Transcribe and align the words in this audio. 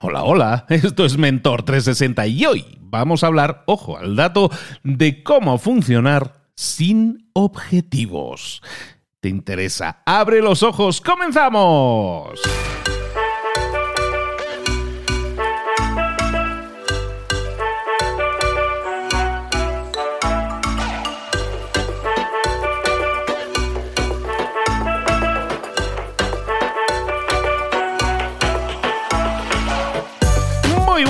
Hola, 0.00 0.22
hola, 0.22 0.66
esto 0.68 1.04
es 1.04 1.18
Mentor 1.18 1.64
360 1.64 2.24
y 2.28 2.44
hoy 2.46 2.64
vamos 2.80 3.24
a 3.24 3.26
hablar, 3.26 3.64
ojo 3.66 3.98
al 3.98 4.14
dato, 4.14 4.48
de 4.84 5.24
cómo 5.24 5.58
funcionar 5.58 6.44
sin 6.54 7.28
objetivos. 7.32 8.62
¿Te 9.18 9.28
interesa? 9.28 10.04
Abre 10.06 10.40
los 10.40 10.62
ojos, 10.62 11.00
comenzamos. 11.00 12.40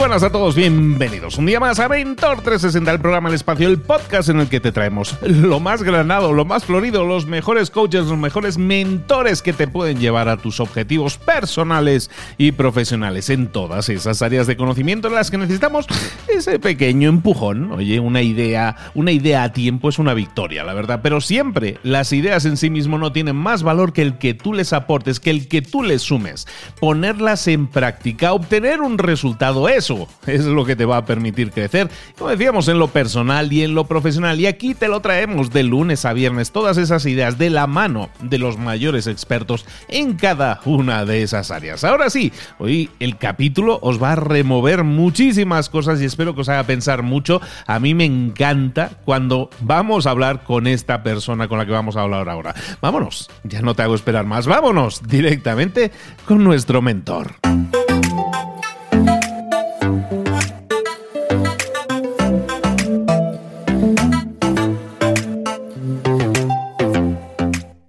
Buenas 0.08 0.22
a 0.22 0.32
todos, 0.32 0.56
bienvenidos 0.56 1.36
un 1.36 1.44
día 1.44 1.60
más 1.60 1.78
a 1.80 1.86
Mentor 1.86 2.40
360, 2.40 2.92
el 2.92 2.98
programa 2.98 3.28
El 3.28 3.34
Espacio, 3.34 3.68
el 3.68 3.78
podcast 3.78 4.30
en 4.30 4.40
el 4.40 4.48
que 4.48 4.58
te 4.58 4.72
traemos 4.72 5.14
lo 5.20 5.60
más 5.60 5.82
granado, 5.82 6.32
lo 6.32 6.46
más 6.46 6.64
florido, 6.64 7.04
los 7.04 7.26
mejores 7.26 7.68
coaches, 7.68 8.06
los 8.06 8.16
mejores 8.16 8.56
mentores 8.56 9.42
que 9.42 9.52
te 9.52 9.68
pueden 9.68 10.00
llevar 10.00 10.30
a 10.30 10.38
tus 10.38 10.60
objetivos 10.60 11.18
personales 11.18 12.10
y 12.38 12.52
profesionales 12.52 13.28
en 13.28 13.48
todas 13.48 13.90
esas 13.90 14.22
áreas 14.22 14.46
de 14.46 14.56
conocimiento 14.56 15.08
en 15.08 15.14
las 15.14 15.30
que 15.30 15.36
necesitamos 15.36 15.84
ese 16.28 16.58
pequeño 16.58 17.10
empujón. 17.10 17.70
Oye, 17.72 18.00
una 18.00 18.22
idea, 18.22 18.76
una 18.94 19.12
idea 19.12 19.42
a 19.42 19.52
tiempo 19.52 19.90
es 19.90 19.98
una 19.98 20.14
victoria, 20.14 20.64
la 20.64 20.72
verdad, 20.72 21.00
pero 21.02 21.20
siempre 21.20 21.76
las 21.82 22.14
ideas 22.14 22.46
en 22.46 22.56
sí 22.56 22.70
mismo 22.70 22.96
no 22.96 23.12
tienen 23.12 23.36
más 23.36 23.62
valor 23.62 23.92
que 23.92 24.00
el 24.00 24.16
que 24.16 24.32
tú 24.32 24.54
les 24.54 24.72
aportes, 24.72 25.20
que 25.20 25.28
el 25.28 25.48
que 25.48 25.60
tú 25.60 25.82
les 25.82 26.00
sumes. 26.00 26.46
Ponerlas 26.80 27.46
en 27.46 27.66
práctica, 27.66 28.32
obtener 28.32 28.80
un 28.80 28.96
resultado, 28.96 29.68
eso 29.68 29.97
es 30.26 30.44
lo 30.44 30.64
que 30.64 30.76
te 30.76 30.84
va 30.84 30.98
a 30.98 31.04
permitir 31.04 31.50
crecer, 31.50 31.88
como 32.16 32.30
decíamos, 32.30 32.68
en 32.68 32.78
lo 32.78 32.88
personal 32.88 33.52
y 33.52 33.62
en 33.62 33.74
lo 33.74 33.86
profesional. 33.86 34.38
Y 34.38 34.46
aquí 34.46 34.74
te 34.74 34.88
lo 34.88 35.00
traemos 35.00 35.50
de 35.50 35.62
lunes 35.62 36.04
a 36.04 36.12
viernes, 36.12 36.52
todas 36.52 36.76
esas 36.76 37.06
ideas 37.06 37.38
de 37.38 37.50
la 37.50 37.66
mano 37.66 38.10
de 38.20 38.38
los 38.38 38.58
mayores 38.58 39.06
expertos 39.06 39.64
en 39.88 40.14
cada 40.14 40.60
una 40.64 41.04
de 41.04 41.22
esas 41.22 41.50
áreas. 41.50 41.84
Ahora 41.84 42.10
sí, 42.10 42.32
hoy 42.58 42.90
el 43.00 43.16
capítulo 43.16 43.78
os 43.82 44.02
va 44.02 44.12
a 44.12 44.16
remover 44.16 44.84
muchísimas 44.84 45.68
cosas 45.68 46.00
y 46.00 46.04
espero 46.04 46.34
que 46.34 46.42
os 46.42 46.48
haga 46.48 46.64
pensar 46.64 47.02
mucho. 47.02 47.40
A 47.66 47.78
mí 47.78 47.94
me 47.94 48.04
encanta 48.04 48.90
cuando 49.04 49.50
vamos 49.60 50.06
a 50.06 50.10
hablar 50.10 50.44
con 50.44 50.66
esta 50.66 51.02
persona 51.02 51.48
con 51.48 51.58
la 51.58 51.66
que 51.66 51.72
vamos 51.72 51.96
a 51.96 52.02
hablar 52.02 52.28
ahora. 52.28 52.54
Vámonos, 52.80 53.30
ya 53.44 53.62
no 53.62 53.74
te 53.74 53.82
hago 53.82 53.94
esperar 53.94 54.26
más, 54.26 54.46
vámonos 54.46 55.02
directamente 55.06 55.90
con 56.26 56.44
nuestro 56.44 56.82
mentor. 56.82 57.34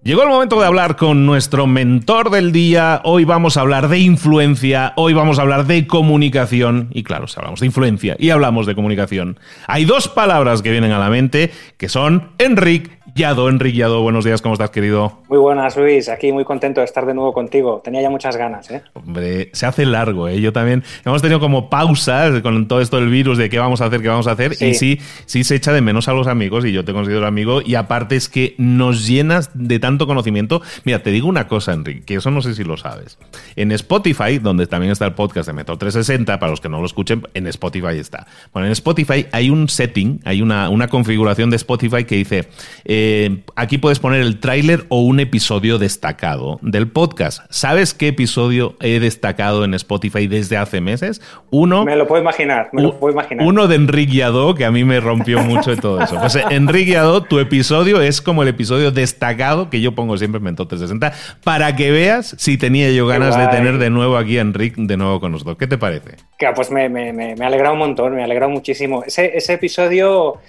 Llegó 0.09 0.23
el 0.23 0.29
momento 0.29 0.59
de 0.59 0.65
hablar 0.65 0.95
con 0.95 1.27
nuestro 1.27 1.67
mentor 1.67 2.31
del 2.31 2.51
día. 2.51 2.99
Hoy 3.03 3.25
vamos 3.25 3.57
a 3.57 3.61
hablar 3.61 3.89
de 3.89 3.99
influencia, 3.99 4.91
hoy 4.95 5.13
vamos 5.13 5.37
a 5.37 5.43
hablar 5.43 5.67
de 5.67 5.85
comunicación. 5.85 6.87
Y 6.93 7.03
claro, 7.03 7.27
si 7.27 7.37
hablamos 7.37 7.59
de 7.59 7.67
influencia 7.67 8.15
y 8.17 8.31
hablamos 8.31 8.65
de 8.65 8.73
comunicación, 8.73 9.39
hay 9.67 9.85
dos 9.85 10.07
palabras 10.07 10.63
que 10.63 10.71
vienen 10.71 10.93
a 10.93 10.97
la 10.97 11.11
mente, 11.11 11.51
que 11.77 11.89
son 11.89 12.29
Enric 12.39 12.99
Yado, 13.15 13.49
Enrique 13.49 13.77
Yado, 13.77 14.01
buenos 14.01 14.23
días, 14.23 14.41
¿cómo 14.41 14.53
estás, 14.53 14.69
querido? 14.69 15.19
Muy 15.29 15.37
buenas, 15.37 15.75
Luis, 15.77 16.09
aquí 16.09 16.31
muy 16.31 16.45
contento 16.45 16.81
de 16.81 16.85
estar 16.85 17.05
de 17.05 17.13
nuevo 17.13 17.33
contigo. 17.33 17.81
Tenía 17.83 18.01
ya 18.01 18.09
muchas 18.09 18.37
ganas, 18.37 18.69
¿eh? 18.71 18.81
Hombre, 18.93 19.49
se 19.53 19.65
hace 19.65 19.85
largo, 19.85 20.27
¿eh? 20.27 20.39
Yo 20.39 20.53
también. 20.53 20.83
Hemos 21.05 21.21
tenido 21.21 21.39
como 21.39 21.69
pausas 21.69 22.41
con 22.41 22.67
todo 22.67 22.81
esto 22.81 22.97
del 22.97 23.09
virus 23.09 23.37
de 23.37 23.49
qué 23.49 23.59
vamos 23.59 23.81
a 23.81 23.85
hacer, 23.85 24.01
qué 24.01 24.07
vamos 24.07 24.27
a 24.27 24.31
hacer. 24.31 24.53
Y 24.61 24.73
sí, 24.73 24.99
sí 25.25 25.43
se 25.43 25.55
echa 25.55 25.73
de 25.73 25.81
menos 25.81 26.07
a 26.07 26.13
los 26.13 26.27
amigos, 26.27 26.65
y 26.65 26.71
yo 26.71 26.85
te 26.85 26.93
considero 26.93 27.25
amigo. 27.25 27.61
Y 27.61 27.75
aparte 27.75 28.15
es 28.15 28.29
que 28.29 28.55
nos 28.57 29.07
llenas 29.07 29.51
de 29.53 29.79
tanto 29.79 29.98
conocimiento. 30.07 30.61
Mira, 30.83 31.03
te 31.03 31.11
digo 31.11 31.27
una 31.27 31.47
cosa, 31.47 31.73
Enrique, 31.73 32.01
que 32.05 32.15
eso 32.15 32.31
no 32.31 32.41
sé 32.41 32.55
si 32.55 32.63
lo 32.63 32.77
sabes. 32.77 33.17
En 33.55 33.71
Spotify, 33.71 34.39
donde 34.39 34.67
también 34.67 34.91
está 34.91 35.05
el 35.05 35.13
podcast 35.13 35.47
de 35.47 35.53
Metro 35.53 35.77
360, 35.77 36.39
para 36.39 36.49
los 36.49 36.61
que 36.61 36.69
no 36.69 36.79
lo 36.79 36.85
escuchen, 36.85 37.27
en 37.33 37.47
Spotify 37.47 37.97
está. 37.97 38.27
Bueno, 38.53 38.67
en 38.67 38.71
Spotify 38.73 39.27
hay 39.31 39.49
un 39.49 39.69
setting, 39.69 40.21
hay 40.25 40.41
una, 40.41 40.69
una 40.69 40.87
configuración 40.87 41.49
de 41.49 41.55
Spotify 41.55 42.03
que 42.05 42.15
dice. 42.15 42.49
Eh, 42.85 43.43
aquí 43.55 43.77
puedes 43.77 43.99
poner 43.99 44.21
el 44.21 44.39
tráiler 44.39 44.85
o 44.89 45.01
un 45.01 45.19
episodio 45.19 45.77
destacado 45.77 46.59
del 46.61 46.87
podcast. 46.87 47.43
¿Sabes 47.49 47.93
qué 47.93 48.09
episodio 48.09 48.75
he 48.79 48.99
destacado 48.99 49.63
en 49.63 49.73
Spotify 49.73 50.27
desde 50.27 50.57
hace 50.57 50.81
meses? 50.81 51.21
Uno. 51.49 51.85
Me 51.85 51.95
lo 51.95 52.07
puedo 52.07 52.21
imaginar, 52.21 52.69
me 52.73 52.81
lo 52.81 52.99
puedo 52.99 53.13
imaginar. 53.13 53.45
Uno 53.45 53.67
de 53.67 53.75
Enrique 53.75 54.17
Yadó, 54.17 54.55
que 54.55 54.65
a 54.65 54.71
mí 54.71 54.83
me 54.83 54.99
rompió 54.99 55.41
mucho 55.41 55.71
de 55.71 55.77
todo 55.77 56.01
eso. 56.01 56.17
Pues 56.19 56.37
Enrique 56.49 56.91
Yadó, 56.91 57.23
tu 57.23 57.39
episodio 57.39 58.01
es 58.01 58.21
como 58.21 58.43
el 58.43 58.49
episodio 58.49 58.91
destacado 58.91 59.69
que 59.69 59.81
yo 59.81 59.88
pongo 59.93 60.17
siempre 60.17 60.37
en 60.37 60.43
Mentor 60.43 60.67
360 60.67 61.39
para 61.43 61.75
que 61.75 61.91
veas 61.91 62.35
si 62.37 62.57
tenía 62.57 62.91
yo 62.91 63.07
ganas 63.07 63.37
de 63.37 63.47
tener 63.47 63.77
de 63.77 63.89
nuevo 63.89 64.17
aquí 64.17 64.37
a 64.37 64.41
Enrique 64.41 64.75
de 64.77 64.97
nuevo 64.97 65.19
con 65.19 65.31
nosotros. 65.31 65.57
¿Qué 65.57 65.67
te 65.67 65.77
parece? 65.77 66.15
pues 66.55 66.71
me, 66.71 66.89
me, 66.89 67.13
me, 67.13 67.35
me 67.35 67.43
ha 67.43 67.47
alegrado 67.47 67.73
un 67.73 67.79
montón, 67.79 68.15
me 68.15 68.21
ha 68.21 68.25
alegrado 68.25 68.51
muchísimo. 68.51 69.03
Ese, 69.03 69.37
ese 69.37 69.53
episodio 69.53 70.39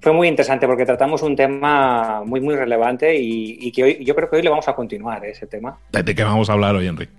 fue 0.00 0.12
muy 0.12 0.28
interesante 0.28 0.66
porque 0.66 0.86
tratamos 0.86 1.22
un 1.22 1.36
tema 1.36 2.22
muy, 2.24 2.40
muy 2.40 2.56
relevante 2.56 3.14
y, 3.16 3.70
que 3.72 3.82
hoy, 3.82 4.04
yo 4.04 4.14
creo 4.14 4.30
que 4.30 4.36
hoy 4.36 4.42
le 4.42 4.50
vamos 4.50 4.68
a 4.68 4.74
continuar 4.74 5.24
ese 5.24 5.46
tema. 5.46 5.78
¿De 5.92 6.14
qué 6.14 6.24
vamos 6.24 6.48
a 6.48 6.54
hablar 6.54 6.74
hoy, 6.74 6.86
Enrique? 6.86 7.12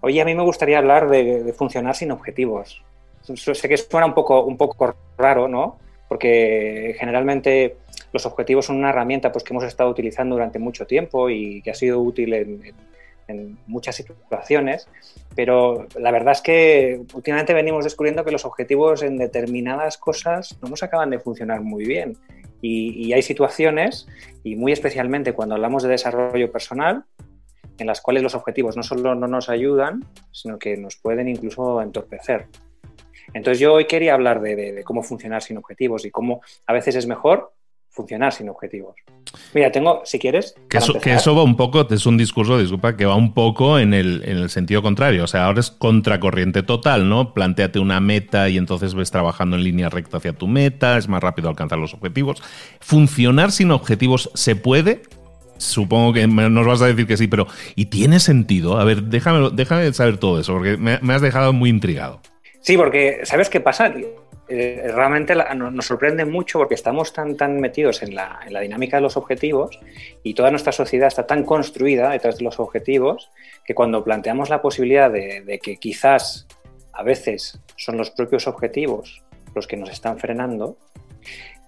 Hoy 0.00 0.18
a 0.18 0.24
mí 0.24 0.34
me 0.34 0.42
gustaría 0.42 0.78
hablar 0.78 1.08
de, 1.08 1.54
funcionar 1.56 1.94
sin 1.94 2.10
objetivos. 2.10 2.82
Sé 3.22 3.68
que 3.68 3.76
suena 3.76 4.06
un 4.06 4.14
poco, 4.14 4.44
un 4.44 4.56
poco 4.56 4.94
raro, 5.16 5.46
¿no? 5.46 5.78
Porque 6.08 6.96
generalmente 6.98 7.76
los 8.12 8.26
objetivos 8.26 8.66
son 8.66 8.76
una 8.76 8.90
herramienta 8.90 9.32
pues, 9.32 9.44
que 9.44 9.52
hemos 9.52 9.64
estado 9.64 9.90
utilizando 9.90 10.34
durante 10.34 10.58
mucho 10.58 10.86
tiempo 10.86 11.30
y 11.30 11.62
que 11.62 11.70
ha 11.70 11.74
sido 11.74 12.00
útil 12.00 12.34
en 12.34 13.58
muchas 13.66 13.96
situaciones, 13.96 14.88
pero 15.34 15.86
la 15.98 16.10
verdad 16.10 16.32
es 16.32 16.40
que 16.40 17.02
últimamente 17.14 17.54
venimos 17.54 17.84
descubriendo 17.84 18.24
que 18.24 18.32
los 18.32 18.44
objetivos 18.44 19.02
en 19.02 19.16
determinadas 19.16 19.96
cosas 19.98 20.58
no 20.60 20.68
nos 20.68 20.82
acaban 20.82 21.10
de 21.10 21.20
funcionar 21.20 21.60
muy 21.62 21.84
bien. 21.84 22.16
Y, 22.62 23.12
hay 23.14 23.22
situaciones, 23.22 24.06
y 24.44 24.54
muy 24.54 24.72
especialmente 24.72 25.32
cuando 25.32 25.54
hablamos 25.54 25.82
de 25.82 25.88
desarrollo 25.88 26.52
personal, 26.52 27.04
en 27.78 27.86
las 27.86 28.02
cuales 28.02 28.22
los 28.22 28.34
objetivos 28.34 28.76
no 28.76 28.82
solo 28.82 29.14
no 29.14 29.26
nos 29.26 29.48
ayudan, 29.48 30.04
sino 30.30 30.58
que 30.58 30.76
nos 30.76 30.96
pueden 30.96 31.28
incluso 31.28 31.80
entorpecer. 31.80 32.48
Entonces 33.32 33.60
yo 33.60 33.72
hoy 33.72 33.86
quería 33.86 34.12
hablar 34.12 34.42
de 34.42 34.82
cómo 34.84 35.02
funcionar 35.02 35.42
sin 35.42 35.56
objetivos 35.56 36.04
y 36.04 36.10
cómo 36.10 36.42
a 36.66 36.74
veces 36.74 36.96
es 36.96 37.06
mejor 37.06 37.52
funcionar 37.90 38.32
sin 38.32 38.48
objetivos. 38.48 38.94
Mira, 39.52 39.70
tengo, 39.70 40.02
si 40.04 40.18
quieres. 40.18 40.54
Que 40.68 40.78
eso, 40.78 41.34
va 41.34 41.42
un 41.42 41.56
poco, 41.56 41.86
es 41.90 42.06
un 42.06 42.16
discurso, 42.16 42.58
disculpa, 42.58 42.96
que 42.96 43.04
va 43.04 43.16
un 43.16 43.34
poco 43.34 43.78
en 43.78 43.94
el, 43.94 44.22
en 44.24 44.38
el 44.38 44.50
sentido 44.50 44.82
contrario. 44.82 45.24
O 45.24 45.26
sea, 45.26 45.46
ahora 45.46 45.60
es 45.60 45.70
contracorriente 45.70 46.62
total, 46.62 47.08
¿no? 47.08 47.34
Plantéate 47.34 47.78
una 47.78 48.00
meta 48.00 48.48
y 48.48 48.56
entonces 48.56 48.94
ves 48.94 49.10
trabajando 49.10 49.56
en 49.56 49.64
línea 49.64 49.88
recta 49.88 50.18
hacia 50.18 50.32
tu 50.32 50.46
meta, 50.46 50.96
es 50.96 51.08
más 51.08 51.22
rápido 51.22 51.48
alcanzar 51.48 51.78
los 51.78 51.94
objetivos. 51.94 52.42
¿Funcionar 52.80 53.52
sin 53.52 53.70
objetivos 53.72 54.30
se 54.34 54.56
puede? 54.56 55.02
Supongo 55.58 56.14
que 56.14 56.26
nos 56.26 56.66
vas 56.66 56.80
a 56.80 56.86
decir 56.86 57.06
que 57.06 57.18
sí, 57.18 57.28
pero 57.28 57.46
¿y 57.74 57.86
tiene 57.86 58.18
sentido? 58.18 58.78
A 58.78 58.84
ver, 58.84 59.02
déjame, 59.04 59.50
déjame 59.52 59.92
saber 59.92 60.16
todo 60.16 60.40
eso, 60.40 60.54
porque 60.54 60.78
me, 60.78 60.98
me 61.02 61.12
has 61.12 61.20
dejado 61.20 61.52
muy 61.52 61.68
intrigado. 61.68 62.22
Sí, 62.60 62.76
porque 62.76 63.20
¿sabes 63.24 63.48
qué 63.48 63.60
pasa? 63.60 63.92
Eh, 64.52 64.90
realmente 64.92 65.34
nos 65.34 65.86
sorprende 65.86 66.24
mucho 66.24 66.58
porque 66.58 66.74
estamos 66.74 67.12
tan, 67.12 67.36
tan 67.36 67.60
metidos 67.60 68.02
en 68.02 68.16
la, 68.16 68.40
dinámica 68.60 68.96
de 68.96 69.02
los 69.02 69.16
objetivos 69.16 69.78
y 70.24 70.34
toda 70.34 70.50
nuestra 70.50 70.72
sociedad 70.72 71.06
está 71.06 71.24
tan 71.24 71.44
construida 71.44 72.10
detrás 72.10 72.38
de 72.38 72.44
los 72.44 72.58
objetivos 72.58 73.30
que 73.64 73.74
cuando 73.74 74.02
planteamos 74.02 74.50
la 74.50 74.60
posibilidad 74.60 75.10
de, 75.10 75.60
que 75.62 75.76
quizás 75.76 76.48
a 76.92 77.04
veces 77.04 77.60
son 77.76 77.96
los 77.96 78.10
propios 78.10 78.48
objetivos 78.48 79.22
los 79.54 79.66
que 79.66 79.76
nos 79.76 79.90
están 79.90 80.18
frenando, 80.18 80.76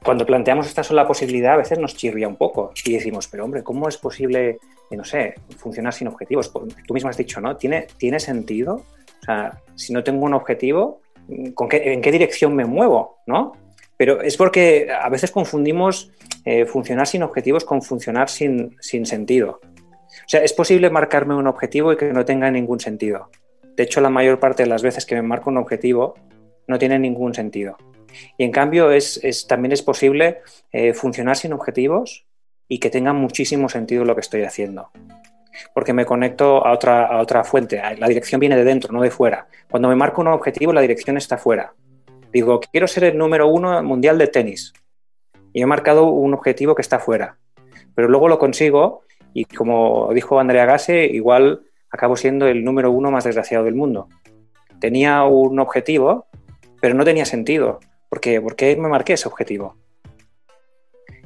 cuando 0.05 0.26
planteamos 0.26 0.67
esta 0.67 0.82
sola 0.82 1.06
posibilidad 1.06 1.55
a 1.55 1.58
veces 1.58 1.78
nos 1.78 1.96
chirría 1.96 2.26
un 2.26 2.37
poco 2.37 2.72
y 2.84 2.94
decimos, 2.94 3.28
pero 3.28 3.44
hombre, 3.44 3.62
¿cómo 3.62 3.88
es 3.88 3.96
posible, 3.96 4.58
no 4.90 5.05
sé, 5.05 5.34
funcionar 5.56 5.94
sin 5.94 6.08
objetivos? 6.08 6.52
Tú 6.52 6.94
mismo 6.94 7.11
has 7.11 7.17
dicho, 7.17 7.40
¿no? 7.40 7.56
¿Tiene, 7.56 7.87
¿tiene 7.96 8.19
sentido? 8.19 8.84
O 9.22 9.24
sea, 9.24 9.62
si 9.76 9.92
no 9.92 10.02
tengo 10.02 10.24
un 10.24 10.34
objetivo, 10.34 11.00
en 11.28 12.02
qué 12.02 12.12
dirección 12.12 12.54
me 12.54 12.64
muevo, 12.64 13.19
¿no? 13.26 13.52
Pero 13.96 14.20
es 14.20 14.36
porque 14.36 14.88
a 14.90 15.08
veces 15.08 15.30
confundimos 15.30 16.10
eh, 16.44 16.66
funcionar 16.66 17.06
sin 17.06 17.22
objetivos 17.22 17.64
con 17.64 17.82
funcionar 17.82 18.28
sin, 18.28 18.76
sin 18.80 19.06
sentido. 19.06 19.60
O 19.62 20.28
sea, 20.28 20.42
es 20.42 20.52
posible 20.52 20.90
marcarme 20.90 21.34
un 21.34 21.46
objetivo 21.46 21.92
y 21.92 21.96
que 21.96 22.12
no 22.12 22.24
tenga 22.24 22.50
ningún 22.50 22.80
sentido. 22.80 23.30
De 23.76 23.84
hecho, 23.84 24.00
la 24.00 24.10
mayor 24.10 24.40
parte 24.40 24.64
de 24.64 24.69
las 24.69 24.82
veces 24.82 25.06
que 25.06 25.14
me 25.14 25.22
marco 25.22 25.50
un 25.50 25.58
objetivo 25.58 26.14
no 26.66 26.78
tiene 26.78 26.98
ningún 26.98 27.34
sentido. 27.34 27.76
Y 28.36 28.44
en 28.44 28.50
cambio, 28.50 28.90
también 29.48 29.72
es 29.72 29.82
posible 29.82 30.40
eh, 30.72 30.92
funcionar 30.92 31.36
sin 31.36 31.52
objetivos 31.52 32.26
y 32.69 32.78
que 32.78 32.90
tenga 32.90 33.12
muchísimo 33.12 33.69
sentido 33.69 34.04
lo 34.04 34.14
que 34.14 34.20
estoy 34.20 34.42
haciendo. 34.42 34.90
Porque 35.75 35.93
me 35.93 36.04
conecto 36.04 36.66
a 36.66 36.72
otra, 36.72 37.06
a 37.06 37.20
otra 37.20 37.44
fuente. 37.44 37.81
La 37.99 38.08
dirección 38.08 38.40
viene 38.40 38.56
de 38.56 38.64
dentro, 38.64 38.93
no 38.93 39.02
de 39.02 39.10
fuera. 39.10 39.46
Cuando 39.70 39.88
me 39.88 39.96
marco 39.96 40.20
un 40.20 40.28
objetivo, 40.28 40.72
la 40.72 40.81
dirección 40.81 41.16
está 41.16 41.38
fuera. 41.38 41.75
Digo, 42.32 42.60
quiero 42.60 42.87
ser 42.87 43.04
el 43.04 43.19
número 43.19 43.46
uno 43.49 43.82
mundial 43.82 44.19
de 44.19 44.26
tenis. 44.26 44.72
Y 45.52 45.62
he 45.62 45.66
marcado 45.66 46.06
un 46.06 46.32
objetivo 46.32 46.75
que 46.75 46.82
está 46.82 46.99
fuera. 46.99 47.37
Pero 47.94 48.08
luego 48.08 48.28
lo 48.28 48.38
consigo 48.38 49.02
y 49.34 49.44
como 49.44 50.10
dijo 50.14 50.38
Andrea 50.38 50.66
Gase, 50.66 51.06
igual 51.06 51.62
acabo 51.90 52.16
siendo 52.16 52.46
el 52.46 52.64
número 52.64 52.90
uno 52.90 53.10
más 53.10 53.25
desgraciado 53.25 53.64
del 53.64 53.75
mundo. 53.75 54.08
Tenía 54.81 55.25
un 55.25 55.58
objetivo, 55.60 56.26
pero 56.81 56.94
no 56.94 57.05
tenía 57.05 57.25
sentido. 57.25 57.81
¿Por 58.08 58.20
qué? 58.20 58.40
¿Por 58.40 58.56
qué 58.56 58.76
me 58.76 58.88
marqué 58.88 59.14
ese 59.14 59.28
objetivo? 59.28 59.76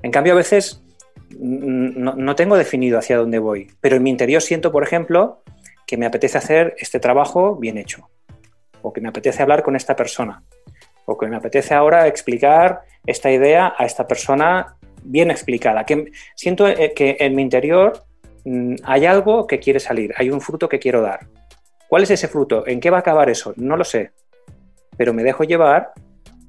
En 0.03 0.11
cambio, 0.11 0.35
a 0.35 0.37
veces 0.37 0.85
no, 1.31 2.35
tengo 2.35 2.57
definido 2.57 2.99
hacia 2.99 3.19
dónde 3.19 3.39
voy, 3.39 3.69
pero 3.81 3.97
en 3.97 4.03
mi 4.03 4.11
interior 4.11 4.43
siento, 4.43 4.73
por 4.73 4.83
ejemplo, 4.83 5.43
que 5.87 5.97
me 5.97 6.07
apetece 6.07 6.39
hacer 6.39 6.75
este 6.79 7.01
trabajo 7.01 7.57
bien 7.57 7.79
hecho, 7.79 8.09
o 8.83 8.93
que 8.93 9.01
me 9.01 9.09
apetece 9.09 9.43
hablar 9.43 9.63
con 9.63 9.77
esta 9.77 9.97
persona, 9.97 10.43
o 11.05 11.17
que 11.19 11.27
me 11.27 11.37
apetece 11.37 11.75
ahora 11.75 12.07
explicar 12.07 12.83
esta 13.07 13.31
idea 13.31 13.75
a 13.77 13.85
esta 13.85 14.07
persona 14.07 14.77
bien 15.03 15.31
explicada. 15.31 15.85
Que 15.85 16.11
siento 16.35 16.67
eh, 16.69 16.93
que 16.95 17.17
en 17.21 17.35
mi 17.35 17.43
interior 17.43 18.05
mm, 18.45 18.77
hay 18.85 19.07
algo 19.07 19.47
que 19.47 19.59
quiere 19.59 19.81
salir, 19.81 20.13
hay 20.17 20.31
un 20.31 20.41
fruto 20.41 20.69
que 20.69 20.79
quiero 20.79 21.01
dar. 21.01 21.27
¿Cuál 21.89 22.03
es 22.03 22.11
ese 22.11 22.29
fruto? 22.29 22.67
¿En 22.67 22.81
qué 22.81 22.91
va 22.91 22.99
a 22.99 23.01
acabar 23.01 23.31
eso? 23.31 23.55
No 23.57 23.77
lo 23.77 23.85
sé, 23.85 24.11
pero 24.97 25.13
me 25.13 25.23
dejo 25.23 25.45
llevar 25.45 25.93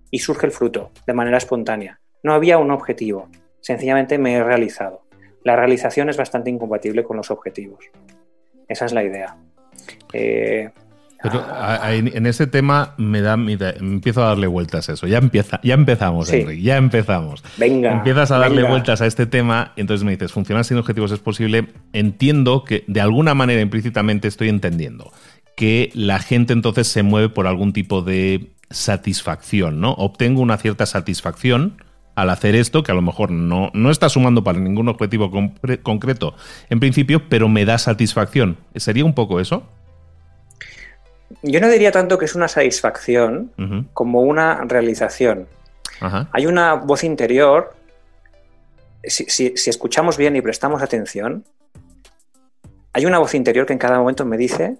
y 0.09 0.19
surge 0.19 0.47
el 0.47 0.51
fruto 0.51 0.91
de 1.06 1.13
manera 1.13 1.38
espontánea. 1.38 2.00
No 2.23 2.33
había 2.33 2.57
un 2.57 2.71
objetivo, 2.71 3.30
sencillamente 3.62 4.18
me 4.18 4.33
he 4.33 4.44
realizado. 4.44 5.04
La 5.44 5.56
realización 5.56 6.09
es 6.09 6.18
bastante 6.18 6.50
incompatible 6.50 7.04
con 7.04 7.18
los 7.18 7.31
objetivos. 7.31 7.86
Esa 8.68 8.86
es 8.86 8.94
la 8.94 9.04
idea. 9.04 9.38
Eh, 10.13 10.69
pero 11.21 11.44
en 11.89 12.25
ese 12.27 12.45
tema 12.45 12.94
me 12.98 13.21
da, 13.21 13.33
empiezo 13.33 14.24
a 14.24 14.27
darle 14.27 14.48
vueltas 14.48 14.88
a 14.89 14.94
eso. 14.94 15.07
Ya 15.07 15.18
empieza, 15.18 15.59
ya 15.63 15.74
empezamos, 15.74 16.31
ya 16.31 16.77
empezamos. 16.77 17.44
Venga. 17.57 17.92
Empiezas 17.92 18.31
a 18.31 18.38
darle 18.38 18.63
vueltas 18.63 19.01
a 19.01 19.07
este 19.07 19.25
tema 19.25 19.74
entonces 19.77 20.04
me 20.06 20.12
dices, 20.12 20.31
funcionar 20.31 20.63
sin 20.63 20.77
objetivos 20.77 21.12
es 21.12 21.19
posible. 21.19 21.68
Entiendo 21.94 22.63
que 22.63 22.83
de 22.88 23.01
alguna 23.01 23.33
manera 23.33 23.62
implícitamente 23.62 24.27
estoy 24.27 24.50
entendiendo 24.50 25.12
que 25.56 25.89
la 25.95 26.19
gente 26.19 26.54
entonces 26.54 26.88
se 26.88 27.01
mueve 27.01 27.30
por 27.30 27.48
algún 27.48 27.74
tipo 27.74 28.04
de 28.04 28.51
satisfacción, 28.69 29.81
¿no? 29.81 29.94
Obtengo 29.94 30.42
una 30.42 30.57
cierta 30.57 30.86
satisfacción 30.86 31.81
al 32.18 32.31
hacer 32.31 32.56
esto, 32.56 32.81
que 32.81 32.92
a 32.92 32.96
lo 32.96 33.04
mejor 33.04 33.30
no, 33.30 33.69
no 33.75 33.92
está 33.92 34.10
sumando 34.10 34.44
para 34.44 34.58
ningún 34.58 34.90
objetivo 34.90 35.30
concreto 35.84 36.34
en 36.68 36.80
principio, 36.80 37.30
pero 37.30 37.48
me 37.48 37.64
da 37.64 37.78
satisfacción. 37.78 38.58
¿Sería 38.75 39.06
un 39.06 39.14
poco 39.14 39.40
eso? 39.40 39.69
Yo 41.44 41.62
no 41.62 41.69
diría 41.69 41.92
tanto 41.92 42.18
que 42.18 42.25
es 42.25 42.34
una 42.34 42.48
satisfacción 42.48 43.52
como 43.94 44.22
una 44.22 44.64
realización. 44.66 45.48
Hay 46.31 46.48
una 46.48 46.74
voz 46.74 47.04
interior, 47.04 47.75
si, 49.04 49.54
escuchamos 49.68 50.18
bien 50.18 50.36
y 50.36 50.42
prestamos 50.42 50.81
atención, 50.81 51.46
hay 52.94 53.06
una 53.06 53.19
voz 53.19 53.36
interior 53.36 53.68
que 53.68 53.74
en 53.74 53.80
cada 53.80 54.00
momento 54.00 54.25
me 54.25 54.38
dice 54.38 54.78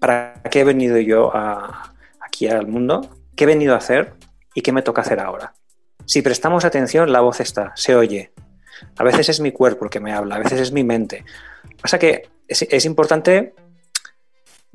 para 0.00 0.42
qué 0.50 0.62
he 0.62 0.64
venido 0.64 0.98
yo 0.98 1.30
aquí 2.26 2.48
al 2.48 2.66
mundo, 2.66 3.08
qué 3.36 3.44
he 3.44 3.46
venido 3.46 3.74
a 3.74 3.76
hacer 3.76 4.14
y 4.52 4.62
qué 4.62 4.72
me 4.72 4.82
toca 4.82 5.02
hacer 5.02 5.20
ahora. 5.20 5.54
Si 6.06 6.22
prestamos 6.22 6.64
atención, 6.64 7.12
la 7.12 7.20
voz 7.20 7.40
está, 7.40 7.72
se 7.76 7.94
oye. 7.94 8.32
A 8.96 9.04
veces 9.04 9.28
es 9.28 9.40
mi 9.40 9.52
cuerpo 9.52 9.84
el 9.84 9.90
que 9.90 10.00
me 10.00 10.12
habla, 10.12 10.36
a 10.36 10.38
veces 10.38 10.60
es 10.60 10.72
mi 10.72 10.84
mente. 10.84 11.24
Pasa 11.80 11.98
que 11.98 12.28
es, 12.48 12.84
importante 12.84 13.54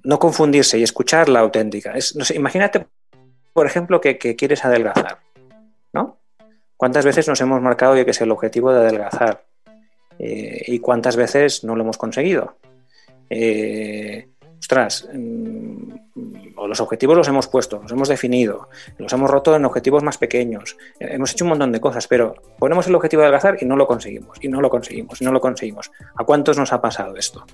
no 0.03 0.19
confundirse 0.19 0.77
y 0.79 0.83
escuchar 0.83 1.29
la 1.29 1.39
auténtica. 1.39 1.93
imagínate, 2.33 2.87
por 3.53 3.65
ejemplo, 3.65 3.99
que, 4.01 4.17
quieres 4.17 4.63
adelgazar, 4.65 5.19
¿no? 5.93 6.19
¿Cuántas 6.77 7.05
veces 7.05 7.27
nos 7.27 7.41
hemos 7.41 7.61
marcado 7.61 7.95
que 7.95 8.11
es 8.11 8.21
el 8.21 8.31
objetivo 8.31 8.71
de 8.71 8.79
adelgazar? 8.79 9.43
Eh, 10.19 10.63
¿Y 10.67 10.79
cuántas 10.79 11.15
veces 11.15 11.63
no 11.63 11.75
lo 11.75 11.83
hemos 11.83 11.97
conseguido? 11.97 12.57
Eh, 13.29 14.29
ostras, 14.59 15.07
los 16.65 16.79
objetivos 16.79 17.15
los 17.15 17.27
hemos 17.27 17.47
puesto, 17.47 17.79
los 17.81 17.91
hemos 17.91 18.09
definido, 18.09 18.69
los 18.97 19.11
hemos 19.13 19.29
roto 19.29 19.55
en 19.55 19.65
objetivos 19.65 20.01
más 20.01 20.17
pequeños, 20.17 20.77
eh, 20.99 21.09
hemos 21.11 21.31
hecho 21.31 21.45
un 21.45 21.49
montón 21.49 21.71
de 21.71 21.79
cosas, 21.79 22.07
pero 22.07 22.35
ponemos 22.57 22.87
el 22.87 22.95
objetivo 22.95 23.21
de 23.21 23.27
adelgazar 23.27 23.57
y 23.61 23.65
no 23.65 23.75
lo 23.75 23.85
conseguimos, 23.85 24.37
y 24.41 24.47
no 24.47 24.61
lo 24.61 24.69
conseguimos, 24.69 25.21
y 25.21 25.25
no 25.25 25.31
lo 25.31 25.41
conseguimos. 25.41 25.91
¿A 26.15 26.23
cuántos 26.23 26.57
nos 26.57 26.73
ha 26.73 26.81
pasado 26.81 27.15
esto? 27.15 27.45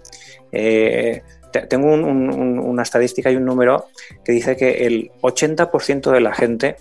Eh, 0.52 1.22
tengo 1.70 1.88
una 1.88 2.84
estadística 2.84 3.30
y 3.32 3.36
un 3.36 3.46
número 3.46 3.88
que 4.24 4.32
dice 4.32 4.56
que 4.56 4.86
el 4.86 5.12
80% 5.22 6.12
de 6.12 6.20
la 6.20 6.34
gente 6.34 6.78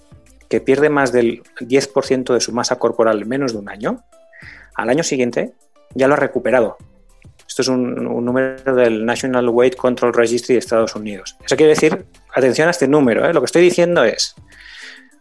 que 0.48 0.60
pierde 0.60 0.88
más 0.88 1.12
del 1.12 1.42
10% 1.60 2.34
de 2.34 2.40
su 2.40 2.52
masa 2.52 2.76
corporal 2.76 3.22
en 3.22 3.28
menos 3.28 3.52
de 3.52 3.58
un 3.58 3.69
año, 3.69 4.04
al 4.74 4.90
año 4.90 5.02
siguiente 5.02 5.52
ya 5.94 6.08
lo 6.08 6.14
ha 6.14 6.19
recuperado. 6.19 6.76
Esto 7.52 7.60
es 7.60 7.69
un, 7.69 7.94
número 8.25 8.75
del 8.75 9.04
National 9.04 9.46
Weight 9.50 9.76
Control 9.76 10.14
Registry 10.14 10.54
de 10.54 10.60
Estados 10.60 10.96
Unidos. 10.96 11.37
Eso 11.44 11.54
quiere 11.54 11.75
decir, 11.75 12.06
atención 12.34 12.66
a 12.66 12.70
este 12.70 12.88
número, 12.88 13.28
¿eh? 13.28 13.34
lo 13.34 13.43
que 13.43 13.44
estoy 13.44 13.60
diciendo 13.60 14.04
es, 14.04 14.34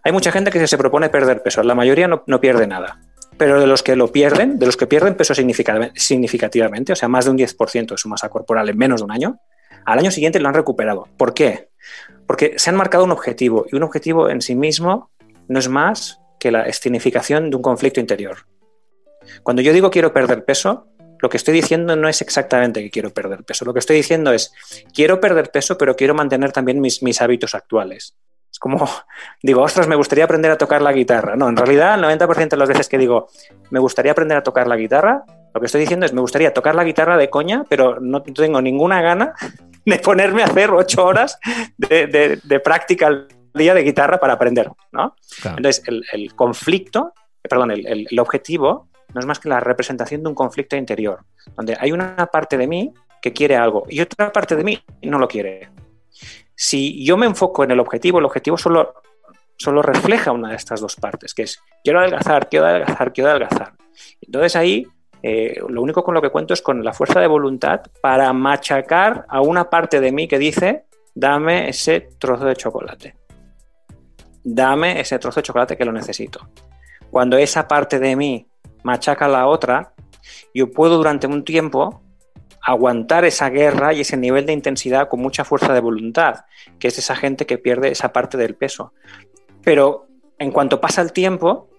hay 0.02 0.14
mucha 0.14 0.32
gente 0.32 0.50
que 0.50 0.66
se 0.66 0.78
propone 0.78 1.10
perder 1.10 1.44
peso, 1.44 1.62
la 1.62 1.76
mayoría 1.76 2.08
no, 2.08 2.40
pierde 2.40 2.68
nada, 2.68 3.02
pero 3.38 3.60
de 3.60 3.68
los 3.68 3.84
que 3.84 3.98
lo 3.98 4.14
pierden, 4.14 4.60
de 4.60 4.66
los 4.66 4.78
que 4.78 4.88
pierden 4.88 5.16
peso 5.16 5.34
significativamente, 5.36 6.94
o 6.94 6.96
sea, 6.96 7.10
más 7.10 7.26
de 7.26 7.32
un 7.32 7.38
10% 7.38 7.90
de 7.90 7.98
su 7.98 8.08
masa 8.08 8.30
corporal 8.30 8.70
en 8.70 8.78
menos 8.78 9.02
de 9.02 9.04
un 9.04 9.12
año, 9.12 9.40
al 9.84 10.00
año 10.00 10.10
siguiente 10.10 10.40
lo 10.40 10.48
han 10.48 10.54
recuperado. 10.54 11.10
¿Por 11.18 11.34
qué? 11.34 11.68
Porque 12.28 12.54
se 12.56 12.70
han 12.70 12.78
marcado 12.78 13.04
un 13.04 13.12
objetivo 13.12 13.66
y 13.70 13.76
un 13.76 13.84
objetivo 13.84 14.30
en 14.30 14.40
sí 14.40 14.56
mismo 14.56 15.12
no 15.50 15.60
es 15.60 15.68
más 15.68 16.22
que 16.40 16.50
la 16.50 16.64
escenificación 16.64 17.50
de 17.50 17.58
un 17.58 17.62
conflicto 17.62 18.00
interior. 18.00 18.46
Cuando 19.44 19.62
yo 19.62 19.74
digo 19.74 19.92
quiero 19.92 20.14
perder 20.14 20.46
peso, 20.46 20.88
lo 21.22 21.30
que 21.30 21.38
estoy 21.38 21.54
diciendo 21.54 21.96
no 21.96 22.10
es 22.10 22.22
exactamente 22.22 22.82
que 22.82 22.90
quiero 22.90 23.12
perder 23.12 23.44
peso. 23.44 23.64
Lo 23.64 23.74
que 23.74 23.80
estoy 23.80 23.96
diciendo 23.96 24.34
es, 24.34 24.52
quiero 24.94 25.20
perder 25.22 25.52
peso, 25.52 25.78
pero 25.78 25.96
quiero 25.96 26.16
mantener 26.16 26.52
también 26.52 26.82
mis, 26.82 27.04
mis 27.04 27.22
hábitos 27.22 27.54
actuales. 27.56 28.16
Es 28.52 28.60
como, 28.60 28.90
digo, 29.44 29.62
ostras, 29.62 29.88
me 29.88 29.96
gustaría 29.96 30.26
aprender 30.26 30.52
a 30.52 30.58
tocar 30.58 30.82
la 30.82 30.92
guitarra. 30.92 31.36
No, 31.36 31.48
en 31.48 31.56
realidad, 31.56 31.96
el 31.96 32.20
90% 32.20 32.50
de 32.50 32.58
las 32.58 32.70
veces 32.70 32.90
que 32.90 32.98
digo, 32.98 33.30
me 33.70 33.80
gustaría 33.80 34.12
aprender 34.12 34.38
a 34.38 34.44
tocar 34.44 34.68
la 34.68 34.76
guitarra, 34.76 35.24
lo 35.54 35.60
que 35.60 35.66
estoy 35.66 35.82
diciendo 35.82 36.06
es, 36.06 36.14
me 36.14 36.22
gustaría 36.22 36.54
tocar 36.54 36.76
la 36.76 36.84
guitarra 36.84 37.18
de 37.18 37.30
coña, 37.30 37.66
pero 37.68 38.00
no 38.00 38.24
tengo 38.24 38.62
ninguna 38.62 39.02
gana 39.02 39.34
de 39.86 40.00
ponerme 40.00 40.42
a 40.42 40.46
hacer 40.46 40.72
ocho 40.72 41.06
horas 41.06 41.38
de, 41.78 42.62
práctica 42.64 43.08
al 43.08 43.28
día 43.54 43.74
de 43.74 43.84
guitarra 43.84 44.20
para 44.20 44.34
aprender, 44.34 44.72
¿no? 44.92 45.16
Entonces, 45.44 45.84
el, 45.88 46.34
conflicto, 46.36 47.14
perdón, 47.42 47.72
el 47.72 48.20
objetivo 48.20 48.91
no 49.14 49.20
es 49.20 49.26
más 49.26 49.40
que 49.40 49.50
la 49.50 49.60
representación 49.60 50.24
de 50.24 50.30
un 50.30 50.36
conflicto 50.36 50.76
interior, 50.76 51.20
donde 51.56 51.78
hay 51.80 51.92
una 51.92 52.16
parte 52.32 52.58
de 52.58 52.68
mí 52.68 52.94
que 53.22 53.34
quiere 53.34 53.56
algo 53.56 53.86
y 53.88 54.02
otra 54.02 54.32
parte 54.32 54.56
de 54.56 54.64
mí 54.64 54.80
no 55.04 55.20
lo 55.20 55.28
quiere. 55.28 55.70
Si 56.56 57.04
yo 57.06 57.18
me 57.18 57.26
enfoco 57.26 57.64
en 57.64 57.72
el 57.72 57.80
objetivo, 57.80 58.20
el 58.20 58.26
objetivo 58.26 58.58
solo, 58.58 58.96
solo 59.58 59.82
refleja 59.82 60.32
una 60.32 60.50
de 60.50 60.56
estas 60.56 60.82
dos 60.82 60.96
partes, 60.96 61.34
que 61.34 61.44
es 61.44 61.60
quiero 61.84 62.00
adelgazar, 62.00 62.50
quiero 62.50 62.68
adelgazar, 62.68 63.14
quiero 63.14 63.30
adelgazar. 63.30 63.74
Entonces 64.22 64.56
ahí 64.56 64.88
eh, 65.24 65.60
lo 65.68 65.82
único 65.82 66.04
con 66.04 66.16
lo 66.16 66.22
que 66.22 66.30
cuento 66.30 66.54
es 66.54 66.62
con 66.62 66.84
la 66.84 66.94
fuerza 66.94 67.20
de 67.20 67.28
voluntad 67.28 67.82
para 68.02 68.34
machacar 68.34 69.26
a 69.28 69.42
una 69.42 69.70
parte 69.70 70.00
de 70.00 70.12
mí 70.12 70.28
que 70.28 70.40
dice, 70.40 70.86
dame 71.14 71.70
ese 71.70 72.10
trozo 72.20 72.46
de 72.46 72.56
chocolate. 72.56 73.16
Dame 74.44 75.00
ese 75.00 75.20
trozo 75.20 75.40
de 75.40 75.44
chocolate 75.44 75.78
que 75.78 75.86
lo 75.86 75.92
necesito. 75.92 76.50
Cuando 77.12 77.38
esa 77.38 77.68
parte 77.68 78.00
de 78.00 78.16
mí 78.16 78.48
machaca 78.84 79.28
la 79.28 79.48
otra, 79.48 79.94
yo 80.54 80.72
puedo 80.72 80.98
durante 80.98 81.28
un 81.28 81.44
tiempo 81.44 82.02
aguantar 82.62 83.26
esa 83.26 83.50
guerra 83.50 83.94
y 83.94 84.02
ese 84.02 84.18
nivel 84.18 84.46
de 84.46 84.54
intensidad 84.54 85.10
con 85.10 85.20
mucha 85.20 85.44
fuerza 85.44 85.74
de 85.74 85.80
voluntad, 85.80 86.46
que 86.80 86.88
es 86.88 86.98
esa 86.98 87.16
gente 87.16 87.46
que 87.46 87.58
pierde 87.58 87.90
esa 87.90 88.14
parte 88.14 88.38
del 88.38 88.56
peso. 88.56 88.94
Pero 89.64 90.08
en 90.38 90.52
cuanto 90.52 90.80
pasa 90.80 91.02
el 91.02 91.12
tiempo, 91.12 91.70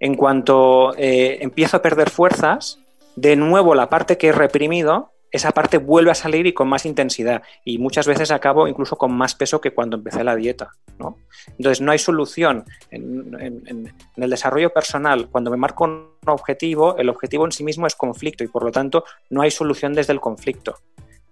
en 0.00 0.14
cuanto 0.16 0.94
eh, 0.96 1.38
empiezo 1.40 1.76
a 1.76 1.82
perder 1.82 2.10
fuerzas, 2.10 2.80
de 3.16 3.36
nuevo 3.36 3.74
la 3.74 3.88
parte 3.88 4.18
que 4.18 4.28
he 4.28 4.32
reprimido 4.32 5.13
esa 5.34 5.50
parte 5.50 5.78
vuelve 5.78 6.12
a 6.12 6.14
salir 6.14 6.46
y 6.46 6.52
con 6.52 6.68
más 6.68 6.86
intensidad. 6.86 7.42
Y 7.64 7.78
muchas 7.78 8.06
veces 8.06 8.30
acabo 8.30 8.68
incluso 8.68 8.94
con 8.94 9.12
más 9.12 9.34
peso 9.34 9.60
que 9.60 9.72
cuando 9.72 9.96
empecé 9.96 10.22
la 10.22 10.36
dieta. 10.36 10.70
¿no? 10.96 11.16
Entonces, 11.58 11.80
no 11.80 11.90
hay 11.90 11.98
solución. 11.98 12.64
En, 12.92 13.92
el 14.16 14.30
desarrollo 14.30 14.72
personal, 14.72 15.28
cuando 15.28 15.50
me 15.50 15.56
marco 15.56 15.84
un 15.84 16.12
objetivo, 16.24 16.96
el 16.98 17.08
objetivo 17.08 17.44
en 17.46 17.50
sí 17.50 17.64
mismo 17.64 17.88
es 17.88 17.96
conflicto 17.96 18.44
y 18.44 18.46
por 18.46 18.62
lo 18.62 18.70
tanto 18.70 19.04
no 19.28 19.42
hay 19.42 19.50
solución 19.50 19.92
desde 19.92 20.12
el 20.12 20.20
conflicto. 20.20 20.76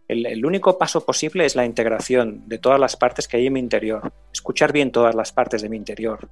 El, 0.08 0.44
único 0.44 0.76
paso 0.78 1.06
posible 1.06 1.44
es 1.44 1.54
la 1.54 1.64
integración 1.64 2.48
de 2.48 2.58
todas 2.58 2.80
las 2.80 2.96
partes 2.96 3.28
que 3.28 3.36
hay 3.36 3.46
en 3.46 3.52
mi 3.52 3.60
interior, 3.60 4.12
escuchar 4.32 4.72
bien 4.72 4.90
todas 4.90 5.14
las 5.14 5.32
partes 5.32 5.62
de 5.62 5.68
mi 5.68 5.76
interior. 5.76 6.28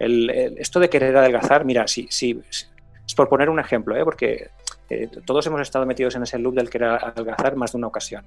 esto 0.00 0.80
de 0.80 0.90
querer 0.90 1.16
adelgazar, 1.16 1.64
mira, 1.64 1.86
si, 1.86 2.08
si, 2.10 2.42
es 2.50 3.14
por 3.14 3.28
poner 3.28 3.48
un 3.48 3.60
ejemplo, 3.60 3.96
¿eh? 3.96 4.04
porque 4.04 4.50
Eh, 4.92 5.08
todos 5.24 5.46
hemos 5.46 5.60
estado 5.62 5.86
metidos 5.86 6.14
en 6.16 6.22
ese 6.22 6.38
loop 6.38 6.54
del 6.54 6.68
querer 6.68 6.90
adelgazar 6.90 7.56
más 7.56 7.72
de 7.72 7.78
una 7.78 7.86
ocasión. 7.86 8.26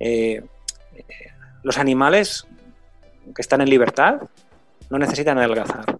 Eh, 0.00 0.42
los 1.62 1.78
animales 1.78 2.46
que 3.34 3.42
están 3.42 3.60
en 3.60 3.68
libertad 3.68 4.22
no 4.88 4.98
necesitan 4.98 5.36
adelgazar. 5.38 5.98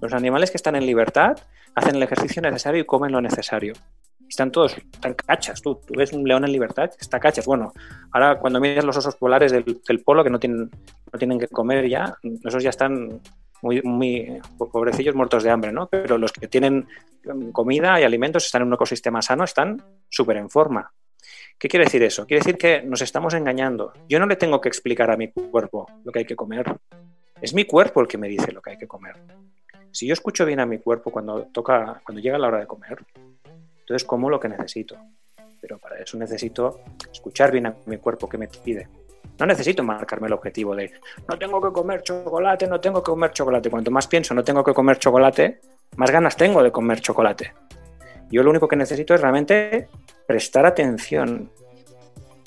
Los 0.00 0.12
animales 0.14 0.50
que 0.50 0.56
están 0.56 0.74
en 0.74 0.86
libertad 0.86 1.36
hacen 1.74 1.96
el 1.96 2.02
ejercicio 2.02 2.40
necesario 2.40 2.80
y 2.80 2.86
comen 2.86 3.12
lo 3.12 3.20
necesario. 3.20 3.74
Están 4.26 4.50
todos, 4.50 4.78
están 4.78 5.12
cachas. 5.12 5.60
Tú, 5.60 5.78
tú 5.86 5.94
ves 5.94 6.12
un 6.14 6.24
león 6.24 6.44
en 6.44 6.52
libertad, 6.52 6.90
está 6.98 7.20
cachas. 7.20 7.44
Bueno, 7.44 7.74
ahora 8.10 8.38
cuando 8.38 8.58
miras 8.58 8.84
los 8.84 8.96
osos 8.96 9.16
polares 9.16 9.52
del, 9.52 10.02
polo 10.02 10.24
que 10.24 10.30
no 10.30 10.40
tienen, 10.40 10.70
no 11.12 11.18
tienen 11.18 11.38
que 11.38 11.48
comer 11.48 11.88
ya, 11.88 12.16
esos 12.42 12.62
ya 12.62 12.70
están 12.70 13.20
muy, 13.62 13.80
muy 13.82 14.40
pobrecillos 14.58 15.14
muertos 15.14 15.42
de 15.42 15.50
hambre, 15.50 15.72
¿no? 15.72 15.86
Pero 15.86 16.18
los 16.18 16.32
que 16.32 16.48
tienen 16.48 16.86
comida 17.52 18.00
y 18.00 18.04
alimentos, 18.04 18.44
están 18.44 18.62
en 18.62 18.68
un 18.68 18.74
ecosistema 18.74 19.22
sano, 19.22 19.44
están 19.44 19.82
súper 20.08 20.36
en 20.36 20.50
forma. 20.50 20.92
¿Qué 21.58 21.68
quiere 21.68 21.84
decir 21.84 22.02
eso? 22.02 22.26
Quiere 22.26 22.40
decir 22.40 22.58
que 22.58 22.82
nos 22.82 23.02
estamos 23.02 23.34
engañando. 23.34 23.92
Yo 24.08 24.18
no 24.18 24.26
le 24.26 24.36
tengo 24.36 24.60
que 24.60 24.68
explicar 24.68 25.10
a 25.10 25.16
mi 25.16 25.30
cuerpo 25.30 25.86
lo 26.04 26.10
que 26.10 26.20
hay 26.20 26.24
que 26.24 26.34
comer. 26.36 26.76
Es 27.40 27.54
mi 27.54 27.64
cuerpo 27.64 28.00
el 28.00 28.08
que 28.08 28.18
me 28.18 28.28
dice 28.28 28.52
lo 28.52 28.60
que 28.60 28.70
hay 28.70 28.78
que 28.78 28.88
comer. 28.88 29.16
Si 29.92 30.06
yo 30.06 30.12
escucho 30.12 30.44
bien 30.44 30.58
a 30.58 30.66
mi 30.66 30.78
cuerpo 30.78 31.12
cuando 31.12 31.46
toca, 31.52 32.02
cuando 32.04 32.20
llega 32.20 32.38
la 32.38 32.48
hora 32.48 32.58
de 32.58 32.66
comer, 32.66 32.98
entonces 33.80 34.04
como 34.04 34.28
lo 34.28 34.40
que 34.40 34.48
necesito. 34.48 34.96
Pero 35.60 35.78
para 35.78 35.98
eso 36.00 36.18
necesito 36.18 36.80
escuchar 37.12 37.52
bien 37.52 37.66
a 37.66 37.76
mi 37.86 37.98
cuerpo 37.98 38.28
que 38.28 38.38
me 38.38 38.48
pide. 38.48 38.88
No 39.38 39.46
necesito 39.46 39.82
marcarme 39.82 40.26
el 40.26 40.34
objetivo 40.34 40.74
de 40.76 40.92
no 41.28 41.38
tengo 41.38 41.60
que 41.60 41.72
comer 41.72 42.02
chocolate, 42.02 42.66
no 42.66 42.80
tengo 42.80 43.02
que 43.02 43.10
comer 43.10 43.32
chocolate. 43.32 43.70
Cuanto 43.70 43.90
más 43.90 44.06
pienso 44.06 44.34
no 44.34 44.44
tengo 44.44 44.62
que 44.62 44.74
comer 44.74 44.98
chocolate, 44.98 45.60
más 45.96 46.10
ganas 46.10 46.36
tengo 46.36 46.62
de 46.62 46.70
comer 46.70 47.00
chocolate. 47.00 47.52
Yo 48.30 48.42
lo 48.42 48.50
único 48.50 48.68
que 48.68 48.76
necesito 48.76 49.14
es 49.14 49.20
realmente 49.20 49.88
prestar 50.26 50.64
atención. 50.64 51.50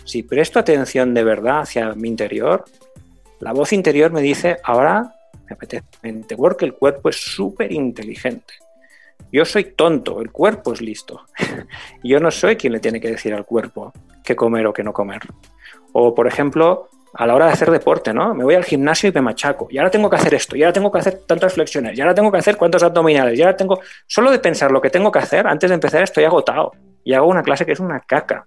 Si 0.04 0.24
presto 0.24 0.60
atención 0.60 1.14
de 1.14 1.24
verdad 1.24 1.62
hacia 1.62 1.94
mi 1.94 2.08
interior, 2.08 2.66
la 3.40 3.54
voz 3.54 3.74
interior 3.74 4.12
me 4.12 4.22
dice, 4.22 4.58
ahora 4.64 5.16
me 5.48 5.54
apetece, 5.54 5.86
porque 6.36 6.66
el 6.66 6.74
cuerpo 6.74 7.10
es 7.10 7.18
súper 7.18 7.72
inteligente. 7.72 8.54
Yo 9.32 9.46
soy 9.46 9.66
tonto, 9.76 10.22
el 10.22 10.32
cuerpo 10.32 10.74
es 10.74 10.82
listo. 10.82 11.26
Yo 12.04 12.20
no 12.20 12.32
soy 12.32 12.56
quien 12.56 12.74
le 12.74 12.80
tiene 12.80 13.00
que 13.00 13.10
decir 13.10 13.34
al 13.34 13.46
cuerpo 13.46 13.92
qué 14.24 14.36
comer 14.36 14.66
o 14.68 14.74
qué 14.74 14.84
no 14.84 14.94
comer. 14.94 15.22
O, 15.98 16.14
por 16.14 16.28
ejemplo, 16.28 16.90
a 17.14 17.26
la 17.26 17.36
hora 17.36 17.46
de 17.46 17.54
hacer 17.54 17.72
deporte, 17.72 18.14
¿no? 18.14 18.34
Me 18.34 18.44
voy 18.44 18.56
al 18.56 18.66
gimnasio 18.66 19.10
y 19.10 19.14
me 19.14 19.22
machaco. 19.22 19.68
Y 19.70 19.78
ahora 19.78 19.90
tengo 19.90 20.10
que 20.10 20.18
hacer 20.18 20.34
esto, 20.34 20.58
y 20.58 20.64
ahora 20.64 20.74
tengo 20.74 20.92
que 20.92 21.00
hacer 21.00 21.22
tantas 21.26 21.54
flexiones, 21.54 21.98
y 21.98 22.02
ahora 22.02 22.14
tengo 22.14 22.30
que 22.32 22.38
hacer 22.38 22.58
cuántos 22.58 22.84
abdominales, 22.84 23.40
y 23.40 23.42
ahora 23.42 23.56
tengo... 23.56 23.80
Solo 24.06 24.30
de 24.30 24.40
pensar 24.40 24.72
lo 24.72 24.82
que 24.82 24.90
tengo 24.90 25.10
que 25.10 25.20
hacer, 25.20 25.48
antes 25.48 25.70
de 25.70 25.74
empezar 25.74 26.04
estoy 26.04 26.26
agotado. 26.26 26.72
Y 27.04 27.14
hago 27.14 27.28
una 27.28 27.44
clase 27.44 27.66
que 27.66 27.72
es 27.72 27.80
una 27.80 28.02
caca. 28.02 28.46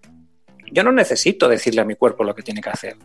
Yo 0.70 0.82
no 0.82 0.92
necesito 0.92 1.48
decirle 1.48 1.80
a 1.80 1.84
mi 1.84 1.94
cuerpo 1.94 2.22
lo 2.22 2.34
que 2.34 2.42
tiene 2.42 2.60
que 2.60 2.68
hacer. 2.68 2.96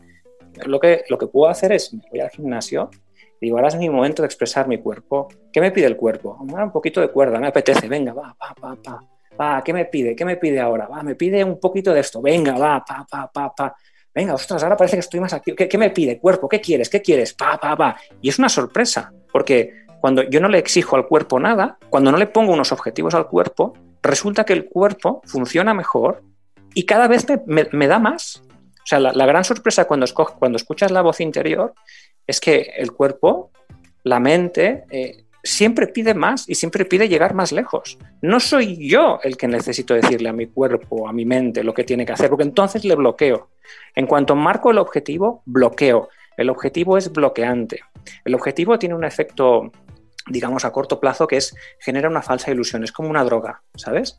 Lo 0.65 0.79
que, 0.79 1.05
lo 1.09 1.17
que 1.17 1.27
puedo 1.27 1.49
hacer 1.49 1.71
es, 1.71 1.93
me 1.93 2.03
voy 2.11 2.19
al 2.19 2.29
gimnasio 2.29 2.89
Digo, 3.43 3.57
ahora 3.57 3.67
es 3.67 3.75
mi 3.75 3.89
momento 3.89 4.21
de 4.21 4.27
expresar 4.27 4.69
mi 4.69 4.77
cuerpo. 4.77 5.27
¿Qué 5.51 5.59
me 5.59 5.71
pide 5.71 5.85
el 5.85 5.97
cuerpo? 5.97 6.37
un 6.39 6.71
poquito 6.71 7.01
de 7.01 7.09
cuerda, 7.09 7.39
me 7.39 7.47
apetece, 7.47 7.89
venga, 7.89 8.13
va, 8.13 8.33
va, 8.41 8.55
va, 8.63 8.77
va. 8.87 9.03
Va, 9.37 9.61
¿qué 9.61 9.73
me 9.73 9.83
pide? 9.83 10.15
¿Qué 10.15 10.23
me 10.23 10.37
pide 10.37 10.61
ahora? 10.61 10.87
Va, 10.87 11.03
me 11.03 11.15
pide 11.15 11.43
un 11.43 11.59
poquito 11.59 11.93
de 11.93 11.99
esto. 11.99 12.21
Venga, 12.21 12.57
va, 12.57 12.81
pa, 12.85 13.05
pa, 13.09 13.29
pa, 13.29 13.53
pa. 13.53 13.75
Venga, 14.13 14.35
ostras, 14.35 14.63
ahora 14.63 14.77
parece 14.77 14.97
que 14.97 15.01
estoy 15.01 15.19
más 15.19 15.33
activo. 15.33 15.57
¿Qué, 15.57 15.77
me 15.77 15.89
pide? 15.89 16.19
Cuerpo, 16.19 16.47
¿qué 16.47 16.61
quieres? 16.61 16.89
¿Qué 16.89 17.01
quieres? 17.01 17.33
Pa, 17.33 17.57
pa, 17.57 17.75
pa. 17.75 17.97
Y 18.21 18.29
es 18.29 18.37
una 18.37 18.49
sorpresa, 18.49 19.11
porque 19.31 19.85
cuando 19.99 20.23
yo 20.23 20.39
no 20.39 20.49
le 20.49 20.59
exijo 20.59 20.95
al 20.95 21.07
cuerpo 21.07 21.39
nada, 21.39 21.77
cuando 21.89 22.11
no 22.11 22.17
le 22.17 22.27
pongo 22.27 22.53
unos 22.53 22.71
objetivos 22.71 23.15
al 23.15 23.27
cuerpo, 23.27 23.73
resulta 24.01 24.43
que 24.43 24.53
el 24.53 24.65
cuerpo 24.65 25.21
funciona 25.25 25.73
mejor 25.73 26.21
y 26.73 26.85
cada 26.85 27.07
vez 27.07 27.25
me, 27.45 27.87
da 27.87 27.99
más. 27.99 28.43
O 28.45 28.85
sea, 28.85 28.99
la, 28.99 29.25
gran 29.25 29.43
sorpresa 29.43 29.85
cuando, 29.85 30.05
escuchas 30.55 30.91
la 30.91 31.01
voz 31.01 31.21
interior 31.21 31.73
es 32.27 32.39
que 32.39 32.73
el 32.75 32.91
cuerpo, 32.91 33.51
la 34.03 34.19
mente, 34.19 34.83
eh, 34.91 35.22
siempre 35.43 35.87
pide 35.87 36.13
más 36.13 36.47
y 36.47 36.55
siempre 36.55 36.85
pide 36.85 37.09
llegar 37.09 37.33
más 37.33 37.51
lejos. 37.51 37.97
No 38.21 38.39
soy 38.39 38.87
yo 38.87 39.19
el 39.23 39.35
que 39.35 39.47
necesito 39.47 39.93
decirle 39.93 40.29
a 40.29 40.33
mi 40.33 40.47
cuerpo, 40.47 41.07
a 41.07 41.13
mi 41.13 41.25
mente 41.25 41.63
lo 41.63 41.73
que 41.73 41.83
tiene 41.83 42.05
que 42.05 42.13
hacer, 42.13 42.29
porque 42.29 42.45
entonces 42.45 42.85
le 42.85 42.95
bloqueo. 42.95 43.49
En 43.95 44.07
cuanto 44.07 44.35
marco 44.35 44.71
el 44.71 44.77
objetivo, 44.77 45.43
bloqueo. 45.45 46.09
El 46.37 46.49
objetivo 46.49 46.97
es 46.97 47.11
bloqueante. 47.11 47.81
El 48.23 48.33
objetivo 48.35 48.79
tiene 48.79 48.95
un 48.95 49.03
efecto, 49.03 49.71
digamos, 50.27 50.63
a 50.65 50.71
corto 50.71 50.99
plazo 50.99 51.27
que 51.27 51.37
es 51.37 51.53
genera 51.79 52.09
una 52.09 52.21
falsa 52.21 52.49
ilusión. 52.49 52.83
Es 52.83 52.91
como 52.91 53.09
una 53.09 53.23
droga, 53.23 53.61
¿sabes? 53.75 54.17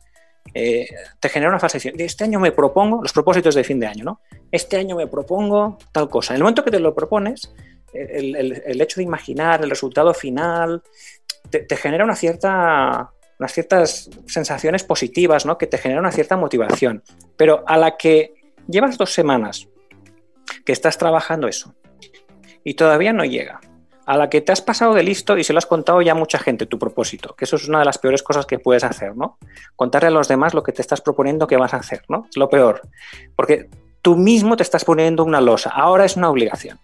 Eh, 0.53 0.87
te 1.19 1.29
genera 1.29 1.49
una 1.49 1.59
falsa 1.59 1.77
ilusión. 1.77 1.95
Este 1.99 2.23
año 2.23 2.39
me 2.39 2.51
propongo, 2.51 3.01
los 3.01 3.11
propósitos 3.11 3.55
de 3.55 3.63
fin 3.63 3.79
de 3.79 3.87
año, 3.87 4.03
¿no? 4.05 4.21
Este 4.51 4.77
año 4.77 4.95
me 4.95 5.07
propongo 5.07 5.79
tal 5.91 6.07
cosa. 6.07 6.33
En 6.33 6.37
el 6.37 6.43
momento 6.43 6.63
que 6.63 6.71
te 6.71 6.79
lo 6.79 6.93
propones, 6.93 7.51
el, 7.95 8.81
hecho 8.81 8.99
de 8.99 9.03
imaginar 9.03 9.63
el 9.63 9.69
resultado 9.69 10.13
final 10.13 10.83
te, 11.49 11.75
genera 11.75 12.03
una 12.03 12.15
cierta, 12.15 13.11
unas 13.39 13.53
ciertas 13.53 14.09
sensaciones 14.27 14.83
positivas, 14.83 15.45
¿no? 15.45 15.57
que 15.57 15.67
te 15.67 15.77
genera 15.77 16.01
una 16.01 16.11
cierta 16.11 16.37
motivación. 16.37 17.03
Pero 17.37 17.63
a 17.67 17.77
la 17.77 17.97
que 17.97 18.33
llevas 18.67 18.97
dos 18.97 19.13
semanas 19.13 19.67
que 20.65 20.71
estás 20.71 20.97
trabajando 20.97 21.47
eso 21.47 21.73
y 22.63 22.73
todavía 22.73 23.13
no 23.13 23.25
llega, 23.25 23.59
a 24.05 24.17
la 24.17 24.29
que 24.29 24.41
te 24.41 24.51
has 24.51 24.61
pasado 24.61 24.93
de 24.93 25.03
listo 25.03 25.37
y 25.37 25.43
se 25.43 25.53
lo 25.53 25.57
has 25.57 25.65
contado 25.65 26.01
ya 26.01 26.11
a 26.11 26.15
mucha 26.15 26.37
gente 26.37 26.65
tu 26.65 26.77
propósito, 26.77 27.35
que 27.35 27.45
eso 27.45 27.55
es 27.55 27.67
una 27.67 27.79
de 27.79 27.85
las 27.85 27.97
peores 27.97 28.23
cosas 28.23 28.45
que 28.45 28.59
puedes 28.59 28.83
hacer, 28.83 29.15
¿no? 29.15 29.37
Contarle 29.75 30.07
a 30.07 30.11
los 30.11 30.27
demás 30.27 30.53
lo 30.53 30.63
que 30.63 30.71
te 30.71 30.81
estás 30.81 31.01
proponiendo 31.01 31.47
que 31.47 31.57
vas 31.57 31.73
a 31.73 31.77
hacer, 31.77 32.03
¿no? 32.07 32.27
Es 32.29 32.37
lo 32.37 32.49
peor, 32.49 32.81
porque 33.35 33.69
tú 34.01 34.15
mismo 34.15 34.55
te 34.57 34.63
estás 34.63 34.85
poniendo 34.85 35.23
una 35.23 35.41
losa, 35.41 35.71
ahora 35.71 36.05
es 36.05 36.15
una 36.15 36.29
obligación. 36.29 36.79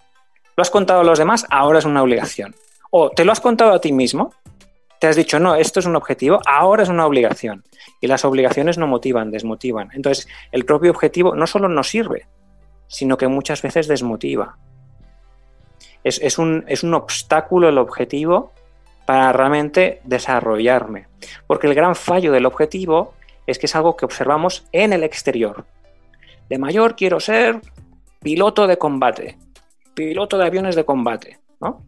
Lo 0.56 0.62
has 0.62 0.72
contado 0.72 1.02
a 1.02 1.04
los 1.04 1.20
demás, 1.20 1.46
ahora 1.50 1.80
es 1.80 1.86
una 1.86 2.04
obligación. 2.04 2.56
O 2.90 3.10
te 3.10 3.24
lo 3.24 3.32
has 3.32 3.40
contado 3.40 3.72
a 3.72 3.80
ti 3.80 3.92
mismo, 3.92 4.34
te 5.02 5.08
has 5.08 5.16
dicho, 5.16 5.40
no, 5.40 5.56
esto 5.56 5.80
es 5.80 5.88
un 5.88 5.96
objetivo, 5.96 6.40
ahora 6.46 6.84
es 6.84 6.90
una 6.90 7.08
obligación. 7.08 7.64
Y 8.00 8.06
las 8.08 8.24
obligaciones 8.24 8.78
no 8.78 8.86
motivan, 8.86 9.32
desmotivan. 9.32 9.90
Entonces, 9.94 10.28
el 10.52 10.64
propio 10.64 10.92
objetivo 10.92 11.36
no 11.36 11.48
solo 11.48 11.68
no 11.68 11.84
sirve, 11.84 12.28
sino 12.88 13.18
que 13.18 13.28
muchas 13.28 13.62
veces 13.64 13.88
desmotiva. 13.88 14.58
Es, 16.04 16.38
un, 16.38 16.64
es 16.68 16.84
un 16.84 16.94
obstáculo 16.94 17.68
el 17.70 17.80
objetivo 17.80 18.54
para 19.06 19.34
realmente 19.34 20.02
desarrollarme. 20.04 21.08
Porque 21.48 21.68
el 21.68 21.74
gran 21.74 21.96
fallo 21.96 22.32
del 22.32 22.46
objetivo 22.46 23.16
es 23.48 23.58
que 23.58 23.66
es 23.66 23.76
algo 23.76 23.98
que 23.98 24.06
observamos 24.06 24.68
en 24.72 24.94
el 24.94 25.04
exterior. 25.04 25.66
De 26.48 26.58
mayor 26.58 26.96
quiero 26.96 27.20
ser 27.20 27.60
piloto 28.22 28.68
de 28.68 28.78
combate 28.78 29.38
piloto 29.94 30.38
de 30.38 30.46
aviones 30.46 30.76
de 30.76 30.86
combate, 30.86 31.40
¿no? 31.60 31.86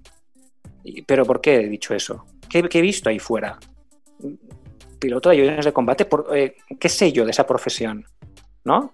¿Pero 1.06 1.26
por 1.26 1.42
qué 1.42 1.56
he 1.56 1.70
dicho 1.70 1.94
eso? 1.94 2.26
¿Qué, 2.62 2.78
he 2.78 2.82
visto 2.82 3.10
ahí 3.10 3.18
fuera? 3.18 3.58
Piloto 5.00 5.30
de 5.30 5.38
aviones 5.38 5.66
de 5.66 5.74
combate, 5.74 6.08
eh, 6.36 6.56
¿qué 6.80 6.88
sé 6.88 7.12
yo 7.12 7.26
de 7.26 7.32
esa 7.32 7.48
profesión? 7.48 8.06
¿No? 8.64 8.94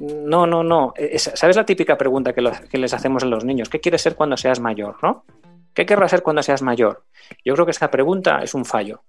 No, 0.00 0.44
no, 0.44 0.64
no. 0.64 0.92
¿Sabes 1.16 1.54
la 1.54 1.64
típica 1.64 1.96
pregunta 1.96 2.32
que, 2.32 2.42
les 2.78 2.94
hacemos 2.94 3.22
a 3.22 3.26
los 3.26 3.44
niños? 3.44 3.68
¿Qué 3.68 3.80
quieres 3.80 4.02
ser 4.02 4.16
cuando 4.16 4.36
seas 4.36 4.58
mayor? 4.58 4.96
¿no? 5.04 5.24
¿Qué 5.72 5.86
querrás 5.86 6.10
ser 6.10 6.22
cuando 6.22 6.42
seas 6.42 6.62
mayor? 6.62 7.04
Yo 7.44 7.54
creo 7.54 7.64
que 7.64 7.70
esa 7.70 7.92
pregunta 7.92 8.42
es 8.42 8.54
un 8.54 8.64
fallo. 8.64 9.04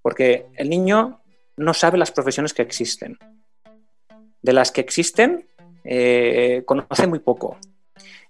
Porque 0.00 0.46
el 0.54 0.70
niño 0.70 1.20
no 1.56 1.74
sabe 1.74 1.98
las 1.98 2.12
profesiones 2.12 2.54
que 2.54 2.62
existen. 2.62 3.18
De 4.40 4.52
las 4.52 4.70
que 4.70 4.82
existen, 4.82 5.48
eh, 5.82 6.62
conoce 6.64 7.08
muy 7.08 7.18
poco 7.18 7.58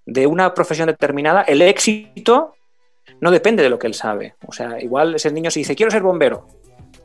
de 0.06 0.26
una 0.26 0.54
profesión 0.54 0.86
determinada, 0.86 1.42
el 1.42 1.60
éxito 1.60 2.55
no 3.20 3.30
depende 3.30 3.62
de 3.62 3.70
lo 3.70 3.78
que 3.78 3.86
él 3.86 3.94
sabe. 3.94 4.34
O 4.46 4.52
sea, 4.52 4.80
igual 4.80 5.14
ese 5.14 5.30
niño 5.30 5.50
si 5.50 5.60
dice, 5.60 5.76
quiero 5.76 5.90
ser 5.90 6.02
bombero, 6.02 6.46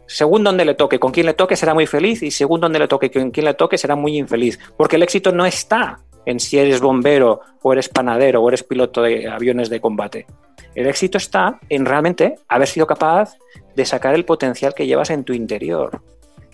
según 0.08 0.44
donde 0.44 0.66
le 0.66 0.74
toque, 0.74 1.00
con 1.00 1.12
quien 1.12 1.26
le 1.26 1.34
toque 1.34 1.56
será 1.56 1.74
muy 1.74 1.88
feliz 1.88 2.22
y 2.22 2.32
según 2.32 2.60
donde 2.60 2.80
le 2.80 2.88
toque, 2.88 3.10
con 3.10 3.32
quien 3.32 3.46
le 3.46 3.54
toque 3.54 3.78
será 3.78 3.96
muy 3.96 4.18
infeliz. 4.18 4.60
Porque 4.78 4.98
el 4.98 5.04
éxito 5.04 5.32
no 5.32 5.46
está 5.46 6.00
en 6.26 6.40
si 6.40 6.58
eres 6.60 6.82
bombero 6.82 7.40
o 7.62 7.74
eres 7.74 7.90
panadero 7.90 8.42
o 8.42 8.48
eres 8.50 8.64
piloto 8.64 9.02
de 9.02 9.30
aviones 9.30 9.70
de 9.70 9.80
combate. 9.80 10.28
El 10.76 10.88
éxito 10.88 11.18
está 11.18 11.60
en 11.70 11.86
realmente 11.86 12.36
haber 12.48 12.68
sido 12.68 12.88
capaz 12.88 13.38
de 13.76 13.86
sacar 13.86 14.14
el 14.14 14.26
potencial 14.26 14.74
que 14.74 14.86
llevas 14.86 15.10
en 15.10 15.24
tu 15.24 15.34
interior, 15.34 16.02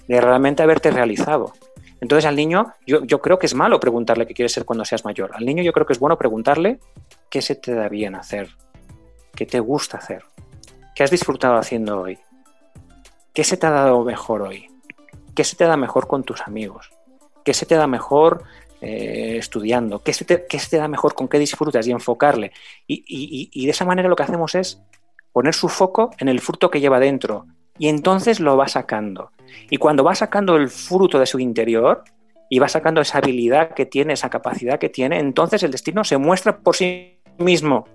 de 0.08 0.22
realmente 0.22 0.64
haberte 0.64 0.92
realizado. 0.92 1.54
Entonces 2.00 2.26
al 2.26 2.36
niño, 2.36 2.74
yo, 2.86 3.22
creo 3.22 3.40
que 3.40 3.48
es 3.48 3.56
malo 3.56 3.80
preguntarle 3.80 4.28
qué 4.28 4.34
quieres 4.34 4.52
ser 4.52 4.66
cuando 4.66 4.86
seas 4.86 5.04
mayor. 5.04 5.32
Al 5.34 5.46
niño 5.46 5.64
yo 5.64 5.74
creo 5.74 5.86
que 5.86 5.94
es 5.94 6.00
bueno 6.00 6.18
preguntarle 6.18 6.80
qué 7.30 7.42
se 7.42 7.56
te 7.56 7.74
da 7.74 7.90
bien 7.90 8.16
hacer, 8.16 8.50
qué 9.38 9.46
te 9.46 9.60
gusta 9.60 9.98
hacer, 9.98 10.24
qué 10.96 11.04
has 11.04 11.12
disfrutado 11.12 11.58
haciendo 11.58 12.02
hoy, 12.02 12.18
qué 13.34 13.44
se 13.44 13.56
te 13.56 13.68
ha 13.68 13.72
dado 13.72 14.04
mejor 14.04 14.42
hoy, 14.42 14.68
qué 15.36 15.44
se 15.44 15.56
te 15.56 15.66
da 15.66 15.78
mejor 15.78 16.08
con 16.08 16.24
tus 16.24 16.42
amigos, 16.42 16.90
qué 17.46 17.54
se 17.54 17.68
te 17.68 17.76
da 17.76 17.86
mejor 17.86 18.44
eh, 18.82 19.38
estudiando, 19.38 20.04
¿Qué 20.04 20.14
se, 20.14 20.26
te, 20.26 20.78
da 20.78 20.88
mejor, 20.88 21.16
con 21.16 21.28
qué 21.28 21.40
disfrutas 21.40 21.88
y 21.88 21.92
enfocarle. 21.92 22.52
Y, 22.86 23.66
de 23.66 23.72
esa 23.72 23.86
manera 23.86 24.08
lo 24.10 24.16
que 24.16 24.24
hacemos 24.24 24.54
es 24.56 24.82
poner 25.32 25.54
su 25.54 25.70
foco 25.70 26.12
en 26.20 26.30
el 26.30 26.40
fruto 26.42 26.70
que 26.70 26.80
lleva 26.80 27.00
dentro, 27.00 27.46
Y 27.80 27.90
entonces 27.90 28.40
lo 28.40 28.58
va 28.58 28.68
sacando. 28.68 29.32
Y 29.70 29.78
cuando 29.78 30.04
va 30.04 30.16
sacando 30.16 30.56
el 30.56 30.70
fruto 30.70 31.20
de 31.20 31.26
su 31.28 31.40
interior 31.40 32.04
y 32.50 32.60
va 32.60 32.68
sacando 32.68 33.02
esa 33.02 33.20
habilidad 33.20 33.74
que 33.74 33.86
tiene, 33.86 34.14
esa 34.14 34.30
capacidad 34.30 34.80
que 34.80 34.90
tiene, 34.90 35.20
entonces 35.20 35.64
el 35.64 35.72
destino 35.72 36.04
se 36.04 36.18
muestra 36.18 36.60
por 36.60 36.76
sí 36.76 37.20
mismo. 37.38 37.86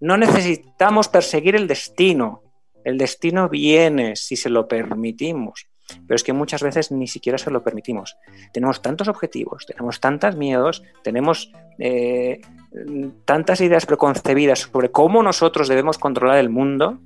No 0.00 0.16
necesitamos 0.16 1.08
perseguir 1.08 1.56
el 1.56 1.68
destino. 1.68 2.42
El 2.84 2.96
destino 2.96 3.48
viene 3.48 4.16
si 4.16 4.36
se 4.36 4.48
lo 4.48 4.66
permitimos. 4.66 5.66
Pero 6.06 6.16
es 6.16 6.24
que 6.24 6.32
muchas 6.32 6.62
veces 6.62 6.90
ni 6.90 7.06
siquiera 7.06 7.38
se 7.38 7.50
lo 7.50 7.62
permitimos. 7.62 8.16
Tenemos 8.52 8.80
tantos 8.80 9.08
objetivos, 9.08 9.66
tenemos 9.66 10.00
tantos 10.00 10.36
miedos, 10.36 10.82
tenemos 11.02 11.52
eh, 11.78 12.40
tantas 13.24 13.60
ideas 13.60 13.86
preconcebidas 13.86 14.60
sobre 14.60 14.90
cómo 14.90 15.22
nosotros 15.22 15.68
debemos 15.68 15.98
controlar 15.98 16.38
el 16.38 16.50
mundo. 16.50 17.00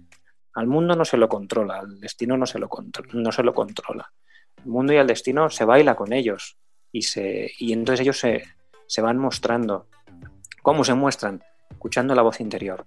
Al 0.54 0.66
mundo 0.66 0.94
no 0.94 1.04
se 1.04 1.16
lo 1.16 1.28
controla, 1.28 1.80
al 1.80 1.98
destino 1.98 2.36
no 2.36 2.46
se 2.46 2.58
lo, 2.58 2.68
no 3.12 3.32
se 3.32 3.42
lo 3.42 3.54
controla. 3.54 4.12
El 4.58 4.70
mundo 4.70 4.92
y 4.92 4.96
el 4.96 5.06
destino 5.06 5.50
se 5.50 5.64
baila 5.64 5.96
con 5.96 6.12
ellos 6.12 6.58
y, 6.92 7.02
se, 7.02 7.50
y 7.58 7.72
entonces 7.72 8.02
ellos 8.02 8.18
se, 8.18 8.44
se 8.86 9.02
van 9.02 9.18
mostrando. 9.18 9.88
¿Cómo 10.62 10.84
se 10.84 10.94
muestran? 10.94 11.42
Escuchando 11.74 12.14
la 12.14 12.22
voz 12.22 12.40
interior. 12.40 12.86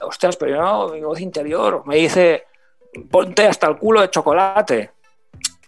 Ostras, 0.00 0.36
pero 0.36 0.60
no, 0.60 0.88
mi 0.88 1.00
voz 1.00 1.20
interior 1.20 1.82
me 1.86 1.96
dice, 1.96 2.44
ponte 3.10 3.46
hasta 3.46 3.68
el 3.68 3.76
culo 3.76 4.00
de 4.00 4.10
chocolate. 4.10 4.90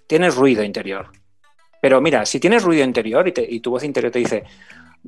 Tienes 0.07 0.35
ruido 0.35 0.63
interior. 0.63 1.11
Pero 1.81 2.01
mira, 2.01 2.27
si 2.27 2.41
tienes 2.41 2.65
ruido 2.65 2.85
interior 2.85 3.27
y, 3.29 3.61
tu 3.61 3.71
voz 3.71 3.85
interior 3.85 4.13
te 4.13 4.19
dice, 4.19 4.45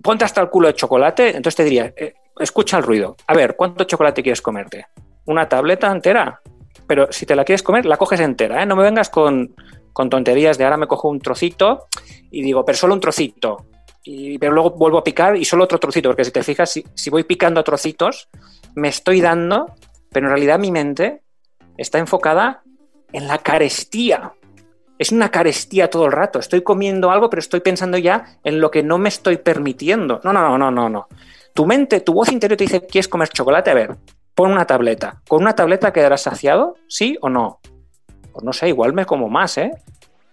ponte 0.02 0.24
hasta 0.24 0.40
el 0.40 0.48
culo 0.48 0.68
de 0.68 0.74
chocolate, 0.74 1.28
entonces 1.28 1.56
te 1.56 1.64
diría, 1.64 1.92
eh, 1.96 2.14
escucha 2.38 2.76
el 2.76 2.84
ruido. 2.84 3.16
A 3.26 3.34
ver, 3.34 3.56
¿cuánto 3.56 3.84
chocolate 3.84 4.22
quieres 4.22 4.42
comerte? 4.42 4.86
¿Una 5.24 5.48
tableta 5.48 5.90
entera? 5.90 6.40
Pero 6.86 7.10
si 7.10 7.26
te 7.26 7.34
la 7.34 7.44
quieres 7.44 7.62
comer, 7.62 7.84
la 7.86 7.96
coges 7.96 8.20
entera, 8.20 8.62
¿eh? 8.62 8.66
No 8.66 8.76
me 8.76 8.84
vengas 8.84 9.10
con, 9.10 9.54
con 9.92 10.08
tonterías 10.08 10.56
de 10.58 10.64
ahora 10.64 10.76
me 10.76 10.86
cojo 10.86 11.08
un 11.08 11.18
trocito 11.18 11.88
y 12.30 12.42
digo, 12.42 12.64
pero 12.64 12.78
solo 12.78 12.94
un 12.94 13.00
trocito. 13.00 13.66
Y, 14.04 14.38
pero 14.38 14.52
luego 14.52 14.70
vuelvo 14.70 14.98
a 14.98 15.04
picar 15.04 15.36
y 15.36 15.44
solo 15.44 15.64
otro 15.64 15.78
trocito, 15.78 16.08
porque 16.08 16.24
si 16.24 16.30
te 16.30 16.42
fijas, 16.42 16.70
si, 16.70 16.84
si 16.94 17.10
voy 17.10 17.24
picando 17.24 17.62
trocitos, 17.62 18.28
me 18.74 18.88
estoy 18.88 19.20
dando, 19.20 19.66
pero 20.10 20.26
en 20.26 20.32
realidad 20.32 20.58
mi 20.58 20.70
mente 20.70 21.22
está 21.76 21.98
enfocada 21.98 22.62
en 23.12 23.26
la 23.26 23.38
carestía. 23.38 24.32
Es 24.98 25.12
una 25.12 25.30
carestía 25.30 25.88
todo 25.88 26.06
el 26.06 26.12
rato. 26.12 26.38
Estoy 26.38 26.62
comiendo 26.62 27.10
algo, 27.10 27.30
pero 27.30 27.40
estoy 27.40 27.60
pensando 27.60 27.98
ya 27.98 28.38
en 28.42 28.60
lo 28.60 28.70
que 28.70 28.82
no 28.82 28.98
me 28.98 29.08
estoy 29.08 29.36
permitiendo. 29.36 30.20
No, 30.24 30.32
no, 30.32 30.40
no, 30.42 30.58
no, 30.58 30.70
no, 30.70 30.88
no. 30.88 31.08
Tu 31.54 31.66
mente, 31.66 32.00
tu 32.00 32.12
voz 32.12 32.30
interior 32.30 32.56
te 32.56 32.64
dice, 32.64 32.86
¿quieres 32.86 33.08
comer 33.08 33.28
chocolate? 33.28 33.70
A 33.70 33.74
ver, 33.74 33.96
pon 34.34 34.52
una 34.52 34.66
tableta. 34.66 35.22
¿Con 35.28 35.42
una 35.42 35.54
tableta 35.54 35.92
quedarás 35.92 36.22
saciado? 36.22 36.76
¿Sí 36.88 37.16
o 37.20 37.28
no? 37.28 37.60
Pues 38.32 38.44
no 38.44 38.52
sé, 38.52 38.68
igual 38.68 38.92
me 38.92 39.06
como 39.06 39.28
más, 39.28 39.58
¿eh? 39.58 39.70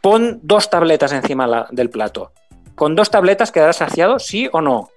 Pon 0.01 0.39
dos 0.43 0.69
tabletas 0.69 1.11
encima 1.11 1.67
del 1.71 1.89
plato. 1.89 2.31
¿Con 2.75 2.93
dos 2.95 3.09
tabletas 3.09 3.53
quedarás 3.53 3.77
saciado? 3.77 4.19
¿Sí 4.19 4.49
o 4.51 4.59
no? 4.59 4.89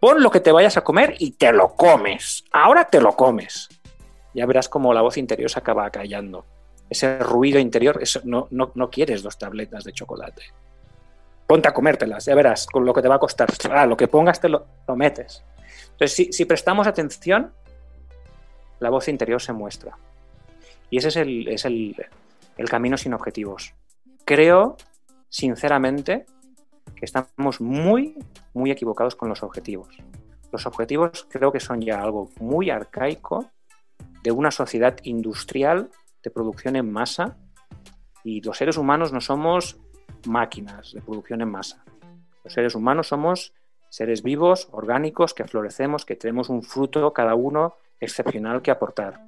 Pon 0.00 0.22
lo 0.22 0.30
que 0.30 0.40
te 0.40 0.50
vayas 0.50 0.78
a 0.78 0.84
comer 0.84 1.14
y 1.18 1.32
te 1.32 1.52
lo 1.52 1.74
comes. 1.74 2.44
Ahora 2.52 2.86
te 2.86 3.00
lo 3.00 3.14
comes. 3.14 3.68
Ya 4.34 4.46
verás 4.46 4.68
cómo 4.68 4.94
la 4.94 5.02
voz 5.02 5.18
interior 5.18 5.50
se 5.50 5.58
acaba 5.58 5.90
callando. 5.90 6.46
Ese 6.88 7.18
ruido 7.18 7.58
interior, 7.58 7.98
eso, 8.00 8.20
no, 8.24 8.48
no, 8.50 8.90
quieres 8.90 9.22
dos 9.22 9.38
tabletas 9.38 9.84
de 9.84 9.92
chocolate. 9.92 10.42
Ponte 11.46 11.68
a 11.68 11.74
comértelas, 11.74 12.24
ya 12.24 12.34
verás 12.34 12.66
con 12.66 12.84
lo 12.84 12.94
que 12.94 13.02
te 13.02 13.08
va 13.08 13.16
a 13.16 13.18
costar. 13.18 13.48
Ah, 13.70 13.86
lo 13.86 13.96
que 13.96 14.08
pongas 14.08 14.40
te 14.40 14.48
lo, 14.48 14.66
metes. 14.94 15.42
Entonces, 15.92 16.28
si, 16.30 16.44
prestamos 16.44 16.86
atención, 16.86 17.52
la 18.78 18.90
voz 18.90 19.08
interior 19.08 19.40
se 19.40 19.52
muestra. 19.52 19.98
Y 20.90 20.98
ese 20.98 21.08
es 21.08 21.16
el, 21.16 21.48
es 21.48 21.64
el, 21.64 21.96
el 22.56 22.68
camino 22.68 22.96
sin 22.96 23.14
objetivos. 23.14 23.74
Creo, 24.24 24.76
sinceramente, 25.28 26.26
estamos 27.06 27.60
muy, 27.60 28.18
muy 28.52 28.70
equivocados 28.70 29.14
con 29.14 29.28
los 29.28 29.42
objetivos. 29.42 29.88
Los 30.52 30.66
objetivos 30.66 31.26
creo 31.30 31.50
que 31.52 31.60
son 31.60 31.80
ya 31.80 32.02
algo 32.02 32.30
muy 32.38 32.70
arcaico 32.70 33.50
de 34.22 34.32
una 34.32 34.50
sociedad 34.50 34.96
industrial 35.04 35.90
de 36.22 36.30
producción 36.30 36.76
en 36.76 36.90
masa 36.90 37.36
y 38.24 38.40
los 38.42 38.56
seres 38.58 38.76
humanos 38.76 39.12
no 39.12 39.20
somos 39.20 39.78
máquinas 40.26 40.92
de 40.92 41.00
producción 41.00 41.40
en 41.40 41.50
masa. 41.50 41.84
Los 42.42 42.52
seres 42.52 42.74
humanos 42.74 43.08
somos 43.08 43.52
seres 43.88 44.22
vivos, 44.22 44.68
orgánicos, 44.72 45.32
que 45.32 45.44
florecemos, 45.44 46.04
que 46.04 46.16
tenemos 46.16 46.48
un 46.48 46.62
fruto 46.62 47.12
cada 47.12 47.34
uno 47.34 47.74
excepcional 48.00 48.62
que 48.62 48.72
aportar. 48.72 49.20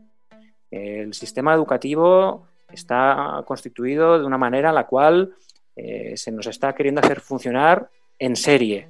El 0.70 1.14
sistema 1.14 1.54
educativo 1.54 2.46
está 2.72 3.42
constituido 3.46 4.18
de 4.18 4.26
una 4.26 4.36
manera 4.36 4.70
en 4.70 4.74
la 4.74 4.86
cual 4.86 5.34
eh, 5.78 6.16
se 6.16 6.32
nos 6.32 6.46
está 6.48 6.74
queriendo 6.74 7.00
hacer 7.00 7.20
funcionar 7.20 7.88
en 8.18 8.34
serie. 8.34 8.88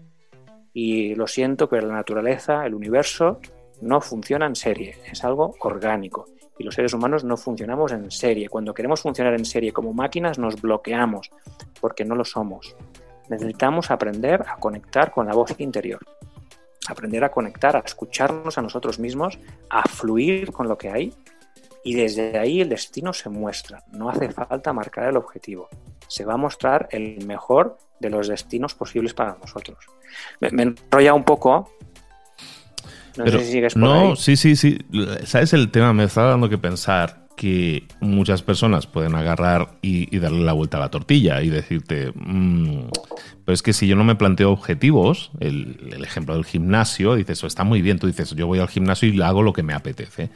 Y 0.72 1.14
lo 1.14 1.26
siento, 1.26 1.68
pero 1.68 1.86
la 1.86 1.94
naturaleza, 1.94 2.64
el 2.64 2.74
universo, 2.74 3.40
no 3.82 4.00
funciona 4.00 4.46
en 4.46 4.56
serie, 4.56 4.96
es 5.10 5.22
algo 5.22 5.54
orgánico. 5.60 6.24
Y 6.58 6.64
los 6.64 6.74
seres 6.74 6.94
humanos 6.94 7.24
no 7.24 7.36
funcionamos 7.36 7.92
en 7.92 8.10
serie. 8.10 8.48
Cuando 8.48 8.74
queremos 8.74 9.02
funcionar 9.02 9.34
en 9.34 9.44
serie 9.44 9.72
como 9.72 9.92
máquinas 9.92 10.38
nos 10.38 10.60
bloqueamos, 10.60 11.30
porque 11.80 12.04
no 12.04 12.14
lo 12.14 12.24
somos. 12.24 12.74
Necesitamos 13.28 13.90
aprender 13.90 14.42
a 14.48 14.56
conectar 14.56 15.12
con 15.12 15.26
la 15.26 15.34
voz 15.34 15.54
interior, 15.58 16.00
aprender 16.88 17.22
a 17.22 17.30
conectar, 17.30 17.76
a 17.76 17.80
escucharnos 17.80 18.56
a 18.56 18.62
nosotros 18.62 18.98
mismos, 18.98 19.38
a 19.68 19.82
fluir 19.82 20.50
con 20.52 20.68
lo 20.68 20.78
que 20.78 20.88
hay 20.88 21.12
y 21.84 21.94
desde 21.94 22.38
ahí 22.38 22.60
el 22.60 22.70
destino 22.70 23.12
se 23.12 23.28
muestra. 23.28 23.84
No 23.92 24.08
hace 24.08 24.30
falta 24.30 24.72
marcar 24.72 25.08
el 25.08 25.16
objetivo. 25.16 25.68
Se 26.08 26.24
va 26.24 26.34
a 26.34 26.36
mostrar 26.36 26.88
el 26.90 27.24
mejor 27.26 27.78
de 28.00 28.10
los 28.10 28.28
destinos 28.28 28.74
posibles 28.74 29.14
para 29.14 29.36
nosotros. 29.36 29.78
Me, 30.40 30.62
enrolla 30.62 31.14
un 31.14 31.24
poco. 31.24 31.70
No 33.16 33.26
sé 33.26 33.38
si 33.40 33.52
sigues 33.52 33.74
por 33.74 33.82
No, 33.82 34.16
sí, 34.16 34.36
sí, 34.36 34.56
sí. 34.56 34.78
¿Sabes 35.24 35.52
el 35.52 35.70
tema? 35.70 35.92
Me 35.92 36.04
está 36.04 36.22
dando 36.22 36.48
que 36.48 36.58
pensar 36.58 37.28
que 37.36 37.86
muchas 38.00 38.42
personas 38.42 38.86
pueden 38.86 39.14
agarrar 39.14 39.78
y, 39.80 40.18
darle 40.18 40.44
la 40.44 40.52
vuelta 40.52 40.76
a 40.76 40.80
la 40.80 40.90
tortilla 40.90 41.40
y 41.40 41.50
decirte, 41.50 42.12
mmm, 42.14 42.88
pues 43.44 43.60
es 43.60 43.62
que 43.62 43.72
si 43.72 43.86
yo 43.86 43.94
no 43.94 44.02
me 44.02 44.16
planteo 44.16 44.50
objetivos, 44.50 45.30
el, 45.38 45.88
el 45.92 46.02
ejemplo 46.02 46.34
del 46.34 46.44
gimnasio, 46.44 47.14
dices, 47.14 47.44
está 47.44 47.62
muy 47.62 47.80
bien, 47.80 48.00
tú 48.00 48.08
dices, 48.08 48.32
yo 48.32 48.48
voy 48.48 48.58
al 48.58 48.68
gimnasio 48.68 49.08
y 49.08 49.20
hago 49.22 49.42
lo 49.42 49.52
que 49.52 49.62
me 49.62 49.72
apetece. 49.72 50.30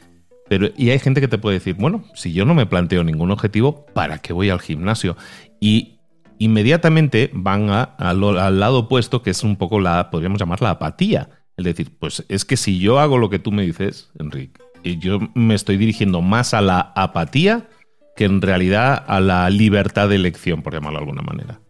Pero, 0.53 0.69
y 0.77 0.91
hay 0.91 0.99
gente 0.99 1.23
que 1.23 1.29
te 1.29 1.38
puede 1.38 1.61
decir, 1.61 1.77
bueno, 1.77 2.05
si 2.12 2.35
yo 2.35 2.45
no 2.45 2.53
me 2.53 2.67
planteo 2.67 3.03
ningún 3.03 3.31
objetivo, 3.31 3.87
¿para 3.95 4.19
qué 4.19 4.35
voy 4.35 4.51
al 4.51 4.61
gimnasio? 4.61 5.17
Y 5.61 5.99
inmediatamente 6.37 7.31
van 7.33 7.71
al 7.71 8.61
lado 8.61 8.81
opuesto, 8.81 9.23
que 9.23 9.31
es 9.31 9.45
un 9.45 9.57
poco 9.57 9.81
la, 9.81 10.11
podríamos 10.11 10.38
llamar 10.38 10.61
la 10.61 10.69
apatía. 10.69 11.31
Es 11.57 11.65
decir, 11.65 11.97
pues 11.99 12.27
es 12.29 12.45
que 12.45 12.59
si 12.59 12.79
yo 12.79 12.99
hago 12.99 13.17
lo 13.17 13.31
que 13.31 13.38
tú 13.38 13.51
me 13.51 13.62
dices, 13.62 14.11
Enrique, 14.19 14.61
yo 15.01 15.21
me 15.33 15.55
estoy 15.55 15.79
dirigiendo 15.79 16.21
más 16.21 16.53
a 16.53 16.61
la 16.61 16.93
apatía 16.97 17.67
que 18.15 18.27
en 18.27 18.43
realidad 18.43 19.03
a 19.07 19.21
la 19.21 19.49
libertad 19.49 20.11
de 20.11 20.17
elección, 20.17 20.61
por 20.61 20.75
llamarlo 20.75 20.99
de 20.99 21.05
alguna 21.05 21.23
manera. 21.23 21.61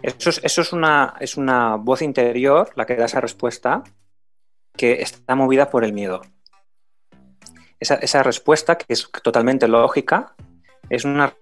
Eso 0.00 0.30
es, 0.30 0.40
eso 0.42 0.62
es, 0.62 0.72
una, 0.72 1.12
es 1.20 1.36
una 1.36 1.76
voz 1.76 2.00
interior 2.00 2.70
la 2.74 2.86
que 2.86 2.96
da 2.96 3.04
esa 3.04 3.20
respuesta 3.20 3.84
que 4.78 5.02
está 5.02 5.34
movida 5.34 5.68
por 5.68 5.84
el 5.84 5.92
miedo 5.92 6.22
esa, 7.80 8.22
respuesta, 8.22 8.76
que 8.76 8.92
es 8.92 9.10
totalmente 9.22 9.66
lógica, 9.66 10.34
es, 10.90 11.04
una, 11.04 11.34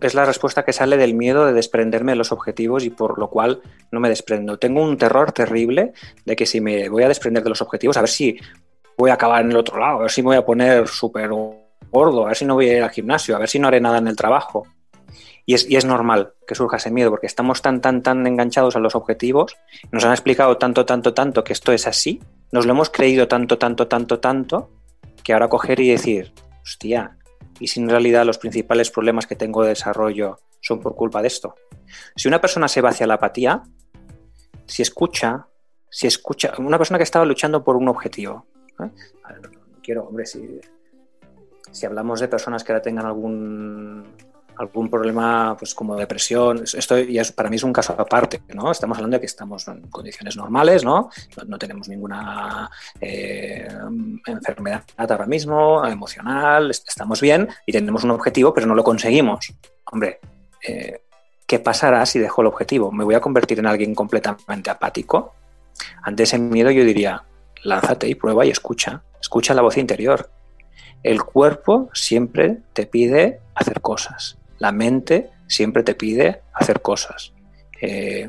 es 0.00 0.14
la 0.14 0.24
respuesta 0.24 0.64
que 0.64 0.72
sale 0.72 0.96
del 0.96 1.14
miedo 1.14 1.46
de 1.46 1.52
desprenderme 1.52 2.12
de 2.12 2.16
los 2.16 2.32
objetivos 2.32 2.84
y 2.84 2.90
por 2.90 3.18
lo 3.18 3.30
cual 3.30 3.62
no 3.92 4.00
me 4.00 4.08
desprendo. 4.08 4.58
Tengo 4.58 4.82
un 4.82 4.98
terror 4.98 5.32
terrible 5.32 5.92
de 6.24 6.36
que 6.36 6.46
si 6.46 6.60
me 6.60 6.88
voy 6.88 7.04
a 7.04 7.08
desprender 7.08 7.44
de 7.44 7.50
los 7.50 7.62
objetivos, 7.62 7.96
a 7.96 8.00
ver 8.00 8.10
si 8.10 8.38
voy 8.98 9.10
a 9.10 9.14
acabar 9.14 9.44
en 9.44 9.52
el 9.52 9.56
otro 9.56 9.78
lado, 9.78 9.98
a 9.98 10.02
ver 10.02 10.10
si 10.10 10.22
me 10.22 10.28
voy 10.28 10.36
a 10.36 10.44
poner 10.44 10.88
súper 10.88 11.30
gordo, 11.90 12.24
a 12.24 12.28
ver 12.28 12.36
si 12.36 12.44
no 12.44 12.54
voy 12.54 12.68
a 12.68 12.76
ir 12.78 12.82
al 12.82 12.90
gimnasio, 12.90 13.36
a 13.36 13.38
ver 13.38 13.48
si 13.48 13.58
no 13.58 13.68
haré 13.68 13.80
nada 13.80 13.98
en 13.98 14.08
el 14.08 14.16
trabajo. 14.16 14.66
Y 15.48 15.54
es, 15.54 15.70
y 15.70 15.76
es, 15.76 15.84
normal 15.84 16.32
que 16.44 16.56
surja 16.56 16.78
ese 16.78 16.90
miedo, 16.90 17.10
porque 17.10 17.28
estamos 17.28 17.62
tan, 17.62 17.80
tan, 17.80 18.02
tan 18.02 18.26
enganchados 18.26 18.74
a 18.74 18.80
los 18.80 18.96
objetivos, 18.96 19.56
nos 19.92 20.04
han 20.04 20.10
explicado 20.10 20.56
tanto, 20.56 20.84
tanto, 20.84 21.14
tanto 21.14 21.44
que 21.44 21.52
esto 21.52 21.70
es 21.70 21.86
así, 21.86 22.20
nos 22.50 22.66
lo 22.66 22.72
hemos 22.72 22.90
creído 22.90 23.28
tanto, 23.28 23.56
tanto, 23.56 23.86
tanto, 23.86 24.18
tanto, 24.18 24.70
que 25.26 25.32
ahora 25.32 25.48
coger 25.48 25.80
y 25.80 25.90
decir, 25.90 26.32
hostia, 26.62 27.18
¿y 27.58 27.66
si 27.66 27.80
en 27.80 27.88
realidad 27.88 28.24
los 28.24 28.38
principales 28.38 28.92
problemas 28.92 29.26
que 29.26 29.34
tengo 29.34 29.64
de 29.64 29.70
desarrollo 29.70 30.38
son 30.60 30.78
por 30.78 30.94
culpa 30.94 31.20
de 31.20 31.26
esto? 31.26 31.56
Si 32.14 32.28
una 32.28 32.40
persona 32.40 32.68
se 32.68 32.80
va 32.80 32.90
hacia 32.90 33.08
la 33.08 33.14
apatía, 33.14 33.64
si 34.66 34.82
escucha, 34.82 35.48
si 35.90 36.06
escucha, 36.06 36.52
una 36.58 36.78
persona 36.78 36.98
que 36.98 37.02
estaba 37.02 37.24
luchando 37.24 37.64
por 37.64 37.74
un 37.74 37.88
objetivo, 37.88 38.46
¿eh? 38.80 38.88
quiero, 39.82 40.04
hombre, 40.04 40.26
si, 40.26 40.60
si 41.72 41.86
hablamos 41.86 42.20
de 42.20 42.28
personas 42.28 42.62
que 42.62 42.70
ahora 42.70 42.82
tengan 42.82 43.06
algún 43.06 44.04
algún 44.58 44.88
problema 44.88 45.56
pues 45.58 45.74
como 45.74 45.96
depresión, 45.96 46.62
esto 46.64 46.98
ya 46.98 47.22
para 47.34 47.50
mí 47.50 47.56
es 47.56 47.62
un 47.62 47.72
caso 47.72 47.94
aparte, 47.98 48.42
¿no? 48.54 48.70
Estamos 48.70 48.98
hablando 48.98 49.16
de 49.16 49.20
que 49.20 49.26
estamos 49.26 49.66
en 49.68 49.82
condiciones 49.88 50.36
normales, 50.36 50.84
¿no? 50.84 51.10
No, 51.46 51.58
tenemos 51.58 51.88
ninguna 51.88 52.70
eh, 53.00 53.68
enfermedad 54.26 54.82
ahora 54.96 55.26
mismo, 55.26 55.84
emocional, 55.86 56.70
estamos 56.70 57.20
bien 57.20 57.48
y 57.66 57.72
tenemos 57.72 58.04
un 58.04 58.10
objetivo, 58.12 58.52
pero 58.54 58.66
no 58.66 58.74
lo 58.74 58.84
conseguimos. 58.84 59.52
Hombre, 59.84 60.20
eh, 60.66 61.02
¿qué 61.46 61.58
pasará 61.58 62.04
si 62.06 62.18
dejo 62.18 62.40
el 62.42 62.48
objetivo? 62.48 62.90
¿Me 62.92 63.04
voy 63.04 63.14
a 63.14 63.20
convertir 63.20 63.58
en 63.58 63.66
alguien 63.66 63.94
completamente 63.94 64.70
apático? 64.70 65.34
Ante 66.02 66.22
ese 66.22 66.38
miedo 66.38 66.70
yo 66.70 66.84
diría, 66.84 67.24
lánzate 67.62 68.08
y 68.08 68.14
prueba 68.14 68.46
y 68.46 68.50
escucha, 68.50 69.02
escucha 69.20 69.54
la 69.54 69.62
voz 69.62 69.76
interior. 69.76 70.30
El 71.02 71.22
cuerpo 71.22 71.90
siempre 71.92 72.58
te 72.72 72.86
pide 72.86 73.40
hacer 73.54 73.80
cosas, 73.80 74.38
la 74.58 74.72
mente 74.72 75.30
siempre 75.46 75.82
te 75.82 75.94
pide 75.94 76.42
hacer 76.52 76.80
cosas. 76.80 77.32
Eh, 77.80 78.28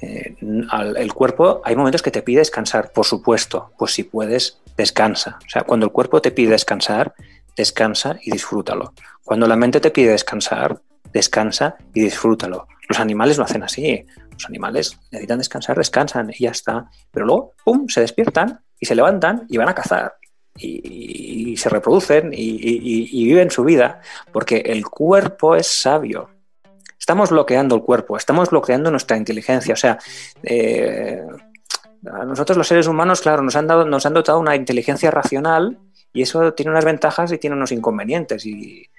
eh, 0.00 0.36
el 0.40 1.14
cuerpo, 1.14 1.60
hay 1.64 1.74
momentos 1.74 2.02
que 2.02 2.10
te 2.10 2.22
pide 2.22 2.38
descansar, 2.38 2.92
por 2.92 3.06
supuesto, 3.06 3.72
pues 3.78 3.92
si 3.92 4.04
puedes, 4.04 4.60
descansa. 4.76 5.38
O 5.44 5.48
sea, 5.48 5.62
cuando 5.62 5.86
el 5.86 5.92
cuerpo 5.92 6.20
te 6.20 6.30
pide 6.30 6.50
descansar, 6.50 7.14
descansa 7.56 8.16
y 8.22 8.30
disfrútalo. 8.30 8.94
Cuando 9.24 9.46
la 9.46 9.56
mente 9.56 9.80
te 9.80 9.90
pide 9.90 10.12
descansar, 10.12 10.80
descansa 11.12 11.76
y 11.92 12.00
disfrútalo. 12.00 12.66
Los 12.88 13.00
animales 13.00 13.38
no 13.38 13.44
hacen 13.44 13.62
así. 13.62 14.06
Los 14.30 14.46
animales 14.46 14.98
necesitan 15.10 15.38
descansar, 15.38 15.76
descansan 15.76 16.30
y 16.30 16.44
ya 16.44 16.50
está. 16.50 16.88
Pero 17.10 17.26
luego, 17.26 17.52
¡pum!, 17.64 17.88
se 17.88 18.00
despiertan 18.00 18.60
y 18.78 18.86
se 18.86 18.94
levantan 18.94 19.46
y 19.48 19.56
van 19.56 19.68
a 19.68 19.74
cazar. 19.74 20.14
Y, 20.58 21.56
se 21.56 21.68
reproducen 21.68 22.30
y 22.32 23.26
viven 23.26 23.50
su 23.50 23.64
vida, 23.64 24.00
porque 24.30 24.58
el 24.58 24.86
cuerpo 24.86 25.56
es 25.56 25.66
sabio 25.66 26.28
estamos 27.08 27.30
bloqueando 27.30 27.74
el 27.74 27.80
cuerpo, 27.80 28.18
estamos 28.18 28.50
bloqueando 28.50 28.90
nuestra 28.90 29.16
inteligencia. 29.16 29.72
O 29.72 29.76
sea, 29.78 29.98
eh, 30.42 31.22
a 32.06 32.24
nosotros 32.26 32.58
los 32.58 32.68
seres 32.68 32.86
humanos, 32.86 33.22
claro, 33.22 33.42
nos 33.42 33.56
han, 33.56 33.66
dado, 33.66 33.86
nos 33.86 34.04
han 34.04 34.12
dotado 34.12 34.38
una 34.38 34.54
inteligencia 34.54 35.10
racional 35.10 35.78
y 36.12 36.20
eso 36.20 36.52
tiene 36.52 36.70
unas 36.70 36.84
ventajas 36.84 37.32
y 37.32 37.38
tiene 37.38 37.56
unos 37.56 37.72
inconvenientes. 37.72 38.44
Y 38.44 38.90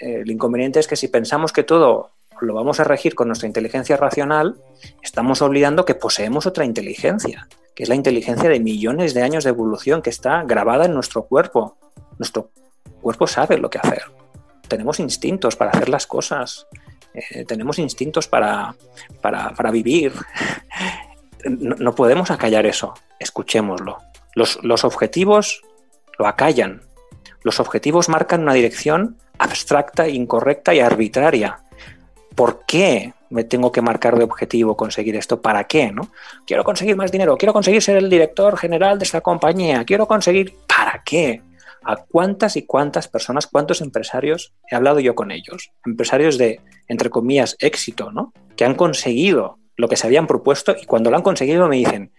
eh, 0.00 0.22
el 0.22 0.30
inconveniente 0.30 0.80
es 0.80 0.86
que 0.86 0.96
si 0.96 1.08
pensamos 1.08 1.52
que 1.52 1.62
todo 1.62 2.12
lo 2.40 2.54
vamos 2.54 2.80
a 2.80 2.84
regir 2.84 3.14
con 3.14 3.28
nuestra 3.28 3.46
inteligencia 3.46 3.98
racional, 3.98 4.56
estamos 5.02 5.42
olvidando 5.42 5.84
que 5.84 5.94
poseemos 5.94 6.46
otra 6.46 6.64
inteligencia, 6.64 7.46
es 7.82 7.88
la 7.88 7.94
inteligencia 7.94 8.50
de 8.50 8.60
millones 8.60 9.14
de 9.14 9.22
años 9.22 9.44
de 9.44 9.50
evolución 9.50 10.02
que 10.02 10.10
está 10.10 10.42
grabada 10.42 10.84
en 10.84 10.92
nuestro 10.92 11.24
cuerpo. 11.24 11.78
Nuestro 12.18 12.50
cuerpo 13.00 13.26
sabe 13.26 13.56
lo 13.56 13.70
que 13.70 13.78
hacer. 13.78 14.02
Tenemos 14.68 15.00
instintos 15.00 15.56
para 15.56 15.70
hacer 15.70 15.88
las 15.88 16.06
cosas. 16.06 16.66
Eh, 17.14 17.46
tenemos 17.46 17.78
instintos 17.78 18.28
para, 18.28 18.74
para, 19.22 19.70
vivir. 19.70 20.12
No, 21.42 21.94
podemos 21.94 22.30
acallar 22.30 22.66
eso, 22.66 22.92
escuchémoslo. 23.18 23.96
Los, 24.34 24.62
los 24.62 24.84
objetivos 24.84 25.62
lo 26.18 26.26
acallan. 26.26 26.82
Los 27.42 27.60
objetivos 27.60 28.10
marcan 28.10 28.42
una 28.42 28.52
dirección 28.52 29.16
abstracta, 29.38 30.06
incorrecta 30.06 30.74
y 30.74 30.80
arbitraria. 30.80 31.62
¿Por 32.34 32.66
qué 32.66 33.14
me 33.30 33.44
tengo 33.44 33.72
que 33.72 33.80
marcar 33.80 34.18
de 34.18 34.24
objetivo 34.24 34.76
conseguir 34.76 35.16
esto? 35.16 35.40
¿Para 35.40 35.64
qué? 35.64 35.90
¿no? 35.92 36.10
Quiero 36.46 36.64
conseguir 36.64 36.96
más 36.96 37.10
dinero, 37.10 37.36
quiero 37.36 37.52
conseguir 37.52 37.82
ser 37.82 37.96
el 37.96 38.10
director 38.10 38.56
general 38.56 38.98
de 38.98 39.04
esta 39.04 39.20
compañía, 39.20 39.84
quiero 39.84 40.06
conseguir... 40.06 40.54
¿Para 40.66 41.02
qué? 41.04 41.42
a 41.82 41.96
cuántas 41.96 42.56
y 42.56 42.66
cuántas 42.66 43.08
personas, 43.08 43.46
cuántos 43.46 43.80
empresarios 43.80 44.52
he 44.70 44.76
hablado 44.76 45.00
yo 45.00 45.14
con 45.14 45.30
ellos, 45.30 45.72
empresarios 45.84 46.36
de, 46.38 46.60
entre 46.88 47.10
comillas, 47.10 47.56
éxito, 47.58 48.12
¿no? 48.12 48.32
Que 48.56 48.64
han 48.64 48.74
conseguido 48.74 49.58
lo 49.76 49.88
que 49.88 49.96
se 49.96 50.06
habían 50.06 50.26
propuesto 50.26 50.76
y 50.80 50.84
cuando 50.84 51.10
lo 51.10 51.16
han 51.16 51.22
conseguido 51.22 51.68
me 51.68 51.76
dicen, 51.76 52.12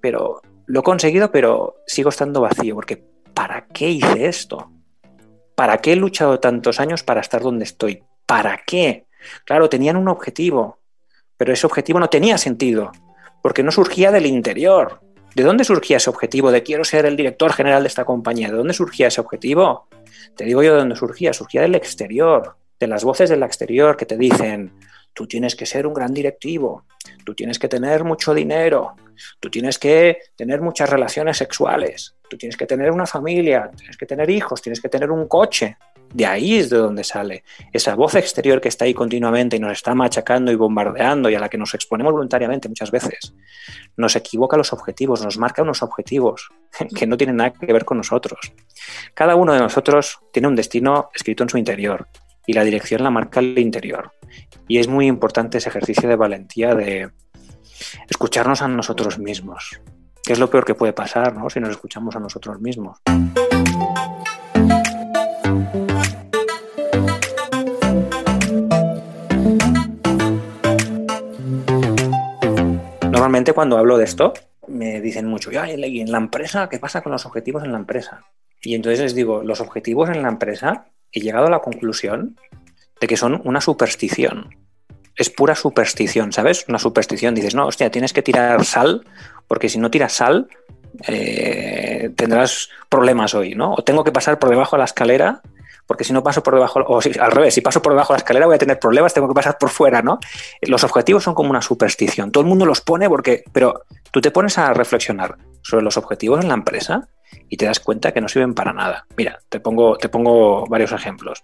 pero 0.00 0.42
lo 0.66 0.80
he 0.80 0.82
conseguido, 0.82 1.30
pero 1.30 1.76
sigo 1.86 2.08
estando 2.08 2.40
vacío, 2.40 2.74
porque 2.74 3.04
¿para 3.34 3.66
qué 3.68 3.90
hice 3.90 4.26
esto? 4.26 4.70
¿Para 5.54 5.78
qué 5.78 5.92
he 5.92 5.96
luchado 5.96 6.40
tantos 6.40 6.80
años 6.80 7.02
para 7.02 7.20
estar 7.20 7.42
donde 7.42 7.64
estoy? 7.64 8.02
¿Para 8.26 8.60
qué? 8.66 9.06
Claro, 9.44 9.68
tenían 9.68 9.96
un 9.96 10.08
objetivo, 10.08 10.78
pero 11.36 11.52
ese 11.52 11.66
objetivo 11.66 12.00
no 12.00 12.08
tenía 12.08 12.38
sentido, 12.38 12.92
porque 13.42 13.62
no 13.62 13.70
surgía 13.70 14.10
del 14.10 14.26
interior, 14.26 15.00
¿De 15.34 15.44
dónde 15.44 15.62
surgía 15.62 15.98
ese 15.98 16.10
objetivo 16.10 16.50
de 16.50 16.64
quiero 16.64 16.84
ser 16.84 17.06
el 17.06 17.14
director 17.14 17.52
general 17.52 17.84
de 17.84 17.88
esta 17.88 18.04
compañía? 18.04 18.50
¿De 18.50 18.56
dónde 18.56 18.74
surgía 18.74 19.06
ese 19.08 19.20
objetivo? 19.20 19.86
Te 20.34 20.44
digo 20.44 20.64
yo 20.64 20.72
de 20.72 20.80
dónde 20.80 20.96
surgía. 20.96 21.32
Surgía 21.32 21.62
del 21.62 21.76
exterior, 21.76 22.56
de 22.80 22.86
las 22.86 23.04
voces 23.04 23.30
del 23.30 23.42
exterior 23.42 23.96
que 23.96 24.06
te 24.06 24.16
dicen, 24.16 24.72
tú 25.12 25.26
tienes 25.26 25.54
que 25.54 25.66
ser 25.66 25.86
un 25.86 25.94
gran 25.94 26.12
directivo, 26.12 26.86
tú 27.24 27.34
tienes 27.34 27.58
que 27.58 27.68
tener 27.68 28.04
mucho 28.04 28.34
dinero, 28.34 28.96
tú 29.38 29.50
tienes 29.50 29.78
que 29.78 30.18
tener 30.34 30.60
muchas 30.60 30.88
relaciones 30.88 31.36
sexuales, 31.36 32.16
tú 32.28 32.36
tienes 32.36 32.56
que 32.56 32.66
tener 32.66 32.90
una 32.90 33.06
familia, 33.06 33.70
tienes 33.76 33.96
que 33.96 34.06
tener 34.06 34.30
hijos, 34.30 34.62
tienes 34.62 34.80
que 34.80 34.88
tener 34.88 35.10
un 35.10 35.28
coche. 35.28 35.76
De 36.12 36.24
ahí 36.24 36.56
es 36.56 36.70
de 36.70 36.78
donde 36.78 37.04
sale 37.04 37.44
esa 37.72 37.94
voz 37.94 38.14
exterior 38.14 38.60
que 38.60 38.68
está 38.68 38.86
ahí 38.86 38.94
continuamente 38.94 39.56
y 39.56 39.60
nos 39.60 39.72
está 39.72 39.94
machacando 39.94 40.50
y 40.50 40.54
bombardeando 40.54 41.28
y 41.28 41.34
a 41.34 41.40
la 41.40 41.48
que 41.48 41.58
nos 41.58 41.74
exponemos 41.74 42.12
voluntariamente 42.12 42.68
muchas 42.68 42.90
veces. 42.90 43.34
Nos 43.96 44.16
equivoca 44.16 44.56
los 44.56 44.72
objetivos, 44.72 45.22
nos 45.22 45.38
marca 45.38 45.62
unos 45.62 45.82
objetivos 45.82 46.48
que 46.96 47.06
no 47.06 47.16
tienen 47.16 47.36
nada 47.36 47.52
que 47.52 47.72
ver 47.72 47.84
con 47.84 47.98
nosotros. 47.98 48.38
Cada 49.14 49.34
uno 49.34 49.52
de 49.52 49.60
nosotros 49.60 50.18
tiene 50.32 50.48
un 50.48 50.56
destino 50.56 51.10
escrito 51.14 51.42
en 51.42 51.50
su 51.50 51.58
interior 51.58 52.08
y 52.46 52.54
la 52.54 52.64
dirección 52.64 53.02
la 53.02 53.10
marca 53.10 53.40
el 53.40 53.58
interior. 53.58 54.12
Y 54.66 54.78
es 54.78 54.88
muy 54.88 55.06
importante 55.06 55.58
ese 55.58 55.68
ejercicio 55.68 56.08
de 56.08 56.16
valentía 56.16 56.74
de 56.74 57.10
escucharnos 58.08 58.62
a 58.62 58.68
nosotros 58.68 59.18
mismos, 59.18 59.80
que 60.24 60.32
es 60.32 60.38
lo 60.38 60.48
peor 60.48 60.64
que 60.64 60.74
puede 60.74 60.94
pasar 60.94 61.34
¿no? 61.36 61.50
si 61.50 61.60
nos 61.60 61.70
escuchamos 61.70 62.16
a 62.16 62.20
nosotros 62.20 62.58
mismos. 62.60 62.98
Normalmente 73.18 73.52
cuando 73.52 73.78
hablo 73.78 73.98
de 73.98 74.04
esto, 74.04 74.32
me 74.68 75.00
dicen 75.00 75.26
mucho, 75.26 75.50
¿y 75.50 75.56
en 76.00 76.12
la 76.12 76.18
empresa 76.18 76.68
qué 76.68 76.78
pasa 76.78 77.00
con 77.00 77.10
los 77.10 77.26
objetivos 77.26 77.64
en 77.64 77.72
la 77.72 77.78
empresa? 77.78 78.22
Y 78.62 78.76
entonces 78.76 79.00
les 79.00 79.12
digo, 79.12 79.42
los 79.42 79.60
objetivos 79.60 80.08
en 80.08 80.22
la 80.22 80.28
empresa, 80.28 80.86
he 81.10 81.18
llegado 81.18 81.48
a 81.48 81.50
la 81.50 81.58
conclusión 81.58 82.36
de 83.00 83.06
que 83.08 83.16
son 83.16 83.42
una 83.44 83.60
superstición. 83.60 84.54
Es 85.16 85.30
pura 85.30 85.56
superstición, 85.56 86.32
¿sabes? 86.32 86.64
Una 86.68 86.78
superstición. 86.78 87.34
Dices, 87.34 87.56
no, 87.56 87.66
hostia, 87.66 87.90
tienes 87.90 88.12
que 88.12 88.22
tirar 88.22 88.64
sal, 88.64 89.04
porque 89.48 89.68
si 89.68 89.80
no 89.80 89.90
tiras 89.90 90.12
sal, 90.12 90.46
eh, 91.08 92.10
tendrás 92.14 92.68
problemas 92.88 93.34
hoy, 93.34 93.56
¿no? 93.56 93.74
O 93.74 93.82
tengo 93.82 94.04
que 94.04 94.12
pasar 94.12 94.38
por 94.38 94.48
debajo 94.48 94.76
de 94.76 94.78
la 94.78 94.84
escalera 94.84 95.42
porque 95.88 96.04
si 96.04 96.12
no 96.12 96.22
paso 96.22 96.42
por 96.42 96.54
debajo, 96.54 96.84
o 96.86 97.00
si, 97.00 97.18
al 97.18 97.32
revés, 97.32 97.54
si 97.54 97.62
paso 97.62 97.80
por 97.80 97.92
debajo 97.94 98.12
de 98.12 98.18
la 98.18 98.18
escalera 98.18 98.44
voy 98.44 98.56
a 98.56 98.58
tener 98.58 98.78
problemas, 98.78 99.14
tengo 99.14 99.26
que 99.26 99.32
pasar 99.32 99.56
por 99.56 99.70
fuera, 99.70 100.02
¿no? 100.02 100.20
Los 100.60 100.84
objetivos 100.84 101.24
son 101.24 101.34
como 101.34 101.48
una 101.48 101.62
superstición. 101.62 102.30
Todo 102.30 102.42
el 102.42 102.46
mundo 102.46 102.66
los 102.66 102.82
pone 102.82 103.08
porque, 103.08 103.42
pero 103.52 103.84
tú 104.10 104.20
te 104.20 104.30
pones 104.30 104.58
a 104.58 104.74
reflexionar 104.74 105.38
sobre 105.62 105.82
los 105.82 105.96
objetivos 105.96 106.42
en 106.42 106.48
la 106.48 106.54
empresa 106.54 107.08
y 107.48 107.56
te 107.56 107.64
das 107.64 107.80
cuenta 107.80 108.12
que 108.12 108.20
no 108.20 108.28
sirven 108.28 108.52
para 108.52 108.74
nada. 108.74 109.06
Mira, 109.16 109.38
te 109.48 109.60
pongo, 109.60 109.96
te 109.96 110.10
pongo 110.10 110.66
varios 110.66 110.92
ejemplos. 110.92 111.42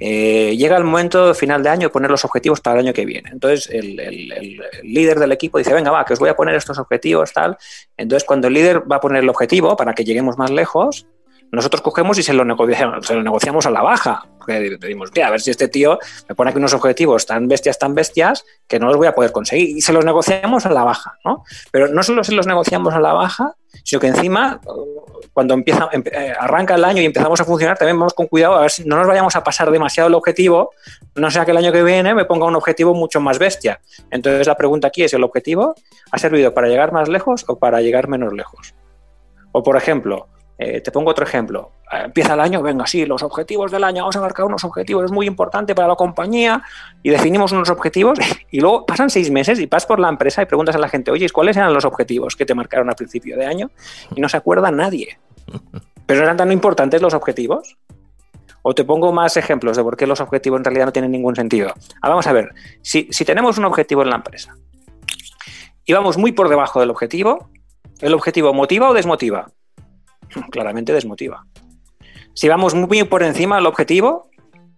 Eh, 0.00 0.56
llega 0.56 0.76
el 0.76 0.84
momento 0.84 1.32
final 1.32 1.62
de 1.62 1.68
año 1.68 1.82
de 1.82 1.92
poner 1.92 2.10
los 2.10 2.24
objetivos 2.24 2.60
para 2.60 2.80
el 2.80 2.86
año 2.86 2.92
que 2.92 3.04
viene. 3.04 3.30
Entonces 3.32 3.68
el, 3.70 4.00
el, 4.00 4.60
líder 4.82 5.20
del 5.20 5.30
equipo 5.30 5.58
dice, 5.58 5.72
venga, 5.72 5.92
va, 5.92 6.04
que 6.04 6.14
os 6.14 6.18
voy 6.18 6.30
a 6.30 6.36
poner 6.36 6.56
estos 6.56 6.78
objetivos, 6.78 7.32
tal. 7.32 7.56
Entonces 7.96 8.26
cuando 8.26 8.48
el 8.48 8.54
líder 8.54 8.90
va 8.90 8.96
a 8.96 9.00
poner 9.00 9.22
el 9.22 9.28
objetivo 9.28 9.76
para 9.76 9.94
que 9.94 10.04
lleguemos 10.04 10.36
más 10.36 10.50
lejos, 10.50 11.06
nosotros 11.50 11.80
cogemos 11.80 12.18
y 12.18 12.22
se 12.22 12.32
lo 12.32 12.44
negociamos, 12.44 13.06
se 13.06 13.14
lo 13.14 13.22
negociamos 13.22 13.66
a 13.66 13.70
la 13.70 13.82
baja. 13.82 14.26
Porque 14.36 14.76
decimos, 14.78 15.10
a 15.22 15.30
ver 15.30 15.40
si 15.40 15.50
este 15.50 15.68
tío 15.68 15.98
me 16.28 16.34
pone 16.34 16.50
aquí 16.50 16.58
unos 16.58 16.74
objetivos 16.74 17.26
tan 17.26 17.48
bestias, 17.48 17.78
tan 17.78 17.94
bestias, 17.94 18.44
que 18.66 18.78
no 18.78 18.86
los 18.86 18.96
voy 18.96 19.06
a 19.06 19.14
poder 19.14 19.32
conseguir. 19.32 19.76
Y 19.76 19.80
se 19.80 19.92
los 19.92 20.04
negociamos 20.04 20.66
a 20.66 20.70
la 20.70 20.84
baja, 20.84 21.18
¿no? 21.24 21.44
Pero 21.70 21.88
no 21.88 22.02
solo 22.02 22.24
se 22.24 22.32
los 22.32 22.46
negociamos 22.46 22.94
a 22.94 23.00
la 23.00 23.12
baja, 23.12 23.54
sino 23.84 24.00
que 24.00 24.08
encima, 24.08 24.60
cuando 25.32 25.54
empieza, 25.54 25.88
eh, 25.92 26.32
arranca 26.38 26.74
el 26.74 26.84
año 26.84 27.02
y 27.02 27.06
empezamos 27.06 27.40
a 27.40 27.44
funcionar, 27.44 27.78
también 27.78 27.98
vamos 27.98 28.14
con 28.14 28.26
cuidado 28.26 28.56
a 28.56 28.62
ver 28.62 28.70
si 28.70 28.84
no 28.84 28.96
nos 28.96 29.06
vayamos 29.06 29.36
a 29.36 29.44
pasar 29.44 29.70
demasiado 29.70 30.08
el 30.08 30.14
objetivo, 30.14 30.72
no 31.14 31.30
sea 31.30 31.44
que 31.44 31.52
el 31.52 31.56
año 31.56 31.72
que 31.72 31.82
viene 31.82 32.14
me 32.14 32.24
ponga 32.24 32.46
un 32.46 32.56
objetivo 32.56 32.94
mucho 32.94 33.20
más 33.20 33.38
bestia. 33.38 33.80
Entonces 34.10 34.46
la 34.46 34.56
pregunta 34.56 34.88
aquí 34.88 35.04
es, 35.04 35.12
¿el 35.14 35.24
objetivo 35.24 35.74
ha 36.10 36.18
servido 36.18 36.54
para 36.54 36.68
llegar 36.68 36.92
más 36.92 37.08
lejos 37.08 37.44
o 37.48 37.58
para 37.58 37.80
llegar 37.80 38.08
menos 38.08 38.32
lejos? 38.32 38.74
O 39.52 39.62
por 39.62 39.76
ejemplo, 39.76 40.28
eh, 40.58 40.80
te 40.80 40.90
pongo 40.90 41.12
otro 41.12 41.24
ejemplo. 41.24 41.70
Eh, 41.92 42.02
empieza 42.06 42.34
el 42.34 42.40
año, 42.40 42.60
venga, 42.60 42.86
sí, 42.86 43.06
los 43.06 43.22
objetivos 43.22 43.70
del 43.70 43.84
año, 43.84 44.02
vamos 44.02 44.16
a 44.16 44.20
marcar 44.20 44.44
unos 44.44 44.64
objetivos, 44.64 45.04
es 45.04 45.12
muy 45.12 45.26
importante 45.26 45.74
para 45.74 45.86
la 45.86 45.94
compañía 45.94 46.62
y 47.02 47.10
definimos 47.10 47.52
unos 47.52 47.70
objetivos 47.70 48.18
y 48.50 48.60
luego 48.60 48.84
pasan 48.84 49.08
seis 49.08 49.30
meses 49.30 49.60
y 49.60 49.66
vas 49.66 49.86
por 49.86 50.00
la 50.00 50.08
empresa 50.08 50.42
y 50.42 50.46
preguntas 50.46 50.74
a 50.74 50.78
la 50.78 50.88
gente, 50.88 51.12
oye, 51.12 51.28
¿cuáles 51.30 51.56
eran 51.56 51.72
los 51.72 51.84
objetivos 51.84 52.34
que 52.34 52.44
te 52.44 52.54
marcaron 52.54 52.88
al 52.88 52.96
principio 52.96 53.36
de 53.36 53.46
año? 53.46 53.70
Y 54.14 54.20
no 54.20 54.28
se 54.28 54.36
acuerda 54.36 54.70
nadie. 54.70 55.18
¿Pero 56.06 56.22
eran 56.22 56.36
tan 56.36 56.50
importantes 56.50 57.00
los 57.02 57.14
objetivos? 57.14 57.76
O 58.62 58.74
te 58.74 58.84
pongo 58.84 59.12
más 59.12 59.36
ejemplos 59.36 59.76
de 59.76 59.82
por 59.84 59.96
qué 59.96 60.06
los 60.06 60.20
objetivos 60.20 60.58
en 60.58 60.64
realidad 60.64 60.86
no 60.86 60.92
tienen 60.92 61.12
ningún 61.12 61.36
sentido. 61.36 61.72
Ah, 62.02 62.08
vamos 62.08 62.26
a 62.26 62.32
ver, 62.32 62.52
si, 62.82 63.06
si 63.10 63.24
tenemos 63.24 63.58
un 63.58 63.64
objetivo 63.64 64.02
en 64.02 64.10
la 64.10 64.16
empresa 64.16 64.56
y 65.84 65.92
vamos 65.92 66.18
muy 66.18 66.32
por 66.32 66.48
debajo 66.48 66.80
del 66.80 66.90
objetivo, 66.90 67.50
¿el 68.00 68.12
objetivo 68.12 68.52
motiva 68.52 68.90
o 68.90 68.94
desmotiva? 68.94 69.52
Claramente 70.50 70.92
desmotiva. 70.92 71.46
Si 72.34 72.48
vamos 72.48 72.74
muy 72.74 73.02
por 73.04 73.22
encima 73.22 73.56
del 73.56 73.66
objetivo, 73.66 74.30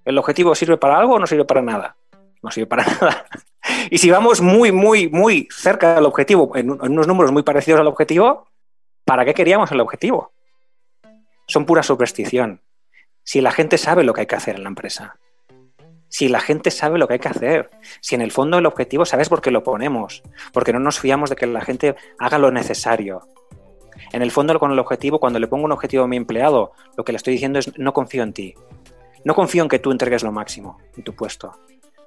¿el 0.05 0.19
objetivo 0.19 0.55
sirve 0.55 0.77
para 0.77 0.99
algo 0.99 1.15
o 1.15 1.19
no 1.19 1.27
sirve 1.27 1.45
para 1.45 1.63
nada? 1.63 1.97
No 2.43 2.51
sirve 2.51 2.67
para 2.67 2.85
nada. 3.01 3.27
Y 3.91 3.99
si 3.99 4.11
vamos 4.11 4.41
muy, 4.41 4.73
muy, 4.73 5.09
muy 5.09 5.49
cerca 5.51 5.95
del 5.95 6.07
objetivo, 6.07 6.57
en, 6.57 6.71
unos 6.71 7.07
números 7.07 7.33
muy 7.33 7.43
parecidos 7.43 7.81
al 7.81 7.87
objetivo, 7.87 8.49
¿para 9.05 9.25
qué 9.25 9.35
queríamos 9.35 9.71
el 9.73 9.81
objetivo? 9.81 10.33
Son 11.47 11.67
pura 11.67 11.83
superstición. 11.83 12.63
Si 13.25 13.41
la 13.41 13.53
gente 13.53 13.77
sabe 13.79 14.05
lo 14.05 14.15
que 14.15 14.23
hay 14.23 14.27
que 14.27 14.37
hacer 14.37 14.57
en 14.57 14.63
la 14.63 14.69
empresa, 14.69 15.19
si 16.09 16.29
la 16.29 16.41
gente 16.41 16.71
sabe 16.71 16.99
lo 16.99 17.07
que 17.07 17.15
hay 17.15 17.21
que 17.21 17.29
hacer, 17.29 17.71
si 18.01 18.15
en 18.15 18.23
el 18.23 18.33
fondo 18.33 18.59
el 18.59 18.67
objetivo 18.67 19.05
sabes 19.05 19.29
por 19.29 19.41
qué 19.41 19.51
lo 19.51 19.63
ponemos, 19.63 20.23
porque 20.53 20.73
no 20.73 20.81
nos 20.81 20.99
fiamos 20.99 21.31
de 21.31 21.37
que 21.37 21.47
la 21.47 21.61
gente 21.61 21.95
haga 22.19 22.39
lo 22.39 22.51
necesario. 22.51 23.29
En 24.13 24.23
el 24.23 24.31
fondo 24.31 24.59
con 24.59 24.73
el 24.73 24.79
objetivo, 24.79 25.21
cuando 25.21 25.39
le 25.39 25.47
pongo 25.47 25.65
un 25.65 25.73
objetivo 25.73 26.05
a 26.05 26.09
mi 26.09 26.17
empleado, 26.17 26.73
lo 26.97 27.05
que 27.05 27.13
le 27.13 27.17
estoy 27.17 27.35
diciendo 27.35 27.59
es 27.59 27.79
no 27.79 27.93
confío 27.93 28.23
en 28.23 28.33
ti. 28.33 28.55
No 29.25 29.35
confío 29.35 29.63
en 29.63 29.69
que 29.69 29.79
tú 29.79 29.91
entregues 29.93 30.23
lo 30.23 30.33
máximo 30.33 30.79
en 30.97 31.05
tu 31.05 31.15
puesto. 31.15 31.53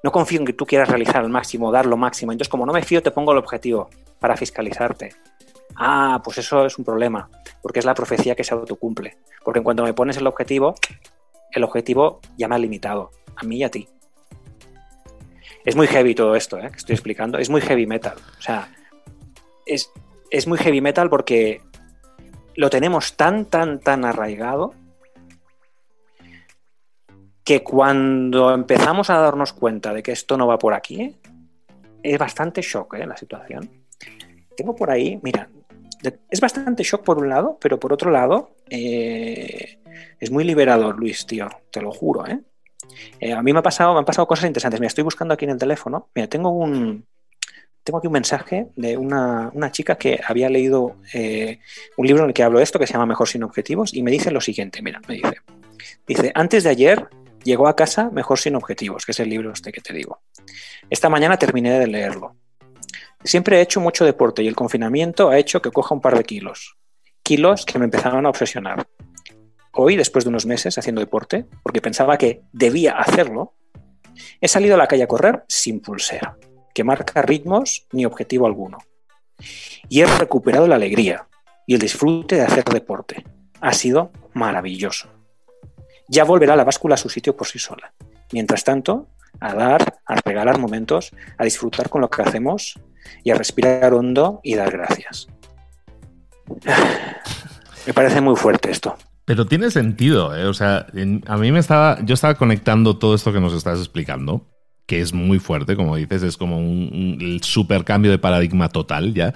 No 0.04 0.12
confío 0.12 0.39
en 0.39 0.46
que 0.46 0.54
tú 0.54 0.66
quieras 0.66 0.89
realizar 0.89 1.18
al 1.18 1.30
máximo, 1.30 1.72
dar 1.72 1.86
lo 1.86 1.96
máximo. 1.96 2.32
Entonces, 2.32 2.50
como 2.50 2.66
no 2.66 2.74
me 2.74 2.84
fío, 2.84 3.02
te 3.02 3.12
pongo 3.12 3.32
el 3.32 3.38
objetivo 3.38 3.89
para 4.20 4.36
fiscalizarte. 4.36 5.13
Ah, 5.76 6.22
pues 6.24 6.38
eso 6.39 6.66
es 6.66 6.78
un 6.78 6.84
problema, 6.84 7.30
porque 7.62 7.80
es 7.80 7.86
la 7.86 7.94
profecía 7.94 8.36
que 8.36 8.44
se 8.44 8.54
autocumple. 8.54 9.18
Porque 9.44 9.60
en 9.60 9.63
cuanto 9.63 9.84
me 9.84 9.94
pones 9.94 10.18
el 10.18 10.28
objetivo, 10.28 10.76
el 11.52 11.63
objetivo 11.63 12.20
ya 12.38 12.48
me 12.48 12.56
ha 12.56 12.60
limitado, 12.60 13.12
a 13.36 13.44
mí 13.44 13.58
y 13.58 13.63
a 13.63 13.72
ti. 13.72 13.88
Es 15.63 15.76
muy 15.76 15.88
heavy 15.88 16.13
todo 16.13 16.36
esto 16.36 16.60
¿eh? 16.60 16.70
que 16.70 16.78
estoy 16.78 16.94
explicando, 16.94 17.38
es 17.38 17.50
muy 17.50 17.62
heavy 17.62 17.88
metal. 17.88 18.16
O 18.38 18.42
sea, 18.42 18.70
es, 19.66 19.89
es 20.30 20.48
muy 20.48 20.58
heavy 20.58 20.82
metal 20.82 21.10
porque 21.10 21.62
lo 22.56 22.70
tenemos 22.70 23.16
tan, 23.16 23.46
tan, 23.46 23.80
tan 23.80 24.06
arraigado 24.06 24.74
que 27.44 27.63
cuando 27.63 28.54
empezamos 28.54 29.10
a 29.10 29.18
darnos 29.18 29.54
cuenta 29.54 29.94
de 29.94 30.02
que 30.02 30.12
esto 30.12 30.38
no 30.38 30.48
va 30.48 30.58
por 30.58 30.74
aquí, 30.74 31.18
es 32.02 32.18
bastante 32.18 32.62
shock 32.62 32.96
¿eh? 32.96 33.06
la 33.06 33.18
situación. 33.18 33.70
Tengo 34.56 34.76
por 34.76 34.92
ahí, 34.92 35.20
mira, 35.24 35.50
es 36.30 36.39
bastante 36.39 36.84
shock 36.84 37.04
por 37.04 37.18
un 37.18 37.30
lado, 37.30 37.58
pero 37.60 37.80
por 37.80 37.94
otro 37.94 38.12
lado, 38.12 38.56
eh, 38.70 39.80
es 40.20 40.32
muy 40.32 40.44
liberador, 40.44 40.98
Luis, 40.98 41.26
tío, 41.26 41.50
te 41.72 41.82
lo 41.82 41.92
juro, 41.92 42.26
¿eh? 42.28 42.39
¿eh? 43.20 43.34
a 43.34 43.42
mí 43.42 43.54
me, 43.54 43.60
ha 43.60 43.63
pasado, 43.63 43.94
me 43.94 44.00
han 44.00 44.06
pasado 44.06 44.28
cosas 44.28 44.46
interesantes. 44.46 44.80
Mira, 44.80 44.88
estoy 44.88 45.04
buscando 45.04 45.34
aquí 45.34 45.46
en 45.46 45.52
el 45.52 45.58
teléfono. 45.58 46.10
Mira, 46.13 46.28
tengo 46.28 46.50
un, 46.50 47.06
tengo 47.84 47.98
aquí 47.98 48.08
un 48.08 48.13
mensaje 48.13 48.67
de 48.76 48.98
una, 48.98 49.52
chica 49.72 49.96
que 49.96 50.19
había 50.26 50.50
leído 50.50 50.96
eh, 51.13 51.60
un 51.98 52.08
libro 52.08 52.24
en 52.24 52.30
el 52.30 52.34
que 52.34 52.43
hablo 52.43 52.60
esto, 52.60 52.80
que 52.80 52.88
se 52.88 52.93
llama 52.93 53.06
Mejor 53.06 53.28
sin 53.28 53.43
objetivos, 53.43 53.93
y 53.93 54.04
me 54.04 54.12
dice 54.12 54.32
lo 54.32 54.41
siguiente, 54.41 54.82
mira, 54.82 55.02
me 55.08 55.15
dice, 55.15 55.38
dice, 56.08 56.32
antes 56.34 56.63
de 56.63 56.69
ayer 56.69 57.08
llegó 57.43 57.67
a 57.67 57.76
casa 57.76 58.10
Mejor 58.10 58.39
sin 58.39 58.56
objetivos, 58.56 59.06
que 59.06 59.12
es 59.12 59.19
el 59.19 59.30
libro 59.30 59.52
este 59.52 59.72
que 59.72 59.82
te 59.82 59.93
digo. 59.93 60.22
Esta 60.89 61.10
mañana 61.10 61.38
terminé 61.38 61.78
de 61.78 61.88
leerlo. 61.88 62.36
Siempre 63.24 63.58
he 63.58 63.62
hecho 63.62 63.80
mucho 63.80 64.06
deporte 64.06 64.43
y 64.43 64.48
el 64.48 64.56
confinamiento 64.56 65.30
ha 65.30 65.38
hecho 65.38 65.62
que 65.62 65.72
coja 65.72 65.96
un 65.96 66.02
par 66.02 66.17
de 66.17 66.24
kilos. 66.24 66.78
Kilos 67.22 67.65
que 67.65 67.80
me 67.80 67.86
empezaron 67.86 68.26
a 68.26 68.30
obsesionar. 68.30 68.86
Hoy, 69.74 69.96
después 69.96 70.24
de 70.24 70.30
unos 70.30 70.46
meses 70.46 70.78
haciendo 70.78 71.02
deporte, 71.02 71.46
porque 71.63 71.82
pensaba 71.82 72.17
que 72.17 72.41
debía 72.52 72.98
hacerlo, 72.98 73.56
he 74.39 74.48
salido 74.48 74.76
a 74.76 74.78
la 74.78 74.88
calle 74.88 75.04
a 75.04 75.08
correr 75.08 75.43
sin 75.48 75.80
pulsera, 75.80 76.38
que 76.74 76.84
marca 76.84 77.22
ritmos 77.22 77.88
ni 77.92 78.06
objetivo 78.06 78.46
alguno. 78.46 78.80
Y 79.90 80.02
he 80.02 80.06
recuperado 80.06 80.68
la 80.68 80.76
alegría 80.76 81.28
y 81.68 81.76
el 81.76 81.80
disfrute 81.80 82.36
de 82.36 82.44
hacer 82.44 82.64
deporte. 82.66 83.24
Ha 83.62 83.74
sido 83.74 84.12
maravilloso. 84.34 85.10
Ya 86.08 86.24
volverá 86.24 86.56
la 86.56 86.64
báscula 86.64 86.96
a 86.96 86.98
su 86.98 87.10
sitio 87.10 87.36
por 87.36 87.48
sí 87.48 87.60
sola. 87.60 87.94
Mientras 88.32 88.64
tanto, 88.64 89.08
a 89.40 89.54
dar, 89.54 90.00
a 90.06 90.16
regalar 90.16 90.60
momentos, 90.60 91.12
a 91.38 91.44
disfrutar 91.44 91.90
con 91.90 92.02
lo 92.02 92.10
que 92.10 92.22
hacemos 92.22 92.80
y 93.24 93.32
a 93.32 93.36
respirar 93.36 93.94
hondo 93.94 94.40
y 94.44 94.56
dar 94.56 94.72
gracias. 94.72 95.28
Me 97.86 97.94
parece 97.94 98.22
muy 98.22 98.36
fuerte 98.36 98.72
esto. 98.72 98.96
Pero 99.26 99.46
tiene 99.46 99.72
sentido, 99.72 100.36
¿eh? 100.36 100.46
o 100.46 100.54
sea, 100.54 100.86
a 101.28 101.38
mí 101.38 101.52
me 101.52 101.60
estaba, 101.60 101.98
yo 102.04 102.14
estaba 102.14 102.36
conectando 102.36 102.98
todo 102.98 103.16
esto 103.16 103.32
que 103.32 103.40
nos 103.40 103.54
estás 103.54 103.80
explicando, 103.80 104.46
que 104.86 105.02
es 105.02 105.13
muy 105.13 105.39
fuerte, 105.39 105.76
como 105.76 105.96
dices, 105.96 106.24
es 106.24 106.38
como 106.38 106.58
un, 106.58 107.19
un 107.22 107.39
super 107.41 107.84
cambio 107.84 108.12
de 108.12 108.17
paradigma 108.19 108.69
total 108.69 109.13
ya. 109.13 109.34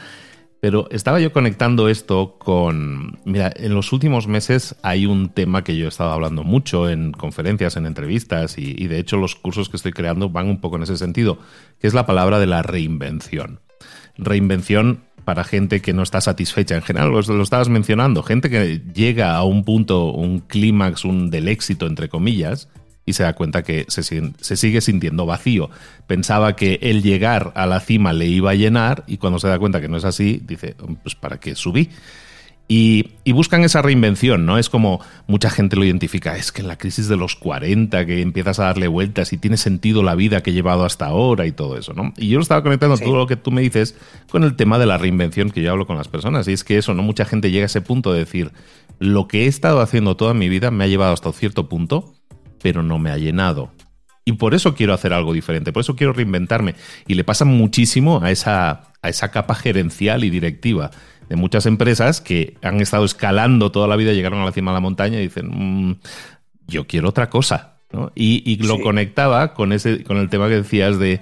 Pero 0.60 0.88
estaba 0.89 1.19
yo 1.19 1.31
conectando 1.31 1.88
esto 1.88 2.38
con, 2.39 3.19
mira, 3.25 3.51
en 3.55 3.75
los 3.75 3.93
últimos 3.93 4.27
meses 4.27 4.75
hay 4.81 5.05
un 5.05 5.29
tema 5.29 5.63
que 5.63 5.77
yo 5.77 5.86
he 5.86 5.89
estado 5.89 6.12
hablando 6.12 6.43
mucho 6.43 6.89
en 6.89 7.12
conferencias, 7.12 7.77
en 7.77 7.86
entrevistas 7.86 8.57
y, 8.57 8.88
de 8.88 8.97
hecho 8.97 9.17
los 9.17 9.36
cursos 9.36 9.69
que 9.69 9.77
estoy 9.77 9.91
creando 9.91 10.29
van 10.29 10.49
un 10.49 10.60
poco 10.60 10.77
en 10.77 10.83
ese 10.83 10.97
sentido, 10.97 11.38
que 11.79 11.86
es 11.86 11.93
la 11.93 12.07
palabra 12.07 12.39
de 12.39 12.47
la 12.47 12.63
reinvención. 12.63 13.60
Reinvención 14.17 15.03
para 15.25 15.43
gente 15.43 15.81
que 15.81 15.93
no 15.93 16.01
está 16.01 16.21
satisfecha. 16.21 16.75
En 16.75 16.81
general, 16.81 17.12
lo, 17.12 17.21
lo 17.21 17.43
estabas 17.43 17.69
mencionando, 17.69 18.23
gente 18.23 18.49
que 18.49 18.81
llega 18.95 19.36
a 19.36 19.43
un 19.43 19.63
punto, 19.63 20.05
un 20.05 20.39
clímax, 20.39 21.05
un 21.05 21.29
del 21.29 21.49
éxito, 21.49 21.86
entre 21.86 22.10
comillas, 22.10 22.67
y 23.07 23.13
se 23.13 23.23
da 23.23 23.33
cuenta 23.33 23.63
que 23.63 23.85
se, 23.87 24.03
se, 24.03 24.57
sigue 24.57 24.81
sintiendo 24.81 25.25
vacío. 25.25 25.71
Pensaba 26.05 26.55
que 26.57 26.77
el 26.83 27.01
llegar 27.01 27.53
a 27.55 27.65
la 27.65 27.79
cima 27.79 28.11
le 28.11 28.27
iba 28.27 28.51
a 28.51 28.53
llenar 28.53 29.05
y 29.07 29.17
cuando 29.17 29.39
se 29.39 29.47
da 29.47 29.57
cuenta 29.57 29.81
que 29.81 29.87
no 29.87 29.97
es 29.97 30.03
así, 30.03 30.41
dice, 30.45 30.75
pues 31.01 31.15
¿para 31.15 31.39
qué 31.39 31.55
subí? 31.55 31.89
Y, 32.69 33.13
buscan 33.31 33.63
esa 33.63 33.81
reinvención, 33.81 34.45
¿no? 34.45 34.57
Es 34.57 34.69
como 34.69 34.99
mucha 35.25 35.49
gente 35.49 35.77
lo 35.77 35.85
identifica, 35.85 36.35
es 36.35 36.51
que 36.51 36.61
en 36.61 36.67
la 36.67 36.77
crisis 36.77 37.07
de 37.07 37.15
los 37.15 37.35
40, 37.35 38.05
que 38.05 38.21
empiezas 38.21 38.59
a 38.59 38.63
darle 38.63 38.89
vueltas 38.89 39.31
y 39.31 39.37
tiene 39.37 39.55
sentido 39.55 40.03
la 40.03 40.15
vida 40.15 40.43
que 40.43 40.49
he 40.49 40.53
llevado 40.53 40.83
hasta 40.83 41.05
ahora 41.05 41.45
y 41.45 41.53
todo 41.53 41.77
eso, 41.77 41.93
¿no? 41.93 42.13
Y 42.17 42.27
yo 42.27 42.37
lo 42.37 42.41
estaba 42.41 42.63
conectando 42.63 42.97
todo 42.97 43.15
lo 43.15 43.27
que 43.27 43.37
tú 43.37 43.51
me 43.51 43.61
dices 43.61 43.95
con 44.29 44.43
el 44.43 44.57
tema 44.57 44.79
de 44.79 44.85
la 44.85 44.97
reinvención 44.97 45.51
que 45.51 45.61
yo 45.61 45.71
hablo 45.71 45.87
con 45.87 45.97
las 45.97 46.09
personas. 46.09 46.47
Y 46.49 46.53
es 46.53 46.65
que 46.65 46.77
eso, 46.77 46.93
¿no? 46.93 47.03
Mucha 47.03 47.23
gente 47.23 47.51
llega 47.51 47.63
a 47.63 47.67
ese 47.67 47.79
punto 47.79 48.11
de 48.11 48.19
decir, 48.19 48.51
lo 48.99 49.29
que 49.29 49.43
he 49.43 49.47
estado 49.47 49.79
haciendo 49.79 50.17
toda 50.17 50.33
mi 50.33 50.49
vida 50.49 50.69
me 50.69 50.83
ha 50.83 50.87
llevado 50.87 51.13
hasta 51.13 51.31
cierto 51.31 51.69
punto, 51.69 52.16
pero 52.67 52.84
no 52.84 52.99
me 52.99 53.12
ha 53.12 53.17
llenado. 53.17 53.71
Y 54.25 54.34
por 54.34 54.53
eso 54.53 54.75
quiero 54.75 54.93
hacer 54.93 55.13
algo 55.13 55.32
diferente, 55.32 55.71
por 55.71 55.80
eso 55.80 55.95
quiero 55.95 56.12
reinventarme. 56.12 56.75
Y 57.08 57.13
le 57.13 57.23
pasa 57.23 57.45
muchísimo 57.45 58.19
a 58.21 58.30
esa, 58.30 58.91
a 59.01 59.08
esa 59.08 59.32
capa 59.32 59.56
gerencial 59.56 60.25
y 60.25 60.30
directiva 60.30 60.91
de 61.30 61.38
muchas 61.38 61.65
empresas 61.65 62.19
que 62.19 62.58
han 62.62 62.82
estado 62.82 63.06
escalando 63.06 63.71
toda 63.71 63.88
la 63.88 63.95
vida, 63.95 64.12
llegaron 64.12 64.41
a 64.41 64.43
la 64.43 64.51
cima 64.51 64.71
de 64.71 64.75
la 64.75 64.82
montaña 64.82 65.17
y 65.17 65.21
dicen, 65.21 65.47
mm, 65.47 65.99
yo 66.67 66.88
quiero 66.88 67.08
otra 67.08 67.30
cosa. 67.30 67.77
Y, 68.15 68.62
lo 68.65 68.82
conectaba 68.82 69.53
con, 69.53 69.71
ese, 69.71 70.03
con 70.03 70.17
el 70.17 70.27
tema 70.27 70.49
que 70.49 70.56
decías 70.56 70.99
de, 70.99 71.21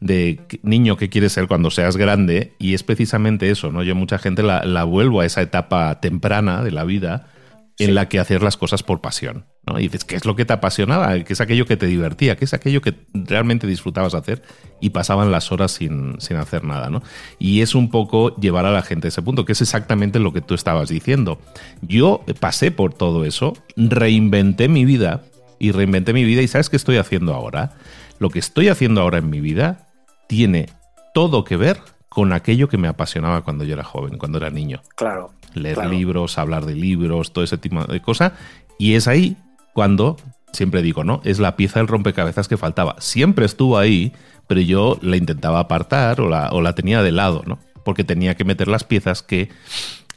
de 0.00 0.38
niño 0.62 0.98
que 0.98 1.08
quieres 1.08 1.32
ser 1.32 1.48
cuando 1.48 1.70
seas 1.70 1.96
grande, 1.96 2.52
y 2.58 2.74
es 2.74 2.82
precisamente 2.82 3.48
eso, 3.48 3.72
¿no? 3.72 3.82
Yo 3.82 3.94
mucha 3.94 4.18
gente 4.18 4.42
la, 4.42 4.66
la 4.66 4.84
vuelvo 4.84 5.22
a 5.22 5.24
esa 5.24 5.40
etapa 5.40 5.98
temprana 6.00 6.62
de 6.62 6.72
la 6.72 6.84
vida 6.84 7.30
en 7.78 7.94
la 7.94 8.08
que 8.08 8.20
hacer 8.20 8.42
las 8.42 8.56
cosas 8.56 8.82
por 8.82 9.00
pasión. 9.00 9.46
¿no? 9.66 9.78
Y 9.78 9.84
dices, 9.84 10.04
¿qué 10.04 10.16
es 10.16 10.24
lo 10.24 10.36
que 10.36 10.44
te 10.44 10.52
apasionaba? 10.52 11.18
¿Qué 11.20 11.32
es 11.32 11.40
aquello 11.40 11.66
que 11.66 11.76
te 11.76 11.86
divertía? 11.86 12.36
¿Qué 12.36 12.44
es 12.44 12.54
aquello 12.54 12.80
que 12.80 12.94
realmente 13.12 13.66
disfrutabas 13.66 14.14
hacer? 14.14 14.42
Y 14.80 14.90
pasaban 14.90 15.32
las 15.32 15.50
horas 15.50 15.72
sin, 15.72 16.20
sin, 16.20 16.36
hacer 16.36 16.64
nada. 16.64 16.88
¿no? 16.90 17.02
Y 17.38 17.62
es 17.62 17.74
un 17.74 17.90
poco 17.90 18.36
llevar 18.36 18.66
a 18.66 18.70
la 18.70 18.82
gente 18.82 19.08
a 19.08 19.10
ese 19.10 19.22
punto, 19.22 19.44
que 19.44 19.52
es 19.52 19.60
exactamente 19.60 20.18
lo 20.18 20.32
que 20.32 20.40
tú 20.40 20.54
estabas 20.54 20.88
diciendo. 20.88 21.40
Yo 21.82 22.24
pasé 22.38 22.70
por 22.70 22.94
todo 22.94 23.24
eso, 23.24 23.54
reinventé 23.76 24.68
mi 24.68 24.84
vida 24.84 25.22
y 25.58 25.72
reinventé 25.72 26.12
mi 26.12 26.24
vida 26.24 26.42
y 26.42 26.48
¿sabes 26.48 26.70
qué 26.70 26.76
estoy 26.76 26.98
haciendo 26.98 27.34
ahora? 27.34 27.72
Lo 28.20 28.30
que 28.30 28.38
estoy 28.38 28.68
haciendo 28.68 29.00
ahora 29.00 29.18
en 29.18 29.30
mi 29.30 29.40
vida 29.40 29.88
tiene 30.28 30.68
todo 31.12 31.42
que 31.42 31.56
ver 31.56 31.80
con 32.08 32.32
aquello 32.32 32.68
que 32.68 32.78
me 32.78 32.86
apasionaba 32.86 33.42
cuando 33.42 33.64
yo 33.64 33.74
era 33.74 33.82
joven, 33.82 34.18
cuando 34.18 34.38
era 34.38 34.50
niño. 34.50 34.82
Claro 34.94 35.32
leer 35.54 35.86
libros, 35.86 36.38
hablar 36.38 36.66
de 36.66 36.74
libros, 36.74 37.32
todo 37.32 37.44
ese 37.44 37.58
tipo 37.58 37.84
de 37.84 38.00
cosas. 38.00 38.32
Y 38.78 38.94
es 38.94 39.08
ahí 39.08 39.36
cuando, 39.72 40.16
siempre 40.52 40.82
digo, 40.82 41.04
¿no? 41.04 41.20
Es 41.24 41.38
la 41.38 41.56
pieza 41.56 41.80
del 41.80 41.88
rompecabezas 41.88 42.48
que 42.48 42.56
faltaba. 42.56 42.96
Siempre 42.98 43.44
estuvo 43.44 43.78
ahí, 43.78 44.12
pero 44.46 44.60
yo 44.60 44.98
la 45.02 45.16
intentaba 45.16 45.60
apartar 45.60 46.20
o 46.20 46.28
la, 46.28 46.50
o 46.52 46.60
la 46.60 46.74
tenía 46.74 47.02
de 47.02 47.12
lado, 47.12 47.42
¿no? 47.46 47.58
Porque 47.84 48.04
tenía 48.04 48.34
que 48.34 48.44
meter 48.44 48.68
las 48.68 48.84
piezas 48.84 49.22
que, 49.22 49.50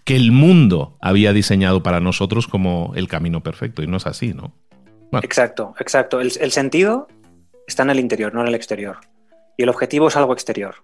que 0.03 0.15
el 0.15 0.31
mundo 0.31 0.97
había 1.01 1.33
diseñado 1.33 1.83
para 1.83 1.99
nosotros 1.99 2.47
como 2.47 2.93
el 2.95 3.07
camino 3.07 3.43
perfecto. 3.43 3.83
Y 3.83 3.87
no 3.87 3.97
es 3.97 4.07
así, 4.07 4.33
¿no? 4.33 4.53
Exacto, 5.21 5.73
exacto. 5.79 6.21
El, 6.21 6.31
el 6.39 6.51
sentido 6.51 7.07
está 7.67 7.83
en 7.83 7.89
el 7.89 7.99
interior, 7.99 8.33
no 8.33 8.41
en 8.41 8.47
el 8.47 8.55
exterior. 8.55 8.97
Y 9.57 9.63
el 9.63 9.69
objetivo 9.69 10.07
es 10.07 10.15
algo 10.15 10.33
exterior. 10.33 10.75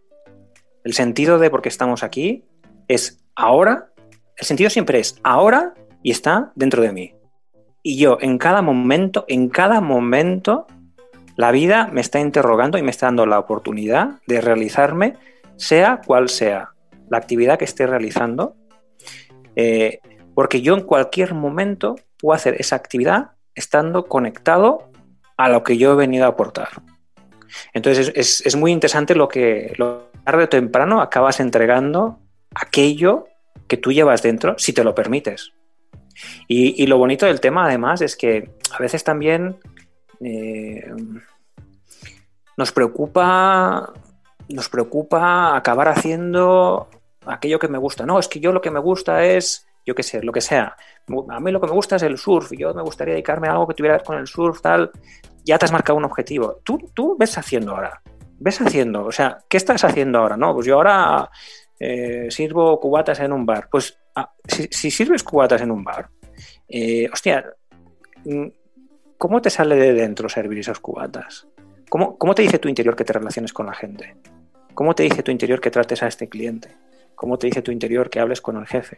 El 0.83 0.93
sentido 0.93 1.39
de 1.39 1.49
por 1.49 1.61
qué 1.61 1.69
estamos 1.69 2.03
aquí 2.03 2.43
es 2.87 3.23
ahora 3.35 3.92
el 4.37 4.45
sentido 4.45 4.69
siempre 4.69 4.99
es 4.99 5.19
ahora 5.23 5.73
y 6.01 6.11
está 6.11 6.51
dentro 6.55 6.81
de 6.81 6.91
mí. 6.91 7.13
Y 7.81 7.97
yo 7.97 8.17
en 8.21 8.37
cada 8.37 8.61
momento, 8.61 9.25
en 9.27 9.49
cada 9.49 9.81
momento, 9.81 10.67
la 11.35 11.51
vida 11.51 11.89
me 11.91 12.01
está 12.01 12.19
interrogando 12.19 12.77
y 12.77 12.83
me 12.83 12.91
está 12.91 13.07
dando 13.07 13.25
la 13.25 13.39
oportunidad 13.39 14.21
de 14.27 14.41
realizarme, 14.41 15.15
sea 15.55 16.01
cual 16.05 16.29
sea 16.29 16.69
la 17.09 17.17
actividad 17.17 17.57
que 17.57 17.65
esté 17.65 17.87
realizando, 17.87 18.55
eh, 19.55 19.99
Porque 20.33 20.61
yo 20.61 20.73
en 20.73 20.81
cualquier 20.81 21.35
momento 21.35 21.95
puedo 22.17 22.35
hacer 22.35 22.55
esa 22.59 22.75
actividad 22.75 23.31
estando 23.53 24.05
conectado 24.07 24.89
a 25.37 25.47
lo 25.47 25.63
que 25.63 25.77
yo 25.77 25.93
he 25.93 25.95
venido 25.95 26.25
a 26.25 26.29
aportar. 26.29 26.69
Entonces 27.73 28.11
es, 28.15 28.55
muy 28.55 28.71
interesante 28.71 29.13
lo 29.13 29.27
que 29.27 29.75
tarde 30.23 30.43
o 30.45 30.49
temprano 30.49 31.01
acabas 31.01 31.39
entregando 31.39 32.19
aquello 32.55 33.27
que 33.67 33.77
tú 33.77 33.91
llevas 33.91 34.21
dentro, 34.21 34.55
si 34.57 34.73
te 34.73 34.83
lo 34.83 34.93
permites. 34.93 35.53
Y, 36.47 36.85
lo 36.87 36.97
bonito 36.97 37.25
del 37.25 37.41
tema, 37.41 37.65
además, 37.65 38.01
es 38.01 38.15
que 38.15 38.49
a 38.71 38.77
veces 38.79 39.03
también 39.03 39.57
eh, 40.21 40.91
nos 42.57 42.71
preocupa. 42.71 43.93
Nos 44.49 44.69
preocupa 44.69 45.55
acabar 45.55 45.87
haciendo 45.87 46.89
aquello 47.25 47.59
que 47.59 47.67
me 47.67 47.77
gusta. 47.77 48.05
No, 48.05 48.19
es 48.19 48.27
que 48.27 48.39
yo 48.39 48.51
lo 48.51 48.61
que 48.61 48.71
me 48.71 48.79
gusta 48.79 49.23
es, 49.23 49.65
yo 49.85 49.95
qué 49.95 50.03
sé, 50.03 50.21
lo 50.21 50.31
que 50.31 50.41
sea. 50.41 50.75
A 51.29 51.39
mí 51.39 51.51
lo 51.51 51.61
que 51.61 51.67
me 51.67 51.73
gusta 51.73 51.95
es 51.95 52.03
el 52.03 52.17
surf. 52.17 52.51
Y 52.51 52.57
yo 52.57 52.73
me 52.73 52.81
gustaría 52.81 53.13
dedicarme 53.13 53.47
a 53.47 53.53
algo 53.53 53.67
que 53.67 53.73
tuviera 53.73 53.97
que 53.97 54.05
con 54.05 54.17
el 54.17 54.27
surf, 54.27 54.61
tal. 54.61 54.91
Ya 55.45 55.57
te 55.57 55.65
has 55.65 55.71
marcado 55.71 55.97
un 55.97 56.05
objetivo. 56.05 56.59
Tú, 56.63 56.77
tú 56.93 57.15
ves 57.17 57.37
haciendo 57.37 57.71
ahora. 57.71 58.01
Ves 58.39 58.59
haciendo. 58.61 59.05
O 59.05 59.11
sea, 59.11 59.39
¿qué 59.49 59.57
estás 59.57 59.83
haciendo 59.83 60.19
ahora? 60.19 60.37
No, 60.37 60.53
pues 60.53 60.67
yo 60.67 60.75
ahora 60.75 61.29
eh, 61.79 62.27
sirvo 62.29 62.79
cubatas 62.79 63.19
en 63.19 63.33
un 63.33 63.45
bar. 63.45 63.69
Pues 63.69 63.97
ah, 64.15 64.33
si, 64.47 64.91
sirves 64.91 65.23
cubatas 65.23 65.61
en 65.61 65.71
un 65.71 65.83
bar, 65.83 66.09
eh, 66.67 67.09
hostia, 67.11 67.45
mm, 68.25 68.47
¿cómo 69.17 69.41
te 69.41 69.49
sale 69.49 69.75
de 69.75 69.93
dentro 69.93 70.29
servir 70.29 70.59
esas 70.59 70.79
cubatas? 70.79 71.47
¿Cómo, 71.89 72.17
¿Cómo 72.17 72.33
te 72.33 72.41
dice 72.41 72.59
tu 72.59 72.69
interior 72.69 72.95
que 72.95 73.05
te 73.05 73.13
relaciones 73.13 73.53
con 73.53 73.65
la 73.65 73.73
gente? 73.73 74.15
¿Cómo 74.73 74.95
te 74.95 75.03
dice 75.03 75.21
tu 75.21 75.31
interior 75.31 75.61
que 75.61 75.69
trates 75.69 76.01
a 76.01 76.07
este 76.07 76.27
cliente? 76.27 76.69
¿Cómo 77.15 77.37
te 77.37 77.47
dice 77.47 77.61
tu 77.61 77.71
interior 77.71 78.09
que 78.09 78.19
hables 78.19 78.41
con 78.41 78.57
el 78.57 78.65
jefe? 78.65 78.97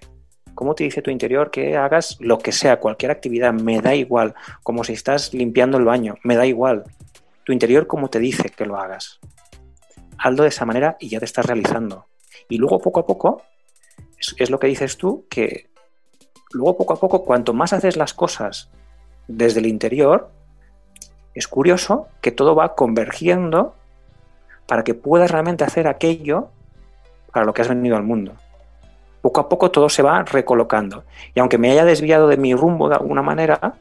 ¿Cómo 0.55 0.73
te 0.73 0.85
dice 0.85 1.01
tu 1.01 1.11
interior 1.11 1.51
que 1.51 1.75
hagas 1.75 2.15
lo 2.21 2.37
que 2.37 2.53
sea, 2.53 2.79
cualquier 2.79 3.11
actividad? 3.11 3.51
Me 3.51 3.81
da 3.81 3.93
igual. 3.93 4.33
Como 4.63 4.85
si 4.85 4.93
estás 4.93 5.33
limpiando 5.33 5.77
el 5.77 5.83
baño, 5.83 6.15
me 6.23 6.37
da 6.37 6.45
igual. 6.45 6.83
Tu 7.43 7.51
interior, 7.51 7.87
¿cómo 7.87 8.09
te 8.09 8.19
dice 8.19 8.49
que 8.49 8.65
lo 8.65 8.77
hagas? 8.77 9.19
Hazlo 10.17 10.43
de 10.43 10.49
esa 10.49 10.65
manera 10.65 10.95
y 10.97 11.09
ya 11.09 11.19
te 11.19 11.25
estás 11.25 11.45
realizando. 11.45 12.07
Y 12.49 12.57
luego, 12.57 12.79
poco 12.79 12.99
a 12.99 13.05
poco, 13.05 13.41
es, 14.37 14.49
lo 14.49 14.59
que 14.59 14.67
dices 14.67 14.97
tú, 14.97 15.25
que 15.29 15.69
luego, 16.51 16.77
poco 16.77 16.93
a 16.93 16.99
poco, 16.99 17.23
cuanto 17.23 17.53
más 17.53 17.73
haces 17.73 17.97
las 17.97 18.13
cosas 18.13 18.69
desde 19.27 19.59
el 19.59 19.65
interior, 19.65 20.29
es 21.33 21.47
curioso 21.47 22.07
que 22.21 22.31
todo 22.31 22.55
va 22.55 22.75
convergiendo 22.75 23.75
para 24.67 24.83
que 24.83 24.93
puedas 24.93 25.31
realmente 25.31 25.63
hacer 25.63 25.87
aquello 25.87 26.49
para 27.31 27.45
lo 27.45 27.53
que 27.53 27.61
has 27.61 27.67
venido 27.67 27.97
al 27.97 28.03
mundo. 28.03 28.33
Poco 29.21 29.41
a 29.41 29.49
poco 29.49 29.71
todo 29.71 29.89
se 29.89 30.01
va 30.01 30.23
recolocando. 30.23 31.03
Y 31.33 31.39
aunque 31.39 31.57
me 31.57 31.71
haya 31.71 31.83
desviado 31.83 32.27
de 32.27 32.37
mi 32.37 32.53
rumbo 32.53 32.89
de 32.89 32.95
alguna 32.95 33.21
manera, 33.21 33.75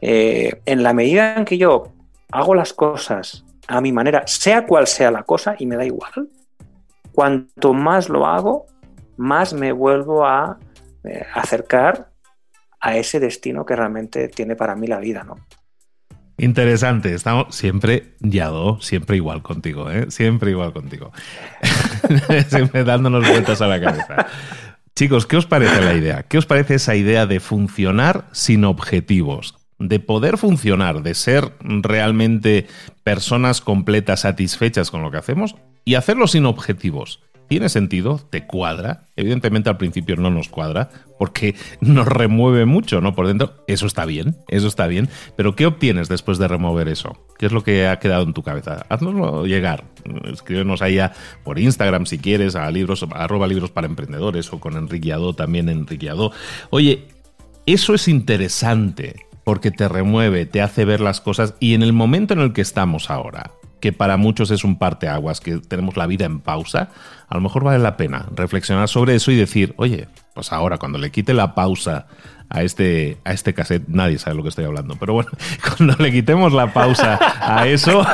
eh, 0.00 0.60
en 0.66 0.82
la 0.82 0.92
medida 0.92 1.36
en 1.36 1.44
que 1.44 1.58
yo 1.58 1.88
hago 2.30 2.54
las 2.54 2.72
cosas 2.72 3.44
a 3.66 3.80
mi 3.80 3.92
manera, 3.92 4.26
sea 4.26 4.66
cual 4.66 4.86
sea 4.86 5.10
la 5.10 5.22
cosa, 5.22 5.56
y 5.58 5.66
me 5.66 5.76
da 5.76 5.84
igual, 5.84 6.28
cuanto 7.14 7.72
más 7.72 8.08
lo 8.08 8.26
hago, 8.26 8.66
más 9.16 9.54
me 9.54 9.72
vuelvo 9.72 10.26
a 10.26 10.58
eh, 11.04 11.24
acercar 11.34 12.10
a 12.80 12.96
ese 12.96 13.20
destino 13.20 13.64
que 13.64 13.76
realmente 13.76 14.28
tiene 14.28 14.56
para 14.56 14.74
mí 14.74 14.86
la 14.86 14.98
vida, 14.98 15.24
¿no? 15.24 15.36
Interesante, 16.36 17.14
estamos 17.14 17.54
siempre, 17.54 18.14
Yado, 18.18 18.80
siempre 18.80 19.16
igual 19.16 19.42
contigo, 19.42 19.88
¿eh? 19.90 20.10
Siempre 20.10 20.50
igual 20.50 20.72
contigo. 20.72 21.12
siempre 22.48 22.82
dándonos 22.82 23.26
vueltas 23.28 23.62
a 23.62 23.68
la 23.68 23.80
cabeza. 23.80 24.26
Chicos, 24.96 25.26
¿qué 25.26 25.36
os 25.36 25.46
parece 25.46 25.80
la 25.80 25.94
idea? 25.94 26.24
¿Qué 26.24 26.38
os 26.38 26.46
parece 26.46 26.74
esa 26.74 26.96
idea 26.96 27.26
de 27.26 27.38
funcionar 27.38 28.26
sin 28.32 28.64
objetivos? 28.64 29.54
De 29.78 30.00
poder 30.00 30.36
funcionar, 30.36 31.02
de 31.02 31.14
ser 31.14 31.52
realmente 31.60 32.66
personas 33.04 33.60
completas, 33.60 34.20
satisfechas 34.20 34.90
con 34.90 35.02
lo 35.02 35.10
que 35.12 35.18
hacemos 35.18 35.54
y 35.84 35.94
hacerlo 35.94 36.26
sin 36.26 36.46
objetivos. 36.46 37.20
¿Tiene 37.48 37.68
sentido? 37.68 38.20
¿Te 38.30 38.46
cuadra? 38.46 39.02
Evidentemente 39.16 39.68
al 39.68 39.76
principio 39.76 40.16
no 40.16 40.30
nos 40.30 40.48
cuadra 40.48 40.88
porque 41.18 41.54
nos 41.80 42.08
remueve 42.08 42.64
mucho, 42.64 43.00
¿no? 43.00 43.14
Por 43.14 43.26
dentro. 43.26 43.64
Eso 43.66 43.86
está 43.86 44.06
bien, 44.06 44.36
eso 44.48 44.66
está 44.66 44.86
bien. 44.86 45.08
Pero 45.36 45.54
¿qué 45.54 45.66
obtienes 45.66 46.08
después 46.08 46.38
de 46.38 46.48
remover 46.48 46.88
eso? 46.88 47.18
¿Qué 47.38 47.46
es 47.46 47.52
lo 47.52 47.62
que 47.62 47.86
ha 47.86 47.98
quedado 47.98 48.24
en 48.24 48.32
tu 48.32 48.42
cabeza? 48.42 48.86
Haznoslo 48.88 49.46
llegar. 49.46 49.84
Escríbenos 50.24 50.80
ahí 50.80 50.98
por 51.42 51.58
Instagram 51.58 52.06
si 52.06 52.18
quieres, 52.18 52.56
a 52.56 52.70
libros, 52.70 53.06
arroba 53.12 53.46
libros 53.46 53.70
para 53.70 53.86
emprendedores 53.86 54.52
o 54.52 54.58
con 54.58 54.76
Enrique 54.76 55.12
Adó, 55.12 55.34
también 55.34 55.68
Enrique 55.68 56.08
Adó. 56.08 56.32
Oye, 56.70 57.08
eso 57.66 57.94
es 57.94 58.08
interesante 58.08 59.26
porque 59.44 59.70
te 59.70 59.88
remueve, 59.88 60.46
te 60.46 60.62
hace 60.62 60.84
ver 60.84 61.00
las 61.00 61.20
cosas 61.20 61.54
y 61.60 61.74
en 61.74 61.82
el 61.82 61.92
momento 61.92 62.32
en 62.32 62.40
el 62.40 62.52
que 62.52 62.62
estamos 62.62 63.10
ahora, 63.10 63.50
que 63.84 63.92
para 63.92 64.16
muchos 64.16 64.50
es 64.50 64.64
un 64.64 64.78
parteaguas, 64.78 65.40
que 65.40 65.58
tenemos 65.58 65.98
la 65.98 66.06
vida 66.06 66.24
en 66.24 66.40
pausa, 66.40 66.88
a 67.28 67.34
lo 67.34 67.42
mejor 67.42 67.64
vale 67.64 67.78
la 67.80 67.98
pena 67.98 68.24
reflexionar 68.34 68.88
sobre 68.88 69.14
eso 69.14 69.30
y 69.30 69.36
decir, 69.36 69.74
oye, 69.76 70.08
pues 70.32 70.52
ahora 70.52 70.78
cuando 70.78 70.96
le 70.96 71.10
quite 71.10 71.34
la 71.34 71.54
pausa 71.54 72.06
a 72.48 72.62
este, 72.62 73.18
a 73.24 73.34
este 73.34 73.52
cassette, 73.52 73.86
nadie 73.86 74.18
sabe 74.18 74.36
lo 74.36 74.42
que 74.42 74.48
estoy 74.48 74.64
hablando, 74.64 74.96
pero 74.98 75.12
bueno, 75.12 75.28
cuando 75.76 76.02
le 76.02 76.10
quitemos 76.10 76.54
la 76.54 76.72
pausa 76.72 77.20
a 77.42 77.66
eso, 77.66 78.06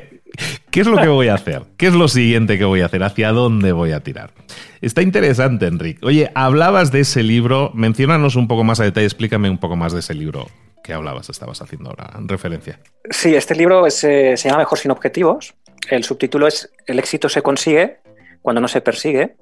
¿qué 0.72 0.80
es 0.80 0.86
lo 0.88 0.96
que 0.96 1.06
voy 1.06 1.28
a 1.28 1.34
hacer? 1.34 1.62
¿Qué 1.76 1.86
es 1.86 1.94
lo 1.94 2.08
siguiente 2.08 2.58
que 2.58 2.64
voy 2.64 2.80
a 2.80 2.86
hacer? 2.86 3.04
¿Hacia 3.04 3.30
dónde 3.30 3.70
voy 3.70 3.92
a 3.92 4.00
tirar? 4.00 4.32
Está 4.80 5.00
interesante, 5.00 5.68
Enrique. 5.68 6.04
Oye, 6.04 6.32
hablabas 6.34 6.90
de 6.90 7.02
ese 7.02 7.22
libro, 7.22 7.70
menciónanos 7.72 8.34
un 8.34 8.48
poco 8.48 8.64
más 8.64 8.80
a 8.80 8.82
detalle, 8.82 9.06
explícame 9.06 9.48
un 9.48 9.58
poco 9.58 9.76
más 9.76 9.92
de 9.92 10.00
ese 10.00 10.14
libro 10.14 10.48
que 10.84 10.92
hablabas, 10.92 11.30
estabas 11.30 11.62
haciendo 11.62 11.90
ahora 11.90 12.10
en 12.16 12.28
referencia. 12.28 12.78
Sí, 13.10 13.34
este 13.34 13.54
libro 13.56 13.86
eh, 13.86 13.90
se 13.90 14.36
llama 14.36 14.58
Mejor 14.58 14.78
sin 14.78 14.90
objetivos. 14.90 15.54
El 15.90 16.04
subtítulo 16.04 16.46
es 16.46 16.70
El 16.86 16.98
éxito 16.98 17.28
se 17.28 17.42
consigue 17.42 18.00
cuando 18.42 18.60
no 18.60 18.68
se 18.68 18.82
persigue. 18.82 19.36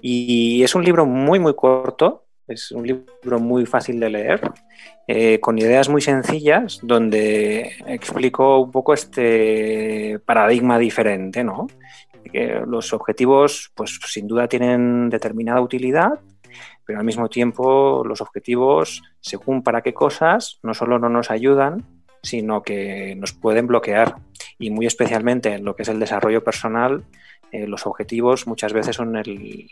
Y 0.00 0.62
es 0.64 0.74
un 0.74 0.82
libro 0.82 1.04
muy, 1.04 1.38
muy 1.38 1.54
corto. 1.54 2.24
Es 2.48 2.72
un 2.72 2.86
libro 2.86 3.38
muy 3.38 3.66
fácil 3.66 4.00
de 4.00 4.10
leer, 4.10 4.40
eh, 5.06 5.38
con 5.40 5.58
ideas 5.58 5.88
muy 5.88 6.02
sencillas, 6.02 6.78
donde 6.82 7.72
explico 7.86 8.58
un 8.58 8.70
poco 8.70 8.92
este 8.92 10.18
paradigma 10.26 10.78
diferente, 10.78 11.42
¿no? 11.42 11.68
Los 12.66 12.92
objetivos, 12.92 13.70
pues 13.74 13.98
sin 14.06 14.26
duda 14.26 14.48
tienen 14.48 15.08
determinada 15.08 15.60
utilidad, 15.60 16.20
pero 16.86 16.98
al 16.98 17.04
mismo 17.04 17.28
tiempo 17.28 18.02
los 18.04 18.20
objetivos, 18.20 19.02
según 19.20 19.62
para 19.62 19.82
qué 19.82 19.94
cosas, 19.94 20.58
no 20.62 20.74
solo 20.74 20.98
no 20.98 21.08
nos 21.08 21.30
ayudan, 21.30 21.84
sino 22.22 22.62
que 22.62 23.14
nos 23.16 23.32
pueden 23.32 23.66
bloquear. 23.66 24.16
Y 24.58 24.70
muy 24.70 24.86
especialmente 24.86 25.54
en 25.54 25.64
lo 25.64 25.76
que 25.76 25.82
es 25.82 25.88
el 25.88 25.98
desarrollo 25.98 26.42
personal, 26.42 27.04
eh, 27.52 27.66
los 27.66 27.86
objetivos 27.86 28.46
muchas 28.46 28.72
veces 28.72 28.96
son 28.96 29.16
el, 29.16 29.68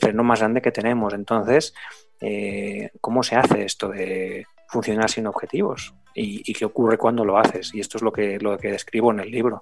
freno 0.00 0.24
más 0.24 0.40
grande 0.40 0.62
que 0.62 0.72
tenemos. 0.72 1.14
Entonces, 1.14 1.74
eh, 2.20 2.90
¿cómo 3.00 3.22
se 3.22 3.36
hace 3.36 3.64
esto 3.64 3.88
de 3.88 4.46
funcionar 4.68 5.10
sin 5.10 5.26
objetivos? 5.26 5.94
¿Y, 6.14 6.54
qué 6.54 6.64
ocurre 6.64 6.96
cuando 6.96 7.24
lo 7.24 7.36
haces? 7.36 7.74
Y 7.74 7.80
esto 7.80 7.98
es 7.98 8.02
lo 8.02 8.10
que, 8.10 8.38
lo 8.40 8.56
que 8.56 8.72
describo 8.72 9.10
en 9.12 9.20
el 9.20 9.30
libro. 9.30 9.60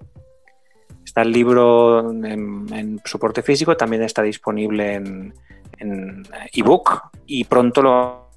Está 1.05 1.23
el 1.23 1.33
libro 1.33 2.11
en 2.11 3.01
soporte 3.05 3.43
físico, 3.43 3.77
también 3.77 4.03
está 4.03 4.23
disponible 4.23 4.95
en, 4.95 5.35
en 5.79 6.23
ebook 6.53 7.11
y 7.27 7.45
pronto 7.45 7.83
lo 7.83 8.31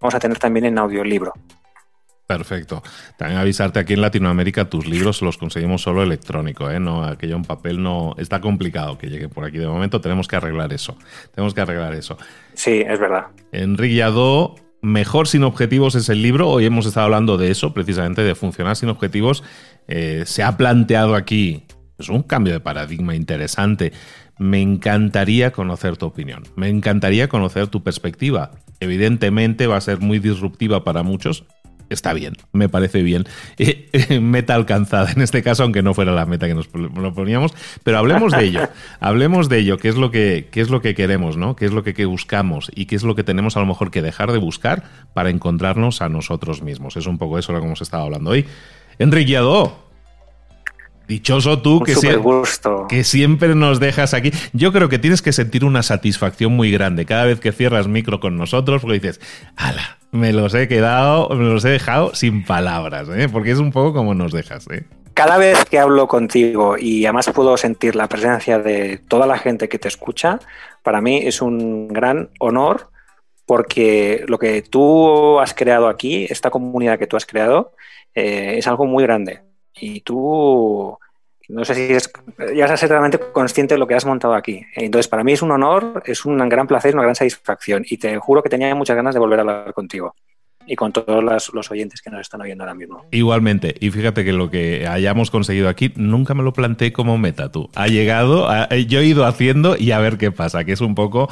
vamos 0.00 0.14
a 0.14 0.20
tener 0.20 0.38
también 0.38 0.66
en 0.66 0.78
audiolibro. 0.78 1.32
Perfecto. 2.26 2.82
También 3.18 3.38
avisarte 3.38 3.78
aquí 3.78 3.92
en 3.92 4.00
Latinoamérica 4.00 4.70
tus 4.70 4.86
libros 4.86 5.20
los 5.20 5.36
conseguimos 5.36 5.82
solo 5.82 6.02
electrónico, 6.02 6.70
¿eh? 6.70 6.80
No, 6.80 7.04
aquello 7.04 7.36
en 7.36 7.44
papel 7.44 7.82
no 7.82 8.14
está 8.16 8.40
complicado 8.40 8.96
que 8.96 9.08
llegue 9.08 9.28
por 9.28 9.44
aquí 9.44 9.58
de 9.58 9.66
momento. 9.66 10.00
Tenemos 10.00 10.26
que 10.26 10.36
arreglar 10.36 10.72
eso. 10.72 10.96
Tenemos 11.34 11.52
que 11.52 11.60
arreglar 11.60 11.94
eso. 11.94 12.16
Sí, 12.54 12.82
es 12.86 12.98
verdad. 12.98 13.26
Enrique 13.52 13.96
Yadó, 13.96 14.56
Mejor 14.84 15.28
sin 15.28 15.44
objetivos 15.44 15.94
es 15.94 16.10
el 16.10 16.20
libro. 16.20 16.50
Hoy 16.50 16.66
hemos 16.66 16.84
estado 16.84 17.06
hablando 17.06 17.38
de 17.38 17.50
eso, 17.50 17.72
precisamente 17.72 18.22
de 18.22 18.34
funcionar 18.34 18.76
sin 18.76 18.90
objetivos. 18.90 19.42
Eh, 19.88 20.24
se 20.26 20.42
ha 20.42 20.58
planteado 20.58 21.14
aquí 21.14 21.64
es 21.98 22.08
un 22.08 22.22
cambio 22.22 22.52
de 22.52 22.60
paradigma 22.60 23.14
interesante 23.14 23.92
me 24.38 24.60
encantaría 24.60 25.52
conocer 25.52 25.96
tu 25.96 26.06
opinión, 26.06 26.44
me 26.56 26.68
encantaría 26.68 27.28
conocer 27.28 27.68
tu 27.68 27.82
perspectiva. 27.82 28.52
Evidentemente 28.80 29.66
va 29.66 29.76
a 29.76 29.80
ser 29.80 30.00
muy 30.00 30.18
disruptiva 30.18 30.84
para 30.84 31.02
muchos. 31.02 31.44
Está 31.90 32.14
bien, 32.14 32.34
me 32.52 32.68
parece 32.68 33.02
bien. 33.02 33.26
meta 34.20 34.54
alcanzada 34.54 35.12
en 35.12 35.20
este 35.20 35.42
caso, 35.42 35.62
aunque 35.62 35.82
no 35.82 35.94
fuera 35.94 36.12
la 36.12 36.26
meta 36.26 36.48
que 36.48 36.54
nos 36.54 36.66
poníamos, 36.66 37.54
pero 37.84 37.98
hablemos 37.98 38.32
de 38.32 38.44
ello. 38.44 38.68
hablemos 39.00 39.48
de 39.48 39.58
ello, 39.58 39.76
qué 39.76 39.88
es 39.88 39.96
lo 39.96 40.10
que, 40.10 40.48
qué 40.50 40.60
es 40.62 40.70
lo 40.70 40.80
que 40.80 40.94
queremos, 40.94 41.36
¿no? 41.36 41.54
¿Qué 41.54 41.66
es 41.66 41.72
lo 41.72 41.84
que, 41.84 42.04
buscamos 42.06 42.70
y 42.74 42.86
qué 42.86 42.96
es 42.96 43.04
lo 43.04 43.14
que 43.14 43.22
tenemos 43.22 43.56
a 43.56 43.60
lo 43.60 43.66
mejor 43.66 43.90
que 43.90 44.02
dejar 44.02 44.32
de 44.32 44.38
buscar 44.38 44.84
para 45.12 45.30
encontrarnos 45.30 46.02
a 46.02 46.08
nosotros 46.08 46.62
mismos. 46.62 46.96
Es 46.96 47.06
un 47.06 47.18
poco 47.18 47.38
eso 47.38 47.52
lo 47.52 47.60
que 47.60 47.66
hemos 47.66 47.82
estado 47.82 48.04
hablando 48.04 48.30
hoy. 48.30 48.46
Enrique 48.98 49.32
Dichoso 51.06 51.60
tú 51.60 51.80
que, 51.80 51.94
que, 52.88 53.04
siempre 53.04 53.54
nos 53.54 53.78
dejas 53.78 54.14
aquí. 54.14 54.32
Yo 54.54 54.72
creo 54.72 54.88
que 54.88 54.98
tienes 54.98 55.20
que 55.20 55.32
sentir 55.32 55.64
una 55.64 55.82
satisfacción 55.82 56.52
muy 56.52 56.70
grande 56.70 57.04
cada 57.04 57.24
vez 57.24 57.40
que 57.40 57.52
cierras 57.52 57.88
micro 57.88 58.20
con 58.20 58.38
nosotros 58.38 58.80
porque 58.80 59.00
dices, 59.00 59.20
ala, 59.56 59.98
me 60.12 60.32
los 60.32 60.54
he 60.54 60.66
quedado, 60.66 61.28
me 61.30 61.44
los 61.44 61.64
he 61.64 61.70
dejado 61.70 62.14
sin 62.14 62.44
palabras, 62.44 63.08
¿eh? 63.10 63.28
porque 63.30 63.50
es 63.50 63.58
un 63.58 63.70
poco 63.70 63.92
como 63.92 64.14
nos 64.14 64.32
dejas. 64.32 64.66
¿eh? 64.70 64.84
Cada 65.12 65.36
vez 65.36 65.64
que 65.66 65.78
hablo 65.78 66.08
contigo 66.08 66.76
y 66.78 67.04
además 67.04 67.30
puedo 67.34 67.56
sentir 67.56 67.96
la 67.96 68.08
presencia 68.08 68.58
de 68.58 68.98
toda 69.08 69.26
la 69.26 69.38
gente 69.38 69.68
que 69.68 69.78
te 69.78 69.88
escucha, 69.88 70.38
para 70.82 71.00
mí 71.00 71.18
es 71.18 71.42
un 71.42 71.88
gran 71.88 72.30
honor 72.38 72.88
porque 73.46 74.24
lo 74.26 74.38
que 74.38 74.62
tú 74.62 75.38
has 75.38 75.52
creado 75.52 75.88
aquí, 75.88 76.26
esta 76.30 76.50
comunidad 76.50 76.98
que 76.98 77.06
tú 77.06 77.16
has 77.16 77.26
creado, 77.26 77.72
eh, 78.14 78.54
es 78.56 78.66
algo 78.66 78.86
muy 78.86 79.04
grande. 79.04 79.42
Y 79.76 80.00
tú, 80.00 80.98
no 81.48 81.64
sé 81.64 81.74
si 81.74 81.92
es, 81.92 82.10
ya 82.54 82.64
estás 82.64 82.88
realmente 82.88 83.18
consciente 83.32 83.74
de 83.74 83.78
lo 83.78 83.86
que 83.86 83.94
has 83.94 84.04
montado 84.04 84.34
aquí. 84.34 84.64
Entonces, 84.74 85.08
para 85.08 85.24
mí 85.24 85.32
es 85.32 85.42
un 85.42 85.50
honor, 85.50 86.02
es 86.06 86.24
un 86.24 86.36
gran 86.48 86.66
placer, 86.66 86.94
una 86.94 87.02
gran 87.02 87.14
satisfacción. 87.14 87.84
Y 87.88 87.98
te 87.98 88.16
juro 88.18 88.42
que 88.42 88.48
tenía 88.48 88.74
muchas 88.74 88.96
ganas 88.96 89.14
de 89.14 89.20
volver 89.20 89.40
a 89.40 89.42
hablar 89.42 89.74
contigo 89.74 90.14
y 90.66 90.76
con 90.76 90.92
todos 90.92 91.22
los, 91.22 91.70
oyentes 91.70 92.02
que 92.02 92.10
nos 92.10 92.20
están 92.20 92.40
oyendo 92.40 92.64
ahora 92.64 92.74
mismo. 92.74 93.04
Igualmente, 93.10 93.74
y 93.80 93.90
fíjate 93.90 94.24
que 94.24 94.32
lo 94.32 94.50
que 94.50 94.86
hayamos 94.86 95.30
conseguido 95.30 95.68
aquí 95.68 95.92
nunca 95.96 96.34
me 96.34 96.42
lo 96.42 96.52
planteé 96.52 96.92
como 96.92 97.18
meta 97.18 97.50
tú. 97.50 97.70
Ha 97.74 97.86
llegado, 97.88 98.48
yo 98.86 99.00
he 99.00 99.04
ido 99.04 99.24
haciendo 99.24 99.76
y 99.78 99.92
a 99.92 99.98
ver 99.98 100.18
qué 100.18 100.30
pasa, 100.30 100.64
que 100.64 100.72
es 100.72 100.80
un 100.80 100.94
poco 100.94 101.28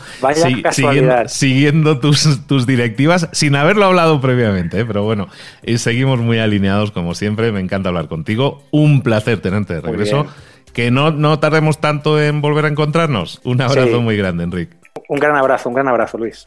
siguiendo, 1.27 1.99
tus, 2.01 2.47
tus, 2.47 2.67
directivas 2.67 3.29
sin 3.33 3.57
haberlo 3.57 3.85
hablado 3.87 4.21
previamente, 4.21 4.81
¿eh? 4.81 4.85
pero 4.85 5.03
bueno, 5.05 5.29
y 5.63 5.79
seguimos 5.79 6.21
muy 6.21 6.39
alineados 6.39 6.91
como 6.91 7.15
siempre, 7.15 7.53
me 7.53 7.61
encanta 7.61 7.89
hablar 7.89 8.09
contigo, 8.09 8.63
un 8.71 9.03
placer 9.03 9.41
tenerte 9.41 9.75
de 9.75 9.81
regreso. 9.81 10.27
Que 10.73 10.91
no, 10.91 11.11
no 11.11 11.39
tardemos 11.39 11.83
tanto 11.83 12.19
en 12.19 12.41
volver 12.41 12.65
a 12.65 12.69
encontrarnos. 12.69 13.43
Un 13.45 13.61
abrazo 13.61 14.01
muy 14.01 14.17
grande, 14.17 14.45
Enrique. 14.45 14.75
Un 15.09 15.19
gran 15.19 15.37
abrazo, 15.37 15.69
un 15.69 15.75
gran 15.75 15.89
abrazo, 15.89 16.17
Luis. 16.17 16.47